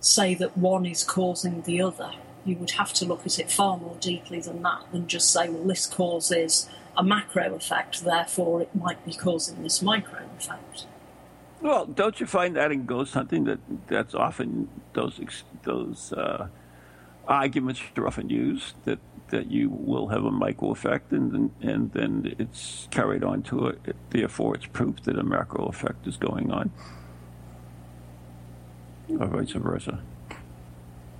say 0.00 0.34
that 0.34 0.56
one 0.56 0.86
is 0.86 1.04
causing 1.04 1.60
the 1.62 1.82
other. 1.82 2.12
You 2.46 2.56
would 2.56 2.72
have 2.72 2.94
to 2.94 3.04
look 3.04 3.26
at 3.26 3.38
it 3.38 3.50
far 3.50 3.76
more 3.76 3.96
deeply 4.00 4.40
than 4.40 4.62
that, 4.62 4.84
than 4.92 5.08
just 5.08 5.30
say, 5.30 5.50
well, 5.50 5.64
this 5.64 5.86
causes 5.86 6.70
a 6.96 7.04
macro 7.04 7.54
effect, 7.54 8.02
therefore 8.02 8.62
it 8.62 8.74
might 8.74 9.04
be 9.04 9.12
causing 9.12 9.62
this 9.62 9.82
micro 9.82 10.20
effect. 10.38 10.86
Well, 11.64 11.86
don't 11.86 12.20
you 12.20 12.26
find 12.26 12.56
that 12.56 12.70
in 12.72 12.84
ghost 12.84 13.14
hunting 13.14 13.44
that 13.44 13.58
that's 13.86 14.14
often 14.14 14.68
those 14.92 15.18
those 15.62 16.12
uh, 16.12 16.48
arguments 17.26 17.80
are 17.96 18.06
often 18.06 18.28
used 18.28 18.74
that 18.84 18.98
that 19.30 19.50
you 19.50 19.70
will 19.70 20.08
have 20.08 20.26
a 20.26 20.30
micro 20.30 20.72
effect 20.72 21.10
and 21.10 21.50
and 21.62 21.90
then 21.92 22.36
it's 22.38 22.86
carried 22.90 23.24
on 23.24 23.42
to 23.44 23.68
it. 23.68 23.96
Therefore, 24.10 24.56
it's 24.56 24.66
proof 24.66 25.02
that 25.04 25.18
a 25.18 25.22
macro 25.22 25.64
effect 25.64 26.06
is 26.06 26.18
going 26.18 26.52
on, 26.52 26.70
or 29.18 29.26
vice 29.26 29.52
versa. 29.52 30.02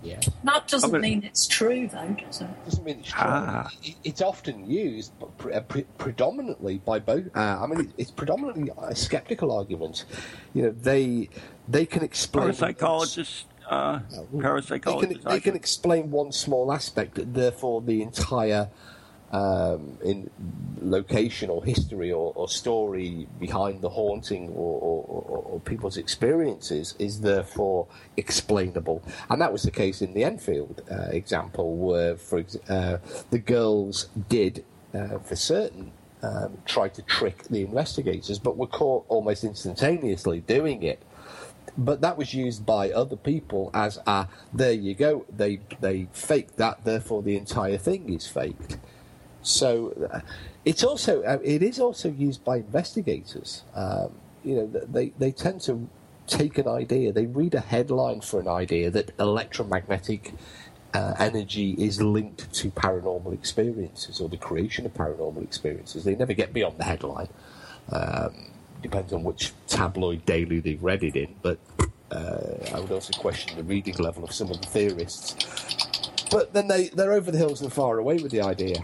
Yeah. 0.05 0.21
That 0.45 0.69
doesn't 0.69 0.91
but- 0.93 1.01
mean 1.01 1.25
it's 1.25 1.47
true, 1.47 1.89
though, 1.89 2.15
does 2.27 2.41
it? 2.43 2.65
doesn't 2.65 2.85
mean 2.85 2.99
it's 3.01 3.09
true. 3.09 3.21
Ah. 3.25 3.69
It's 4.05 4.21
often 4.23 4.69
used, 4.71 5.13
but 5.19 5.37
pre- 5.39 5.55
uh, 5.55 5.61
pre- 5.63 5.87
predominantly 5.99 6.79
by 6.79 6.99
both. 6.99 7.25
Uh, 7.35 7.59
I 7.63 7.67
mean, 7.67 7.93
it's 7.99 8.11
predominantly 8.11 8.71
a 8.81 8.95
skeptical 8.95 9.51
argument. 9.51 10.05
You 10.53 10.63
know, 10.65 10.71
they 10.71 11.31
they 11.69 11.87
can 11.87 12.03
explain. 12.03 12.51
Parapsychologists, 12.51 13.45
uh, 13.69 14.01
They 14.11 14.17
can, 14.17 14.41
parapsychologists. 14.43 15.23
they 15.25 15.41
can 15.41 15.57
explain 15.57 16.11
one 16.11 16.31
small 16.33 16.71
aspect, 16.73 17.19
therefore 17.33 17.81
the 17.81 18.03
entire 18.03 18.69
um, 19.35 19.99
in 20.05 20.31
location 20.81 21.51
or 21.51 21.65
history 21.65 22.13
or, 22.13 22.33
or 22.37 22.49
story 22.49 23.27
behind 23.41 23.83
the 23.83 23.89
haunting 23.89 24.49
or, 24.51 24.81
or, 24.81 25.43
or, 25.43 25.61
people's 25.61 25.97
experiences 25.97 26.95
is 27.01 27.21
therefore 27.21 27.89
explainable. 28.17 29.03
And 29.29 29.41
that 29.41 29.53
was 29.53 29.65
the 29.65 29.73
case 29.73 30.03
in 30.03 30.15
the 30.15 30.23
Enfield 30.23 30.83
uh, 30.89 31.09
example, 31.11 31.77
where 31.77 32.17
for 32.17 32.45
uh, 32.69 32.99
the 33.31 33.39
girls 33.41 34.09
did, 34.29 34.65
uh, 34.95 35.19
for 35.19 35.35
certain, 35.35 35.91
um, 36.23 36.59
try 36.65 36.89
to 36.89 37.03
trick 37.03 37.43
the 37.45 37.63
investigators, 37.63 38.39
but 38.39 38.57
were 38.57 38.69
caught 38.69 39.05
almost 39.09 39.43
instantaneously 39.43 40.41
doing 40.43 40.85
it 40.85 41.03
but 41.77 42.01
that 42.03 42.17
was 42.17 42.33
used 42.33 42.65
by 42.65 42.91
other 42.93 43.17
people 43.17 43.69
as 43.75 43.99
a 44.07 44.29
there 44.53 44.73
you 44.73 44.95
go 44.95 45.25
they 45.35 45.59
they 45.81 46.07
faked 46.13 46.57
that 46.57 46.85
therefore 46.85 47.21
the 47.23 47.37
entire 47.37 47.77
thing 47.77 48.13
is 48.13 48.29
faked 48.29 48.79
so 49.45 49.93
uh, 50.13 50.21
it's 50.65 50.83
also 50.83 51.23
uh, 51.23 51.39
it 51.43 51.63
is 51.63 51.79
also 51.79 52.11
used 52.11 52.45
by 52.45 52.57
investigators 52.57 53.63
um, 53.75 54.11
you 54.45 54.57
know 54.57 54.67
they 54.67 55.11
they 55.19 55.31
tend 55.31 55.61
to 55.61 55.89
take 56.27 56.59
an 56.59 56.67
idea 56.67 57.13
they 57.13 57.27
read 57.27 57.55
a 57.55 57.61
headline 57.61 58.21
for 58.21 58.41
an 58.41 58.49
idea 58.49 58.91
that 58.91 59.13
electromagnetic 59.21 60.33
uh, 60.95 61.15
energy 61.19 61.73
is 61.73 62.01
linked 62.01 62.53
to 62.53 62.71
paranormal 62.71 63.33
experiences 63.33 64.21
or 64.21 64.29
the 64.29 64.37
creation 64.37 64.87
of 64.87 64.95
paranormal 64.95 65.43
experiences 65.43 66.05
they 66.05 66.15
never 66.15 66.33
get 66.33 66.53
beyond 66.53 66.77
the 66.79 66.85
headline 66.85 67.29
um, 67.93 68.33
depends 68.85 69.13
on 69.13 69.25
which 69.25 69.53
tabloid 69.67 70.25
daily 70.27 70.61
they've 70.61 70.83
read 70.83 71.03
it 71.03 71.17
in, 71.17 71.35
but 71.43 71.59
uh, 72.13 72.39
I 72.73 72.79
would 72.79 72.93
also 72.93 73.19
question 73.19 73.57
the 73.57 73.65
reading 73.65 73.97
level 73.97 74.23
of 74.23 74.33
some 74.33 74.51
of 74.51 74.61
the 74.61 74.69
theorists. 74.69 75.35
But 76.31 76.53
then 76.53 76.69
they, 76.69 76.89
they're 76.89 77.13
over 77.13 77.31
the 77.31 77.39
hills 77.39 77.63
and 77.63 77.73
far 77.73 77.99
away 77.99 78.17
with 78.17 78.31
the 78.31 78.43
idea. 78.43 78.77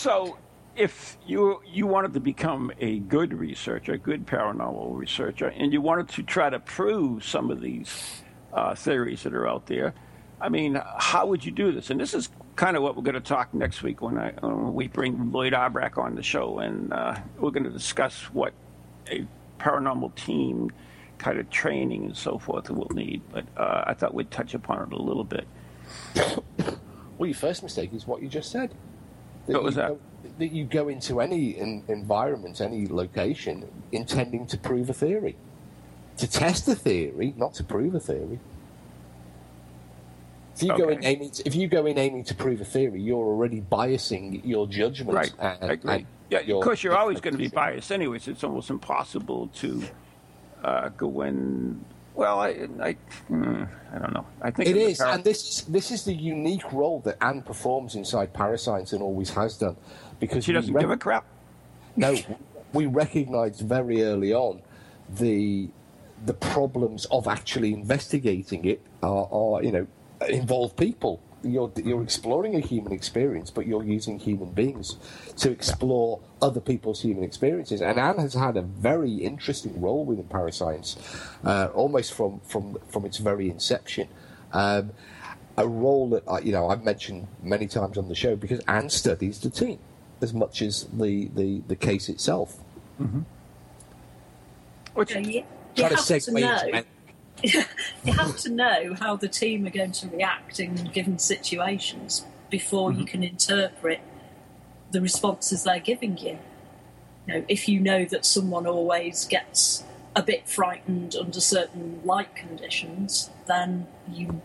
So, 0.00 0.38
if 0.76 1.18
you 1.26 1.60
you 1.66 1.86
wanted 1.86 2.14
to 2.14 2.20
become 2.20 2.72
a 2.80 3.00
good 3.00 3.34
researcher, 3.34 3.92
a 3.92 3.98
good 3.98 4.26
paranormal 4.26 4.96
researcher, 4.96 5.48
and 5.48 5.74
you 5.74 5.82
wanted 5.82 6.08
to 6.14 6.22
try 6.22 6.48
to 6.48 6.58
prove 6.58 7.22
some 7.22 7.50
of 7.50 7.60
these 7.60 8.22
uh, 8.54 8.74
theories 8.74 9.24
that 9.24 9.34
are 9.34 9.46
out 9.46 9.66
there, 9.66 9.92
I 10.40 10.48
mean, 10.48 10.80
how 10.96 11.26
would 11.26 11.44
you 11.44 11.52
do 11.52 11.70
this? 11.70 11.90
And 11.90 12.00
this 12.00 12.14
is 12.14 12.30
kind 12.56 12.78
of 12.78 12.82
what 12.82 12.96
we're 12.96 13.02
going 13.02 13.12
to 13.12 13.20
talk 13.20 13.52
next 13.52 13.82
week 13.82 14.00
when 14.00 14.16
I 14.16 14.30
when 14.40 14.72
we 14.72 14.88
bring 14.88 15.32
Lloyd 15.32 15.52
Auerbach 15.52 15.98
on 15.98 16.14
the 16.14 16.22
show, 16.22 16.60
and 16.60 16.94
uh, 16.94 17.16
we're 17.38 17.50
going 17.50 17.64
to 17.64 17.70
discuss 17.70 18.22
what 18.32 18.54
a 19.10 19.26
paranormal 19.58 20.14
team 20.14 20.70
kind 21.18 21.38
of 21.38 21.50
training 21.50 22.06
and 22.06 22.16
so 22.16 22.38
forth 22.38 22.70
will 22.70 22.88
need. 22.94 23.20
But 23.30 23.44
uh, 23.54 23.84
I 23.86 23.92
thought 23.92 24.14
we'd 24.14 24.30
touch 24.30 24.54
upon 24.54 24.80
it 24.80 24.94
a 24.94 25.02
little 25.02 25.24
bit. 25.24 25.46
Well, 27.18 27.26
your 27.26 27.36
first 27.36 27.62
mistake 27.62 27.92
is 27.92 28.06
what 28.06 28.22
you 28.22 28.28
just 28.30 28.50
said. 28.50 28.74
That 29.46 29.54
What 29.54 29.62
was 29.64 29.76
you 29.76 29.82
that? 29.82 29.88
Go, 29.88 29.98
that 30.38 30.52
you 30.52 30.64
go 30.64 30.88
into 30.88 31.20
any 31.20 31.50
in, 31.50 31.84
environment, 31.88 32.60
any 32.60 32.86
location, 32.86 33.68
intending 33.92 34.46
to 34.46 34.58
prove 34.58 34.90
a 34.90 34.94
theory. 34.94 35.36
To 36.18 36.26
test 36.30 36.68
a 36.68 36.74
theory, 36.74 37.34
not 37.36 37.54
to 37.54 37.64
prove 37.64 37.94
a 37.94 38.00
theory. 38.00 38.38
If 40.56 40.64
you 40.64 40.76
go 40.76 40.88
in 40.90 41.04
aiming, 41.04 41.30
to, 41.30 41.46
if 41.46 41.54
you 41.54 41.68
go 41.68 41.86
in 41.86 41.96
aiming 41.96 42.24
to 42.24 42.34
prove 42.34 42.60
a 42.60 42.64
theory, 42.66 43.00
you're 43.00 43.24
already 43.24 43.62
biasing 43.62 44.42
your 44.44 44.66
judgment. 44.66 45.14
Right. 45.16 45.32
and- 45.38 45.70
I 45.70 45.72
agree. 45.74 45.94
and 45.94 46.06
Yeah, 46.28 46.40
your- 46.40 46.58
of 46.58 46.64
course, 46.64 46.82
you're 46.82 46.96
always 46.96 47.20
going 47.20 47.32
to 47.32 47.38
be 47.38 47.48
biased, 47.48 47.90
anyways. 47.90 48.28
It's 48.28 48.44
almost 48.44 48.68
impossible 48.68 49.48
to 49.54 49.82
uh, 50.62 50.88
go 50.90 51.22
in. 51.22 51.82
Well, 52.20 52.38
I, 52.38 52.68
I, 52.82 52.92
hmm, 53.28 53.64
I 53.94 53.98
don't 53.98 54.12
know. 54.12 54.26
I 54.42 54.50
think 54.50 54.68
It 54.68 54.76
is, 54.76 54.98
par- 54.98 55.14
and 55.14 55.24
this 55.24 55.40
is 55.48 55.64
this 55.64 55.90
is 55.90 56.04
the 56.04 56.12
unique 56.12 56.70
role 56.70 57.00
that 57.06 57.16
Ann 57.22 57.40
performs 57.40 57.94
inside 57.94 58.34
Parascience 58.34 58.92
and 58.92 59.00
always 59.02 59.30
has 59.30 59.56
done, 59.56 59.78
because 60.18 60.44
she 60.44 60.52
doesn't 60.52 60.74
rec- 60.74 60.82
give 60.82 60.90
a 60.90 60.98
crap. 60.98 61.24
No, 61.96 62.14
we 62.74 62.84
recognised 62.84 63.62
very 63.62 64.02
early 64.02 64.34
on 64.34 64.60
the 65.08 65.70
the 66.26 66.34
problems 66.34 67.06
of 67.06 67.26
actually 67.26 67.72
investigating 67.72 68.66
it 68.66 68.82
are, 69.02 69.26
are 69.32 69.62
you 69.62 69.72
know 69.72 69.86
involve 70.28 70.76
people. 70.76 71.22
You're 71.42 71.72
you're 71.82 72.02
exploring 72.02 72.54
a 72.54 72.60
human 72.60 72.92
experience, 72.92 73.50
but 73.50 73.66
you're 73.66 73.82
using 73.82 74.18
human 74.18 74.50
beings 74.50 74.96
to 75.38 75.50
explore 75.50 76.20
other 76.42 76.60
people's 76.60 77.00
human 77.00 77.24
experiences. 77.24 77.80
And 77.80 77.98
Ann 77.98 78.18
has 78.18 78.34
had 78.34 78.56
a 78.58 78.62
very 78.62 79.14
interesting 79.14 79.80
role 79.80 80.04
within 80.04 80.24
Parascience, 80.26 80.96
uh, 81.44 81.68
almost 81.74 82.12
from 82.12 82.40
from 82.40 82.76
from 82.90 83.06
its 83.06 83.16
very 83.18 83.48
inception. 83.48 84.08
Um, 84.52 84.90
a 85.56 85.66
role 85.66 86.10
that 86.10 86.24
I- 86.28 86.40
you 86.40 86.52
know 86.52 86.68
I've 86.68 86.84
mentioned 86.84 87.26
many 87.42 87.66
times 87.66 87.96
on 87.96 88.08
the 88.08 88.14
show 88.14 88.36
because 88.36 88.60
Ann 88.68 88.90
studies 88.90 89.38
the 89.40 89.50
team 89.50 89.78
as 90.20 90.34
much 90.34 90.60
as 90.60 90.88
the 90.92 91.28
the, 91.34 91.62
the 91.68 91.76
case 91.76 92.08
itself. 92.10 92.58
Which, 94.94 95.14
You, 95.14 95.20
you 95.20 95.44
Try 95.74 95.88
to 95.88 95.96
have 95.96 96.04
to 96.24 96.32
know. 96.32 96.54
into 96.58 96.84
you 98.04 98.12
have 98.12 98.36
to 98.38 98.50
know 98.50 98.94
how 98.98 99.16
the 99.16 99.28
team 99.28 99.66
are 99.66 99.70
going 99.70 99.92
to 99.92 100.08
react 100.08 100.60
in 100.60 100.74
given 100.92 101.18
situations 101.18 102.24
before 102.50 102.92
you 102.92 102.98
mm-hmm. 102.98 103.06
can 103.06 103.22
interpret 103.22 104.00
the 104.90 105.00
responses 105.00 105.64
they're 105.64 105.78
giving 105.78 106.18
you. 106.18 106.38
You 107.26 107.34
know, 107.34 107.44
if 107.48 107.68
you 107.68 107.80
know 107.80 108.04
that 108.06 108.24
someone 108.24 108.66
always 108.66 109.24
gets 109.24 109.84
a 110.16 110.22
bit 110.22 110.48
frightened 110.48 111.14
under 111.14 111.40
certain 111.40 112.00
light 112.04 112.34
conditions, 112.34 113.30
then 113.46 113.86
you 114.10 114.42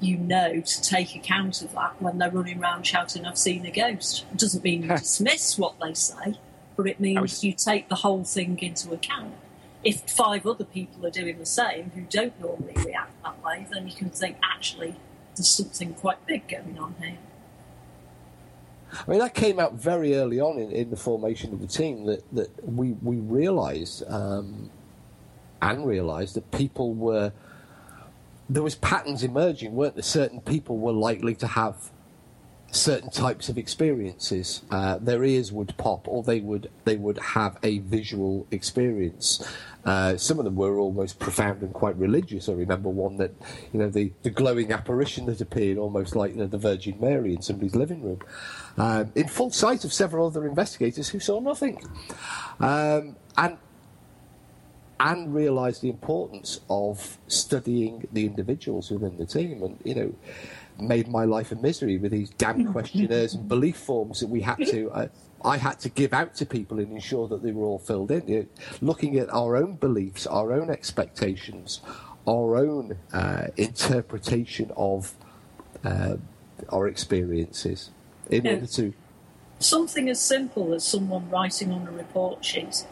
you 0.00 0.16
know 0.16 0.60
to 0.60 0.82
take 0.82 1.14
account 1.14 1.62
of 1.62 1.72
that 1.74 2.00
when 2.02 2.18
they're 2.18 2.30
running 2.30 2.60
around 2.60 2.86
shouting, 2.86 3.24
I've 3.24 3.38
seen 3.38 3.64
a 3.66 3.70
ghost. 3.70 4.24
It 4.32 4.38
doesn't 4.38 4.64
mean 4.64 4.82
you 4.82 4.88
dismiss 4.96 5.58
what 5.58 5.74
they 5.80 5.94
say, 5.94 6.38
but 6.76 6.86
it 6.86 6.98
means 7.00 7.20
was- 7.20 7.44
you 7.44 7.52
take 7.52 7.88
the 7.88 7.96
whole 7.96 8.24
thing 8.24 8.58
into 8.60 8.92
account. 8.92 9.34
If 9.84 10.08
five 10.08 10.46
other 10.46 10.64
people 10.64 11.04
are 11.06 11.10
doing 11.10 11.38
the 11.38 11.46
same 11.46 11.90
who 11.94 12.02
don't 12.02 12.38
normally 12.40 12.74
react 12.84 13.22
that 13.22 13.42
way, 13.44 13.66
then 13.72 13.88
you 13.88 13.94
can 13.94 14.10
think, 14.10 14.36
actually, 14.42 14.96
there's 15.34 15.48
something 15.48 15.94
quite 15.94 16.24
big 16.26 16.46
going 16.48 16.78
on 16.78 16.94
here. 17.00 17.18
I 18.92 19.10
mean, 19.10 19.20
that 19.20 19.34
came 19.34 19.58
out 19.58 19.74
very 19.74 20.14
early 20.14 20.38
on 20.38 20.58
in, 20.58 20.70
in 20.70 20.90
the 20.90 20.96
formation 20.96 21.52
of 21.52 21.60
the 21.60 21.66
team 21.66 22.04
that, 22.06 22.22
that 22.32 22.50
we, 22.68 22.92
we 23.02 23.16
realised 23.16 24.04
um, 24.06 24.70
and 25.62 25.86
realised 25.86 26.34
that 26.34 26.50
people 26.50 26.92
were. 26.92 27.32
There 28.50 28.62
was 28.62 28.74
patterns 28.74 29.22
emerging, 29.22 29.74
weren't 29.74 29.94
there? 29.94 30.02
Certain 30.02 30.40
people 30.40 30.76
were 30.76 30.92
likely 30.92 31.34
to 31.36 31.46
have 31.46 31.90
certain 32.72 33.10
types 33.10 33.48
of 33.48 33.58
experiences. 33.58 34.62
Uh, 34.70 34.98
their 34.98 35.22
ears 35.22 35.52
would 35.52 35.76
pop, 35.76 36.08
or 36.08 36.22
they 36.22 36.40
would 36.40 36.70
they 36.84 36.96
would 36.96 37.18
have 37.18 37.58
a 37.62 37.78
visual 37.78 38.46
experience. 38.50 39.46
Uh, 39.84 40.16
some 40.16 40.38
of 40.38 40.44
them 40.44 40.56
were 40.56 40.78
almost 40.78 41.18
profound 41.18 41.60
and 41.62 41.72
quite 41.72 41.96
religious. 41.96 42.48
I 42.48 42.52
remember 42.52 42.88
one 42.88 43.16
that, 43.16 43.32
you 43.72 43.80
know, 43.80 43.90
the, 43.90 44.12
the 44.22 44.30
glowing 44.30 44.70
apparition 44.70 45.26
that 45.26 45.40
appeared 45.40 45.76
almost 45.76 46.14
like 46.14 46.32
you 46.32 46.38
know, 46.38 46.46
the 46.46 46.58
Virgin 46.58 46.96
Mary 47.00 47.34
in 47.34 47.42
somebody's 47.42 47.74
living 47.74 48.02
room, 48.02 48.20
um, 48.78 49.12
in 49.14 49.28
full 49.28 49.50
sight 49.50 49.84
of 49.84 49.92
several 49.92 50.26
other 50.26 50.46
investigators 50.46 51.08
who 51.08 51.20
saw 51.20 51.40
nothing, 51.40 51.84
um, 52.60 53.16
and 53.36 53.58
and 55.00 55.34
realised 55.34 55.82
the 55.82 55.88
importance 55.90 56.60
of 56.70 57.18
studying 57.26 58.06
the 58.12 58.24
individuals 58.24 58.88
within 58.88 59.18
the 59.18 59.26
team, 59.26 59.62
and 59.64 59.78
you 59.82 59.96
know, 59.96 60.14
made 60.82 61.08
my 61.08 61.24
life 61.24 61.52
a 61.52 61.56
misery 61.56 61.98
with 61.98 62.12
these 62.12 62.30
damn 62.30 62.72
questionnaires 62.72 63.34
and 63.34 63.48
belief 63.48 63.76
forms 63.76 64.20
that 64.20 64.28
we 64.28 64.40
had 64.40 64.58
to. 64.66 64.90
Uh, 65.02 65.08
I 65.44 65.56
had 65.56 65.80
to 65.80 65.88
give 65.88 66.12
out 66.12 66.36
to 66.36 66.46
people 66.46 66.78
and 66.78 66.92
ensure 66.92 67.26
that 67.26 67.42
they 67.42 67.50
were 67.50 67.66
all 67.66 67.80
filled 67.80 68.12
in. 68.12 68.28
You 68.28 68.38
know, 68.40 68.46
looking 68.80 69.18
at 69.18 69.28
our 69.34 69.56
own 69.56 69.74
beliefs, 69.74 70.24
our 70.24 70.52
own 70.52 70.70
expectations, 70.70 71.80
our 72.28 72.56
own 72.56 72.96
uh, 73.12 73.48
interpretation 73.56 74.70
of 74.76 75.14
uh, 75.84 76.14
our 76.68 76.86
experiences, 76.86 77.90
in 78.30 78.44
Yeah. 78.44 78.52
order 78.52 78.66
to 78.66 78.94
Something 79.58 80.08
as 80.08 80.20
simple 80.20 80.74
as 80.74 80.84
someone 80.84 81.28
writing 81.28 81.72
on 81.72 81.88
a 81.88 81.90
report 81.90 82.44
sheet, 82.44 82.84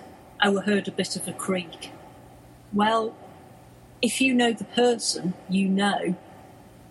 oh, 0.42 0.58
I 0.58 0.62
heard 0.62 0.88
a 0.88 0.92
bit 0.92 1.14
of 1.14 1.28
a 1.28 1.32
creak. 1.32 1.92
Well, 2.72 3.14
if 4.02 4.20
you 4.20 4.34
know 4.34 4.52
the 4.52 4.64
person, 4.64 5.34
you 5.48 5.68
know 5.68 6.16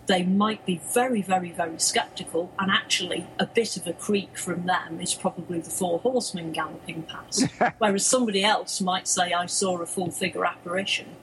they 0.10 0.24
might 0.24 0.66
be 0.66 0.82
very, 0.91 1.22
very, 1.22 1.51
very 1.51 1.78
sceptical, 1.78 2.51
and 2.57 2.72
actually, 2.72 3.28
a 3.38 3.45
bit 3.45 3.78
of 3.78 3.86
a 3.86 3.93
creak 3.93 4.39
from 4.39 4.66
them 4.66 4.99
is 4.99 5.14
probably 5.14 5.60
the 5.60 5.70
four 5.70 5.99
horsemen 5.99 6.51
galloping 6.51 7.03
past. 7.03 7.45
whereas 7.78 8.07
somebody 8.07 8.43
else 8.43 8.82
might 8.82 9.07
say, 9.07 9.34
I 9.34 9.45
saw 9.45 9.78
a 9.78 9.86
full 9.86 10.10
figure 10.10 10.45
apparition, 10.45 11.16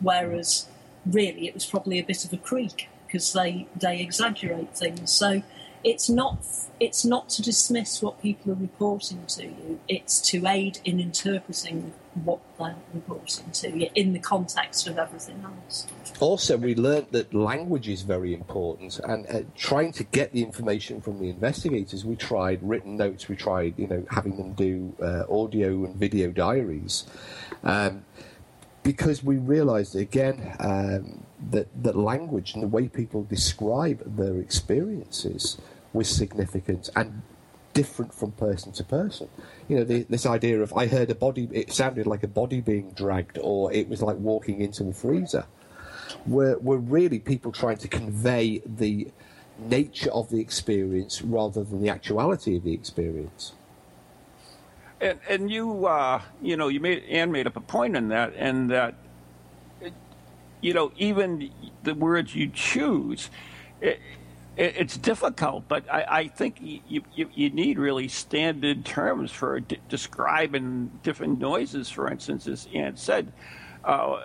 whereas 0.00 0.66
really 1.06 1.48
it 1.48 1.54
was 1.54 1.64
probably 1.64 1.98
a 1.98 2.04
bit 2.04 2.26
of 2.26 2.32
a 2.34 2.36
creak 2.36 2.90
because 3.06 3.32
they, 3.32 3.68
they 3.74 4.00
exaggerate 4.00 4.76
things. 4.76 5.10
So 5.10 5.42
it's 5.82 6.10
not 6.10 6.44
it's 6.78 7.06
not 7.06 7.30
to 7.30 7.42
dismiss 7.42 8.02
what 8.02 8.20
people 8.20 8.52
are 8.52 8.56
reporting 8.56 9.24
to 9.28 9.44
you. 9.44 9.80
It's 9.88 10.20
to 10.32 10.46
aid 10.46 10.80
in 10.84 11.00
interpreting 11.00 11.94
what 12.24 12.40
they're 12.58 12.74
reporting 12.94 13.50
to 13.50 13.98
in 13.98 14.12
the 14.12 14.18
context 14.18 14.86
of 14.86 14.98
everything 14.98 15.44
else. 15.44 15.86
Also, 16.20 16.56
we 16.56 16.74
learnt 16.74 17.12
that 17.12 17.32
language 17.34 17.88
is 17.88 18.02
very 18.02 18.32
important, 18.32 18.98
and 19.00 19.26
uh, 19.28 19.40
trying 19.54 19.92
to 19.92 20.04
get 20.04 20.32
the 20.32 20.42
information 20.42 21.00
from 21.00 21.18
the 21.20 21.28
investigators, 21.28 22.04
we 22.04 22.16
tried 22.16 22.58
written 22.62 22.96
notes, 22.96 23.28
we 23.28 23.36
tried, 23.36 23.74
you 23.78 23.86
know, 23.86 24.04
having 24.10 24.36
them 24.36 24.52
do 24.52 24.94
uh, 25.02 25.24
audio 25.30 25.84
and 25.84 25.96
video 25.96 26.30
diaries, 26.30 27.04
um, 27.64 28.04
because 28.82 29.22
we 29.22 29.36
realised 29.36 29.96
again 29.96 30.56
um, 30.60 31.24
that 31.50 31.68
that 31.82 31.96
language 31.96 32.54
and 32.54 32.62
the 32.62 32.68
way 32.68 32.88
people 32.88 33.24
describe 33.24 34.16
their 34.16 34.38
experiences 34.38 35.58
was 35.92 36.08
significant 36.08 36.88
and 36.94 37.22
different 37.76 38.14
from 38.14 38.32
person 38.32 38.72
to 38.72 38.84
person. 38.84 39.28
You 39.68 39.76
know, 39.76 39.84
the, 39.84 40.02
this 40.04 40.24
idea 40.24 40.62
of 40.62 40.72
I 40.72 40.86
heard 40.86 41.10
a 41.10 41.14
body, 41.14 41.48
it 41.52 41.72
sounded 41.72 42.06
like 42.06 42.22
a 42.22 42.28
body 42.28 42.60
being 42.60 42.90
dragged, 42.92 43.38
or 43.40 43.70
it 43.72 43.88
was 43.88 44.00
like 44.00 44.16
walking 44.16 44.62
into 44.62 44.88
a 44.88 44.92
freezer 44.92 45.46
were, 46.26 46.58
were 46.58 46.78
really 46.78 47.18
people 47.18 47.52
trying 47.52 47.76
to 47.78 47.88
convey 47.88 48.62
the 48.64 49.08
nature 49.58 50.10
of 50.10 50.30
the 50.30 50.40
experience 50.40 51.20
rather 51.22 51.62
than 51.64 51.82
the 51.82 51.90
actuality 51.90 52.56
of 52.56 52.64
the 52.64 52.72
experience. 52.72 53.52
And 54.98 55.20
and 55.28 55.50
you 55.50 55.86
uh, 55.86 56.22
you 56.40 56.56
know 56.56 56.68
you 56.68 56.80
made 56.80 57.04
Ann 57.04 57.30
made 57.30 57.46
up 57.46 57.56
a 57.56 57.60
point 57.60 57.96
in 57.96 58.08
that, 58.08 58.32
and 58.34 58.70
that 58.70 58.94
you 60.62 60.72
know 60.72 60.90
even 60.96 61.50
the 61.82 61.94
words 61.94 62.34
you 62.34 62.48
choose. 62.48 63.28
It, 63.82 64.00
it, 64.56 64.74
it's 64.76 64.96
difficult, 64.96 65.68
but 65.68 65.84
I, 65.92 66.04
I 66.08 66.28
think 66.28 66.56
you, 66.60 67.02
you, 67.14 67.30
you 67.34 67.50
need 67.50 67.78
really 67.78 68.08
standard 68.08 68.84
terms 68.84 69.30
for 69.30 69.60
d- 69.60 69.78
describing 69.88 70.90
different 71.02 71.38
noises. 71.38 71.90
For 71.90 72.10
instance, 72.10 72.46
as 72.46 72.68
Ann 72.74 72.96
said, 72.96 73.32
uh, 73.84 74.20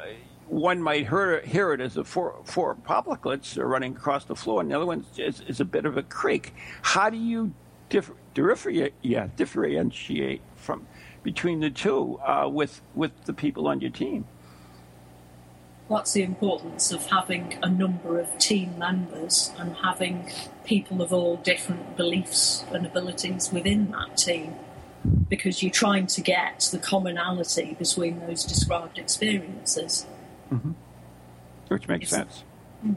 one 0.48 0.82
might 0.82 1.08
hear, 1.08 1.42
hear 1.42 1.74
it 1.74 1.82
as 1.82 1.98
a 1.98 2.04
four, 2.04 2.36
four 2.44 2.72
apocalypse 2.72 3.58
running 3.58 3.96
across 3.96 4.26
the 4.26 4.36
floor, 4.36 4.62
and 4.62 4.72
the 4.72 4.76
other 4.76 4.86
one 4.86 5.06
is, 5.18 5.42
is 5.42 5.60
a 5.60 5.66
bit 5.66 5.86
of 5.86 5.98
a 5.98 6.04
creak. 6.04 6.54
How 6.82 7.10
do 7.10 7.18
you 7.18 7.54
differ, 7.90 8.14
differentiate, 8.34 8.94
yeah, 9.02 9.28
differentiate 9.36 10.42
from 10.56 10.88
between 11.24 11.60
the 11.60 11.70
two 11.70 12.20
uh, 12.26 12.50
with 12.50 12.82
with 12.96 13.12
the 13.26 13.34
people 13.34 13.68
on 13.68 13.80
your 13.80 13.92
team? 13.92 14.26
That's 15.92 16.14
the 16.14 16.24
importance 16.24 16.94
of 16.94 17.06
having 17.08 17.60
a 17.62 17.70
number 17.70 18.18
of 18.18 18.38
team 18.38 18.80
members 18.80 19.52
and 19.60 19.76
having 19.76 20.32
people 20.64 21.02
of 21.02 21.12
all 21.12 21.36
different 21.36 21.98
beliefs 21.98 22.64
and 22.72 22.86
abilities 22.86 23.52
within 23.52 23.92
that 23.92 24.16
team. 24.16 24.56
Because 25.28 25.62
you're 25.62 25.72
trying 25.72 26.08
to 26.08 26.22
get 26.22 26.70
the 26.72 26.78
commonality 26.78 27.76
between 27.78 28.20
those 28.22 28.46
described 28.46 28.98
experiences. 28.98 30.06
Mm-hmm. 30.50 30.72
Which 31.68 31.88
makes 31.90 32.14
It's- 32.14 32.36
sense. 32.36 32.44
I 32.84 32.96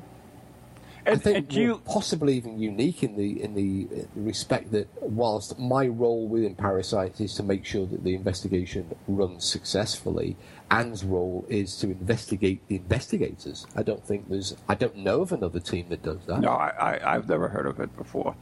And, 1.06 1.22
think 1.22 1.48
do 1.48 1.60
we're 1.60 1.66
you, 1.66 1.78
possibly 1.84 2.36
even 2.36 2.58
unique 2.58 3.02
in 3.02 3.16
the 3.16 3.42
in 3.42 3.54
the 3.54 3.88
respect 4.16 4.70
that 4.72 4.88
whilst 5.02 5.58
my 5.58 5.86
role 5.86 6.26
within 6.28 6.54
Parasite 6.54 7.20
is 7.20 7.34
to 7.34 7.42
make 7.42 7.64
sure 7.64 7.86
that 7.86 8.04
the 8.04 8.14
investigation 8.14 8.94
runs 9.06 9.44
successfully, 9.44 10.36
Ann's 10.70 11.04
role 11.04 11.44
is 11.48 11.76
to 11.78 11.88
investigate 11.90 12.66
the 12.68 12.76
investigators. 12.76 13.66
I 13.76 13.82
don't 13.82 14.04
think 14.06 14.28
there's 14.28 14.56
I 14.68 14.74
don't 14.74 14.96
know 14.96 15.20
of 15.22 15.32
another 15.32 15.60
team 15.60 15.86
that 15.90 16.02
does 16.02 16.20
that. 16.26 16.40
No, 16.40 16.50
I, 16.50 16.70
I, 16.98 17.14
I've 17.16 17.28
never 17.28 17.48
heard 17.48 17.66
of 17.66 17.80
it 17.80 17.94
before. 17.96 18.34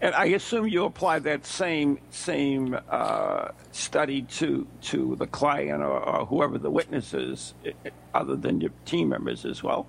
And 0.00 0.14
I 0.14 0.26
assume 0.26 0.68
you 0.68 0.84
apply 0.84 1.20
that 1.20 1.46
same 1.46 1.98
same 2.10 2.78
uh, 2.90 3.48
study 3.72 4.22
to 4.22 4.66
to 4.82 5.16
the 5.16 5.26
client 5.26 5.82
or, 5.82 5.98
or 5.98 6.26
whoever 6.26 6.58
the 6.58 6.70
witness 6.70 7.14
is, 7.14 7.54
i- 7.64 7.74
i- 7.86 7.90
other 8.12 8.36
than 8.36 8.60
your 8.60 8.70
team 8.84 9.08
members 9.08 9.44
as 9.44 9.62
well. 9.62 9.86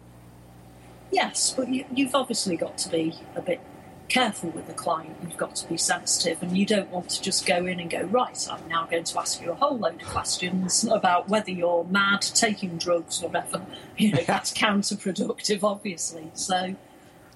Yes, 1.11 1.53
but 1.55 1.69
you, 1.69 1.85
you've 1.93 2.15
obviously 2.15 2.57
got 2.57 2.77
to 2.79 2.89
be 2.89 3.13
a 3.35 3.41
bit 3.41 3.61
careful 4.07 4.49
with 4.49 4.67
the 4.67 4.73
client. 4.73 5.15
You've 5.23 5.37
got 5.37 5.55
to 5.57 5.67
be 5.67 5.77
sensitive, 5.77 6.41
and 6.43 6.57
you 6.57 6.65
don't 6.65 6.89
want 6.89 7.09
to 7.11 7.21
just 7.21 7.45
go 7.45 7.65
in 7.65 7.79
and 7.79 7.89
go, 7.89 8.03
right, 8.03 8.47
I'm 8.51 8.67
now 8.67 8.85
going 8.85 9.03
to 9.03 9.19
ask 9.19 9.41
you 9.41 9.51
a 9.51 9.55
whole 9.55 9.77
load 9.77 10.01
of 10.01 10.07
questions 10.07 10.83
about 10.83 11.29
whether 11.29 11.51
you're 11.51 11.85
mad, 11.85 12.21
taking 12.21 12.77
drugs, 12.77 13.21
or 13.23 13.29
whatever. 13.29 13.65
You 13.97 14.11
know, 14.11 14.23
that's 14.27 14.51
counterproductive, 14.51 15.63
obviously. 15.63 16.29
So, 16.33 16.75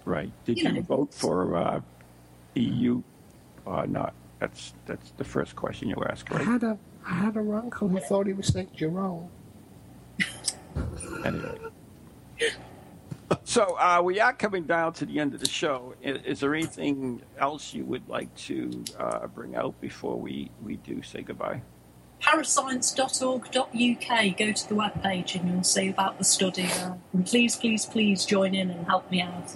Right. 0.03 0.31
Did 0.45 0.57
You 0.57 0.63
you, 0.63 0.73
know. 0.73 0.81
vote 0.81 1.13
for 1.13 1.55
uh, 1.55 1.81
EU 2.55 3.01
or 3.65 3.87
not? 3.87 4.13
That's 4.39 4.73
that's 4.85 5.11
the 5.11 5.23
first 5.23 5.55
question 5.55 5.89
you 5.89 5.95
ask, 6.09 6.29
I 6.33 6.43
had 6.43 6.63
a 6.63 6.77
I 7.05 7.13
had 7.13 7.37
a 7.37 7.39
uncle 7.39 7.87
who 7.87 7.99
thought 7.99 8.27
he 8.27 8.33
was 8.33 8.47
Saint 8.47 8.73
Jerome. 8.75 9.29
Anyway. 11.25 11.57
So 13.43 13.77
uh, 13.79 14.01
we 14.03 14.19
are 14.19 14.33
coming 14.33 14.63
down 14.63 14.93
to 14.93 15.05
the 15.05 15.19
end 15.19 15.33
of 15.33 15.39
the 15.39 15.49
show. 15.49 15.95
Is, 16.01 16.21
is 16.23 16.39
there 16.39 16.53
anything 16.53 17.21
else 17.37 17.73
you 17.73 17.83
would 17.85 18.07
like 18.07 18.33
to 18.35 18.83
uh, 18.97 19.27
bring 19.27 19.55
out 19.55 19.79
before 19.81 20.19
we, 20.19 20.51
we 20.63 20.77
do 20.77 21.01
say 21.01 21.21
goodbye? 21.21 21.61
parascience.org.uk, 22.21 24.37
go 24.37 24.51
to 24.51 24.69
the 24.69 24.75
webpage 24.75 25.35
and 25.35 25.49
you'll 25.49 25.63
see 25.63 25.89
about 25.89 26.17
the 26.17 26.23
study 26.23 26.63
there. 26.63 26.97
And 27.13 27.25
please, 27.25 27.55
please, 27.55 27.85
please 27.85 28.25
join 28.25 28.53
in 28.53 28.69
and 28.69 28.85
help 28.85 29.09
me 29.09 29.21
out. 29.21 29.55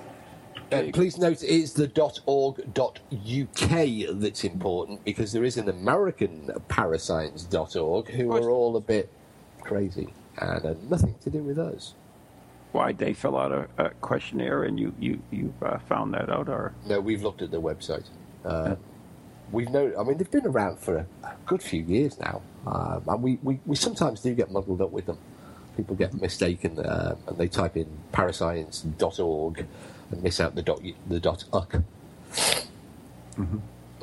Uh, 0.71 0.83
please 0.93 1.17
note 1.17 1.43
it 1.43 1.49
is 1.49 1.73
the 1.73 1.91
.org.uk 2.25 4.19
that's 4.19 4.43
important 4.43 5.03
because 5.03 5.31
there 5.31 5.43
is 5.43 5.57
an 5.57 5.69
American 5.69 6.51
parascience.org 6.67 8.09
who 8.09 8.31
are 8.31 8.49
all 8.49 8.75
a 8.75 8.81
bit 8.81 9.11
crazy 9.61 10.13
and 10.39 10.65
uh, 10.65 10.73
nothing 10.89 11.15
to 11.21 11.29
do 11.29 11.43
with 11.43 11.59
us. 11.59 11.93
Why 12.73 12.91
they 12.91 13.13
fill 13.13 13.37
out 13.37 13.51
a, 13.51 13.67
a 13.77 13.89
questionnaire, 14.01 14.63
and 14.63 14.79
you 14.79 14.93
you 14.99 15.21
you 15.31 15.53
uh, 15.61 15.77
found 15.79 16.13
that 16.13 16.29
out, 16.29 16.49
or 16.49 16.73
No, 16.85 16.99
we've 16.99 17.23
looked 17.23 17.41
at 17.41 17.51
their 17.51 17.61
website. 17.61 18.05
Uh, 18.43 18.75
we've 19.51 19.69
known. 19.69 19.93
I 19.97 20.03
mean, 20.03 20.17
they've 20.17 20.29
been 20.29 20.47
around 20.47 20.79
for 20.79 20.97
a, 20.97 21.05
good 21.45 21.61
few 21.61 21.83
years 21.83 22.19
now, 22.19 22.41
um, 22.65 23.03
and 23.07 23.21
we, 23.21 23.37
we, 23.43 23.59
we 23.65 23.75
sometimes 23.75 24.21
do 24.21 24.33
get 24.33 24.51
muddled 24.51 24.81
up 24.81 24.91
with 24.91 25.05
them. 25.05 25.17
People 25.77 25.95
get 25.95 26.13
mistaken, 26.21 26.79
uh, 26.79 27.15
and 27.27 27.37
they 27.37 27.47
type 27.47 27.77
in 27.77 27.87
parascience.org 28.11 29.65
and 30.11 30.23
miss 30.23 30.39
out 30.39 30.55
the 30.55 30.61
dot 30.61 30.81
the 31.07 31.19
dot 31.19 31.43
uck. 31.53 31.75
At 31.75 31.83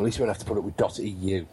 least 0.05 0.18
we 0.18 0.23
don't 0.25 0.29
have 0.29 0.39
to 0.39 0.45
put 0.45 0.57
it 0.57 0.62
with 0.64 0.77
dot 0.77 0.99
eu. 0.99 1.45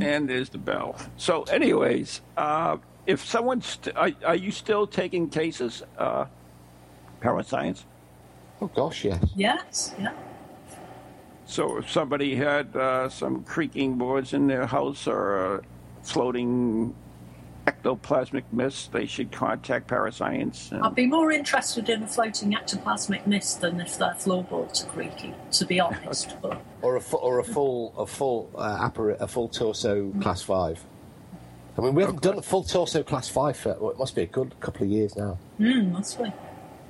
and 0.00 0.28
there's 0.28 0.48
the 0.50 0.58
bell. 0.58 0.96
So, 1.16 1.42
anyways, 1.44 2.20
uh, 2.36 2.78
if 3.06 3.24
someone's 3.24 3.66
st- 3.66 3.96
are, 3.96 4.10
are 4.24 4.36
you 4.36 4.50
still 4.50 4.86
taking 4.86 5.28
cases, 5.28 5.82
uh, 5.98 6.26
parascience? 7.20 7.84
Oh 8.60 8.68
gosh, 8.68 9.04
yes. 9.04 9.24
Yes, 9.34 9.94
yeah. 9.98 10.12
So 11.46 11.78
if 11.78 11.90
somebody 11.90 12.36
had 12.36 12.74
uh, 12.76 13.08
some 13.08 13.44
creaking 13.44 13.98
boards 13.98 14.32
in 14.32 14.46
their 14.46 14.66
house 14.66 15.06
or 15.06 15.56
a 15.56 15.62
floating 16.02 16.94
ectoplasmic 17.66 18.44
mist, 18.52 18.92
they 18.92 19.06
should 19.06 19.30
contact 19.30 19.86
Parascience. 19.88 20.72
And, 20.72 20.82
I'd 20.82 20.94
be 20.94 21.06
more 21.06 21.30
interested 21.30 21.88
in 21.88 22.02
a 22.02 22.06
floating 22.06 22.52
ectoplasmic 22.52 23.26
mist 23.26 23.60
than 23.60 23.80
if 23.80 23.98
their 23.98 24.14
floorboards 24.14 24.84
are 24.84 24.88
creaky, 24.88 25.34
to 25.52 25.66
be 25.66 25.78
honest. 25.80 26.36
But 26.42 26.60
Or 26.80 26.96
a 26.96 27.00
fu- 27.00 27.18
or 27.18 27.38
a 27.38 27.44
full 27.44 27.94
a 27.96 28.06
full 28.06 28.50
uh, 28.56 28.88
appara- 28.88 29.20
a 29.20 29.28
full 29.28 29.48
torso 29.48 30.10
class 30.20 30.42
five. 30.42 30.84
I 31.76 31.80
mean, 31.80 31.94
we 31.94 32.02
haven't 32.02 32.22
done 32.22 32.38
a 32.38 32.42
full 32.42 32.64
torso 32.64 33.02
class 33.02 33.28
five 33.28 33.56
for 33.56 33.74
well, 33.80 33.90
it 33.90 33.98
must 33.98 34.14
be 34.14 34.22
a 34.22 34.26
good 34.26 34.58
couple 34.60 34.84
of 34.84 34.90
years 34.90 35.16
now. 35.16 35.38
mm, 35.58 35.90
must 35.90 36.22
be. 36.22 36.32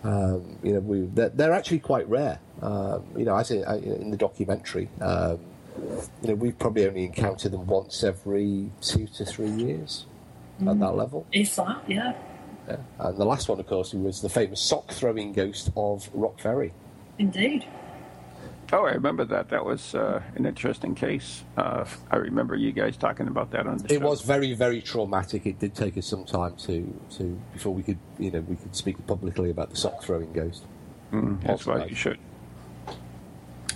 Um, 0.05 0.59
you 0.62 0.72
know, 0.72 0.80
we 0.80 1.03
they're, 1.03 1.28
they're 1.28 1.53
actually 1.53 1.78
quite 1.78 2.09
rare. 2.09 2.41
Um, 2.61 3.05
you 3.16 3.24
know, 3.24 3.37
as 3.37 3.51
in, 3.51 3.64
uh, 3.64 3.74
in 3.74 4.11
the 4.11 4.16
documentary, 4.16 4.89
um, 5.01 5.39
you 6.22 6.28
know, 6.28 6.35
we've 6.35 6.59
probably 6.59 6.87
only 6.87 7.05
encountered 7.05 7.53
them 7.53 7.66
once 7.66 8.03
every 8.03 8.70
two 8.80 9.07
to 9.07 9.24
three 9.24 9.51
years 9.51 10.07
at 10.61 10.78
that 10.80 10.95
level. 10.97 11.26
If 11.33 11.57
that, 11.57 11.83
yeah. 11.89 12.14
Yeah. 12.68 12.76
And 12.99 13.18
the 13.18 13.24
last 13.24 13.49
one, 13.49 13.59
of 13.59 13.66
course, 13.66 13.93
was 13.93 14.20
the 14.20 14.28
famous 14.28 14.61
sock 14.61 14.93
throwing 14.93 15.33
ghost 15.33 15.70
of 15.76 16.09
Rock 16.12 16.39
Ferry. 16.39 16.72
Indeed. 17.18 17.66
Oh, 18.73 18.85
I 18.85 18.93
remember 18.93 19.25
that. 19.27 19.49
That 19.51 19.64
was 19.64 19.95
uh, 19.95 20.23
an 20.35 20.47
interesting 20.47 20.95
case. 20.95 21.45
Uh, 21.57 21.85
I 22.11 22.16
remember 22.16 22.57
you 22.57 22.73
guys 22.73 22.97
talking 22.97 23.29
about 23.29 23.51
that 23.53 23.66
on 23.66 23.79
the 23.79 23.85
It 23.95 24.01
show. 24.01 24.09
was 24.09 24.23
very, 24.23 24.55
very 24.55 24.81
traumatic. 24.81 25.47
It 25.47 25.59
did 25.59 25.75
take 25.75 25.97
us 25.97 26.07
some 26.07 26.25
time 26.25 26.57
to, 26.66 26.93
to 27.18 27.41
before 27.53 27.75
we 27.75 27.83
could, 27.83 27.99
you 28.18 28.31
know, 28.31 28.41
we 28.41 28.57
could 28.57 28.75
speak 28.75 29.05
publicly 29.07 29.51
about 29.51 29.70
the 29.70 29.77
sock 29.77 30.03
throwing 30.03 30.33
ghost. 30.33 30.64
Mm, 31.12 31.43
that's 31.43 31.66
why 31.66 31.85
you 31.85 31.95
should. 31.95 32.18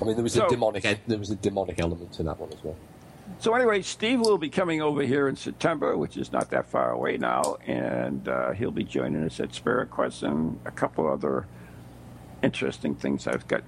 I 0.01 0.05
mean, 0.05 0.15
there 0.15 0.23
was 0.23 0.33
So- 0.35 0.47
a 0.47 0.51
demonic, 0.51 1.01
there 1.07 1.19
was 1.19 1.31
a 1.31 1.37
demonic 1.37 1.81
element 1.81 2.13
to 2.15 2.23
that 2.25 2.39
one 2.39 2.51
as 2.53 2.63
well. 2.65 2.77
So 3.41 3.55
anyway, 3.55 3.83
Steve 3.83 4.21
will 4.21 4.39
be 4.39 4.49
coming 4.49 4.81
over 4.81 5.03
here 5.03 5.27
in 5.27 5.35
September, 5.37 5.97
which 5.97 6.17
is 6.17 6.31
not 6.33 6.51
that 6.51 6.67
far 6.67 6.93
away 6.93 7.17
now, 7.19 7.57
and 7.67 8.27
uh, 8.29 8.53
he'll 8.53 8.71
be 8.71 8.85
joining 8.85 9.25
us 9.25 9.41
at 9.41 9.53
Spirit 9.53 9.91
Quest 9.91 10.23
and 10.23 10.61
a 10.65 10.71
couple 10.71 11.09
other 11.09 11.47
interesting 12.43 12.95
things 12.95 13.27
I've 13.27 13.49
got 13.49 13.63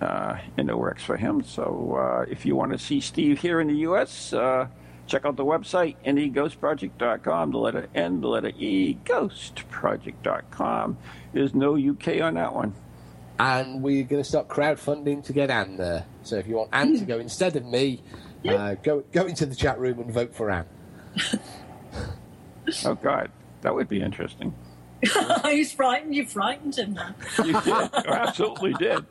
uh, 0.00 0.38
in 0.56 0.66
the 0.66 0.76
works 0.76 1.02
for 1.02 1.16
him. 1.16 1.42
So 1.42 1.96
uh, 1.98 2.30
if 2.30 2.46
you 2.46 2.56
want 2.56 2.72
to 2.72 2.78
see 2.78 3.00
Steve 3.00 3.40
here 3.40 3.60
in 3.60 3.68
the 3.68 3.76
U.S., 3.76 4.32
uh, 4.32 4.68
check 5.06 5.24
out 5.24 5.36
the 5.36 5.44
website 5.44 5.96
neghostproject.com. 6.04 7.50
The 7.50 7.58
letter 7.58 7.88
N, 7.94 8.20
the 8.20 8.28
letter 8.28 8.52
E, 8.58 8.98
ghostproject.com. 9.04 10.98
There's 11.32 11.54
no 11.54 11.76
UK 11.76 12.20
on 12.20 12.34
that 12.34 12.54
one. 12.54 12.74
And 13.40 13.82
we're 13.82 14.04
going 14.04 14.22
to 14.22 14.28
start 14.28 14.48
crowdfunding 14.48 15.24
to 15.24 15.32
get 15.32 15.50
Ann 15.50 15.76
there. 15.76 16.06
So 16.24 16.36
if 16.36 16.48
you 16.48 16.56
want 16.56 16.70
Ann 16.72 16.98
to 16.98 17.04
go 17.04 17.18
instead 17.18 17.54
of 17.54 17.64
me, 17.64 18.02
uh, 18.48 18.74
go 18.74 19.04
go 19.12 19.26
into 19.26 19.46
the 19.46 19.54
chat 19.54 19.78
room 19.78 20.00
and 20.00 20.12
vote 20.12 20.34
for 20.34 20.50
Ann. 20.50 20.66
Oh 22.84 22.94
God, 22.94 23.30
that 23.62 23.74
would 23.74 23.88
be 23.88 24.00
interesting. 24.02 24.54
He's 25.44 25.72
frightened. 25.72 26.14
You 26.14 26.26
frightened 26.26 26.76
him. 26.76 26.98
You 27.44 27.52
did. 27.60 27.66
You 27.66 28.10
absolutely 28.12 28.72
did. 28.74 29.04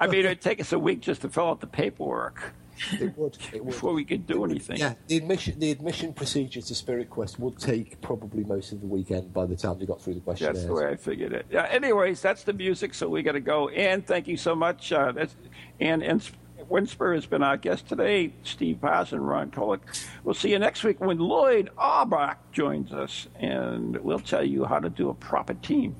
I 0.00 0.06
mean, 0.06 0.20
it'd 0.20 0.40
take 0.40 0.60
us 0.60 0.72
a 0.72 0.78
week 0.78 1.00
just 1.00 1.22
to 1.22 1.28
fill 1.28 1.48
out 1.48 1.60
the 1.60 1.66
paperwork 1.66 2.52
It 2.92 3.16
would. 3.18 3.36
It 3.52 3.64
would. 3.64 3.72
before 3.72 3.92
we 3.92 4.04
could 4.04 4.26
do 4.26 4.44
anything. 4.44 4.76
Yeah, 4.78 4.94
the 5.08 5.16
admission 5.16 5.58
the 5.58 5.70
admission 5.72 6.12
procedure 6.12 6.60
to 6.60 6.74
Spirit 6.74 7.10
Quest 7.10 7.38
would 7.40 7.58
take 7.58 8.00
probably 8.00 8.44
most 8.44 8.72
of 8.72 8.80
the 8.80 8.86
weekend 8.86 9.32
by 9.32 9.46
the 9.46 9.56
time 9.56 9.78
they 9.78 9.86
got 9.86 10.00
through 10.00 10.14
the 10.14 10.20
questionnaires. 10.20 10.58
That's 10.58 10.66
the 10.68 10.74
way 10.74 10.86
I 10.86 10.96
figured 10.96 11.32
it. 11.32 11.46
Yeah, 11.50 11.66
anyways, 11.68 12.22
that's 12.22 12.44
the 12.44 12.52
music, 12.52 12.94
so 12.94 13.08
we 13.08 13.22
got 13.22 13.32
to 13.32 13.40
go. 13.40 13.68
And 13.68 14.06
thank 14.06 14.28
you 14.28 14.36
so 14.36 14.54
much. 14.54 14.92
Uh, 14.92 15.12
that's, 15.12 15.34
and, 15.80 16.02
and 16.02 16.30
Winsper 16.70 17.14
has 17.14 17.26
been 17.26 17.42
our 17.42 17.56
guest 17.56 17.88
today, 17.88 18.32
Steve 18.44 18.80
Paz 18.80 19.12
and 19.12 19.26
Ron 19.26 19.50
Kolek. 19.50 19.80
We'll 20.22 20.34
see 20.34 20.50
you 20.50 20.58
next 20.58 20.84
week 20.84 21.00
when 21.00 21.18
Lloyd 21.18 21.70
Auerbach 21.76 22.38
joins 22.52 22.92
us, 22.92 23.26
and 23.34 23.96
we'll 23.98 24.20
tell 24.20 24.44
you 24.44 24.64
how 24.64 24.78
to 24.78 24.88
do 24.88 25.10
a 25.10 25.14
proper 25.14 25.54
team. 25.54 25.96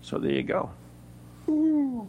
So 0.00 0.18
there 0.18 0.30
you 0.30 0.44
go. 0.44 0.70
From 1.44 2.08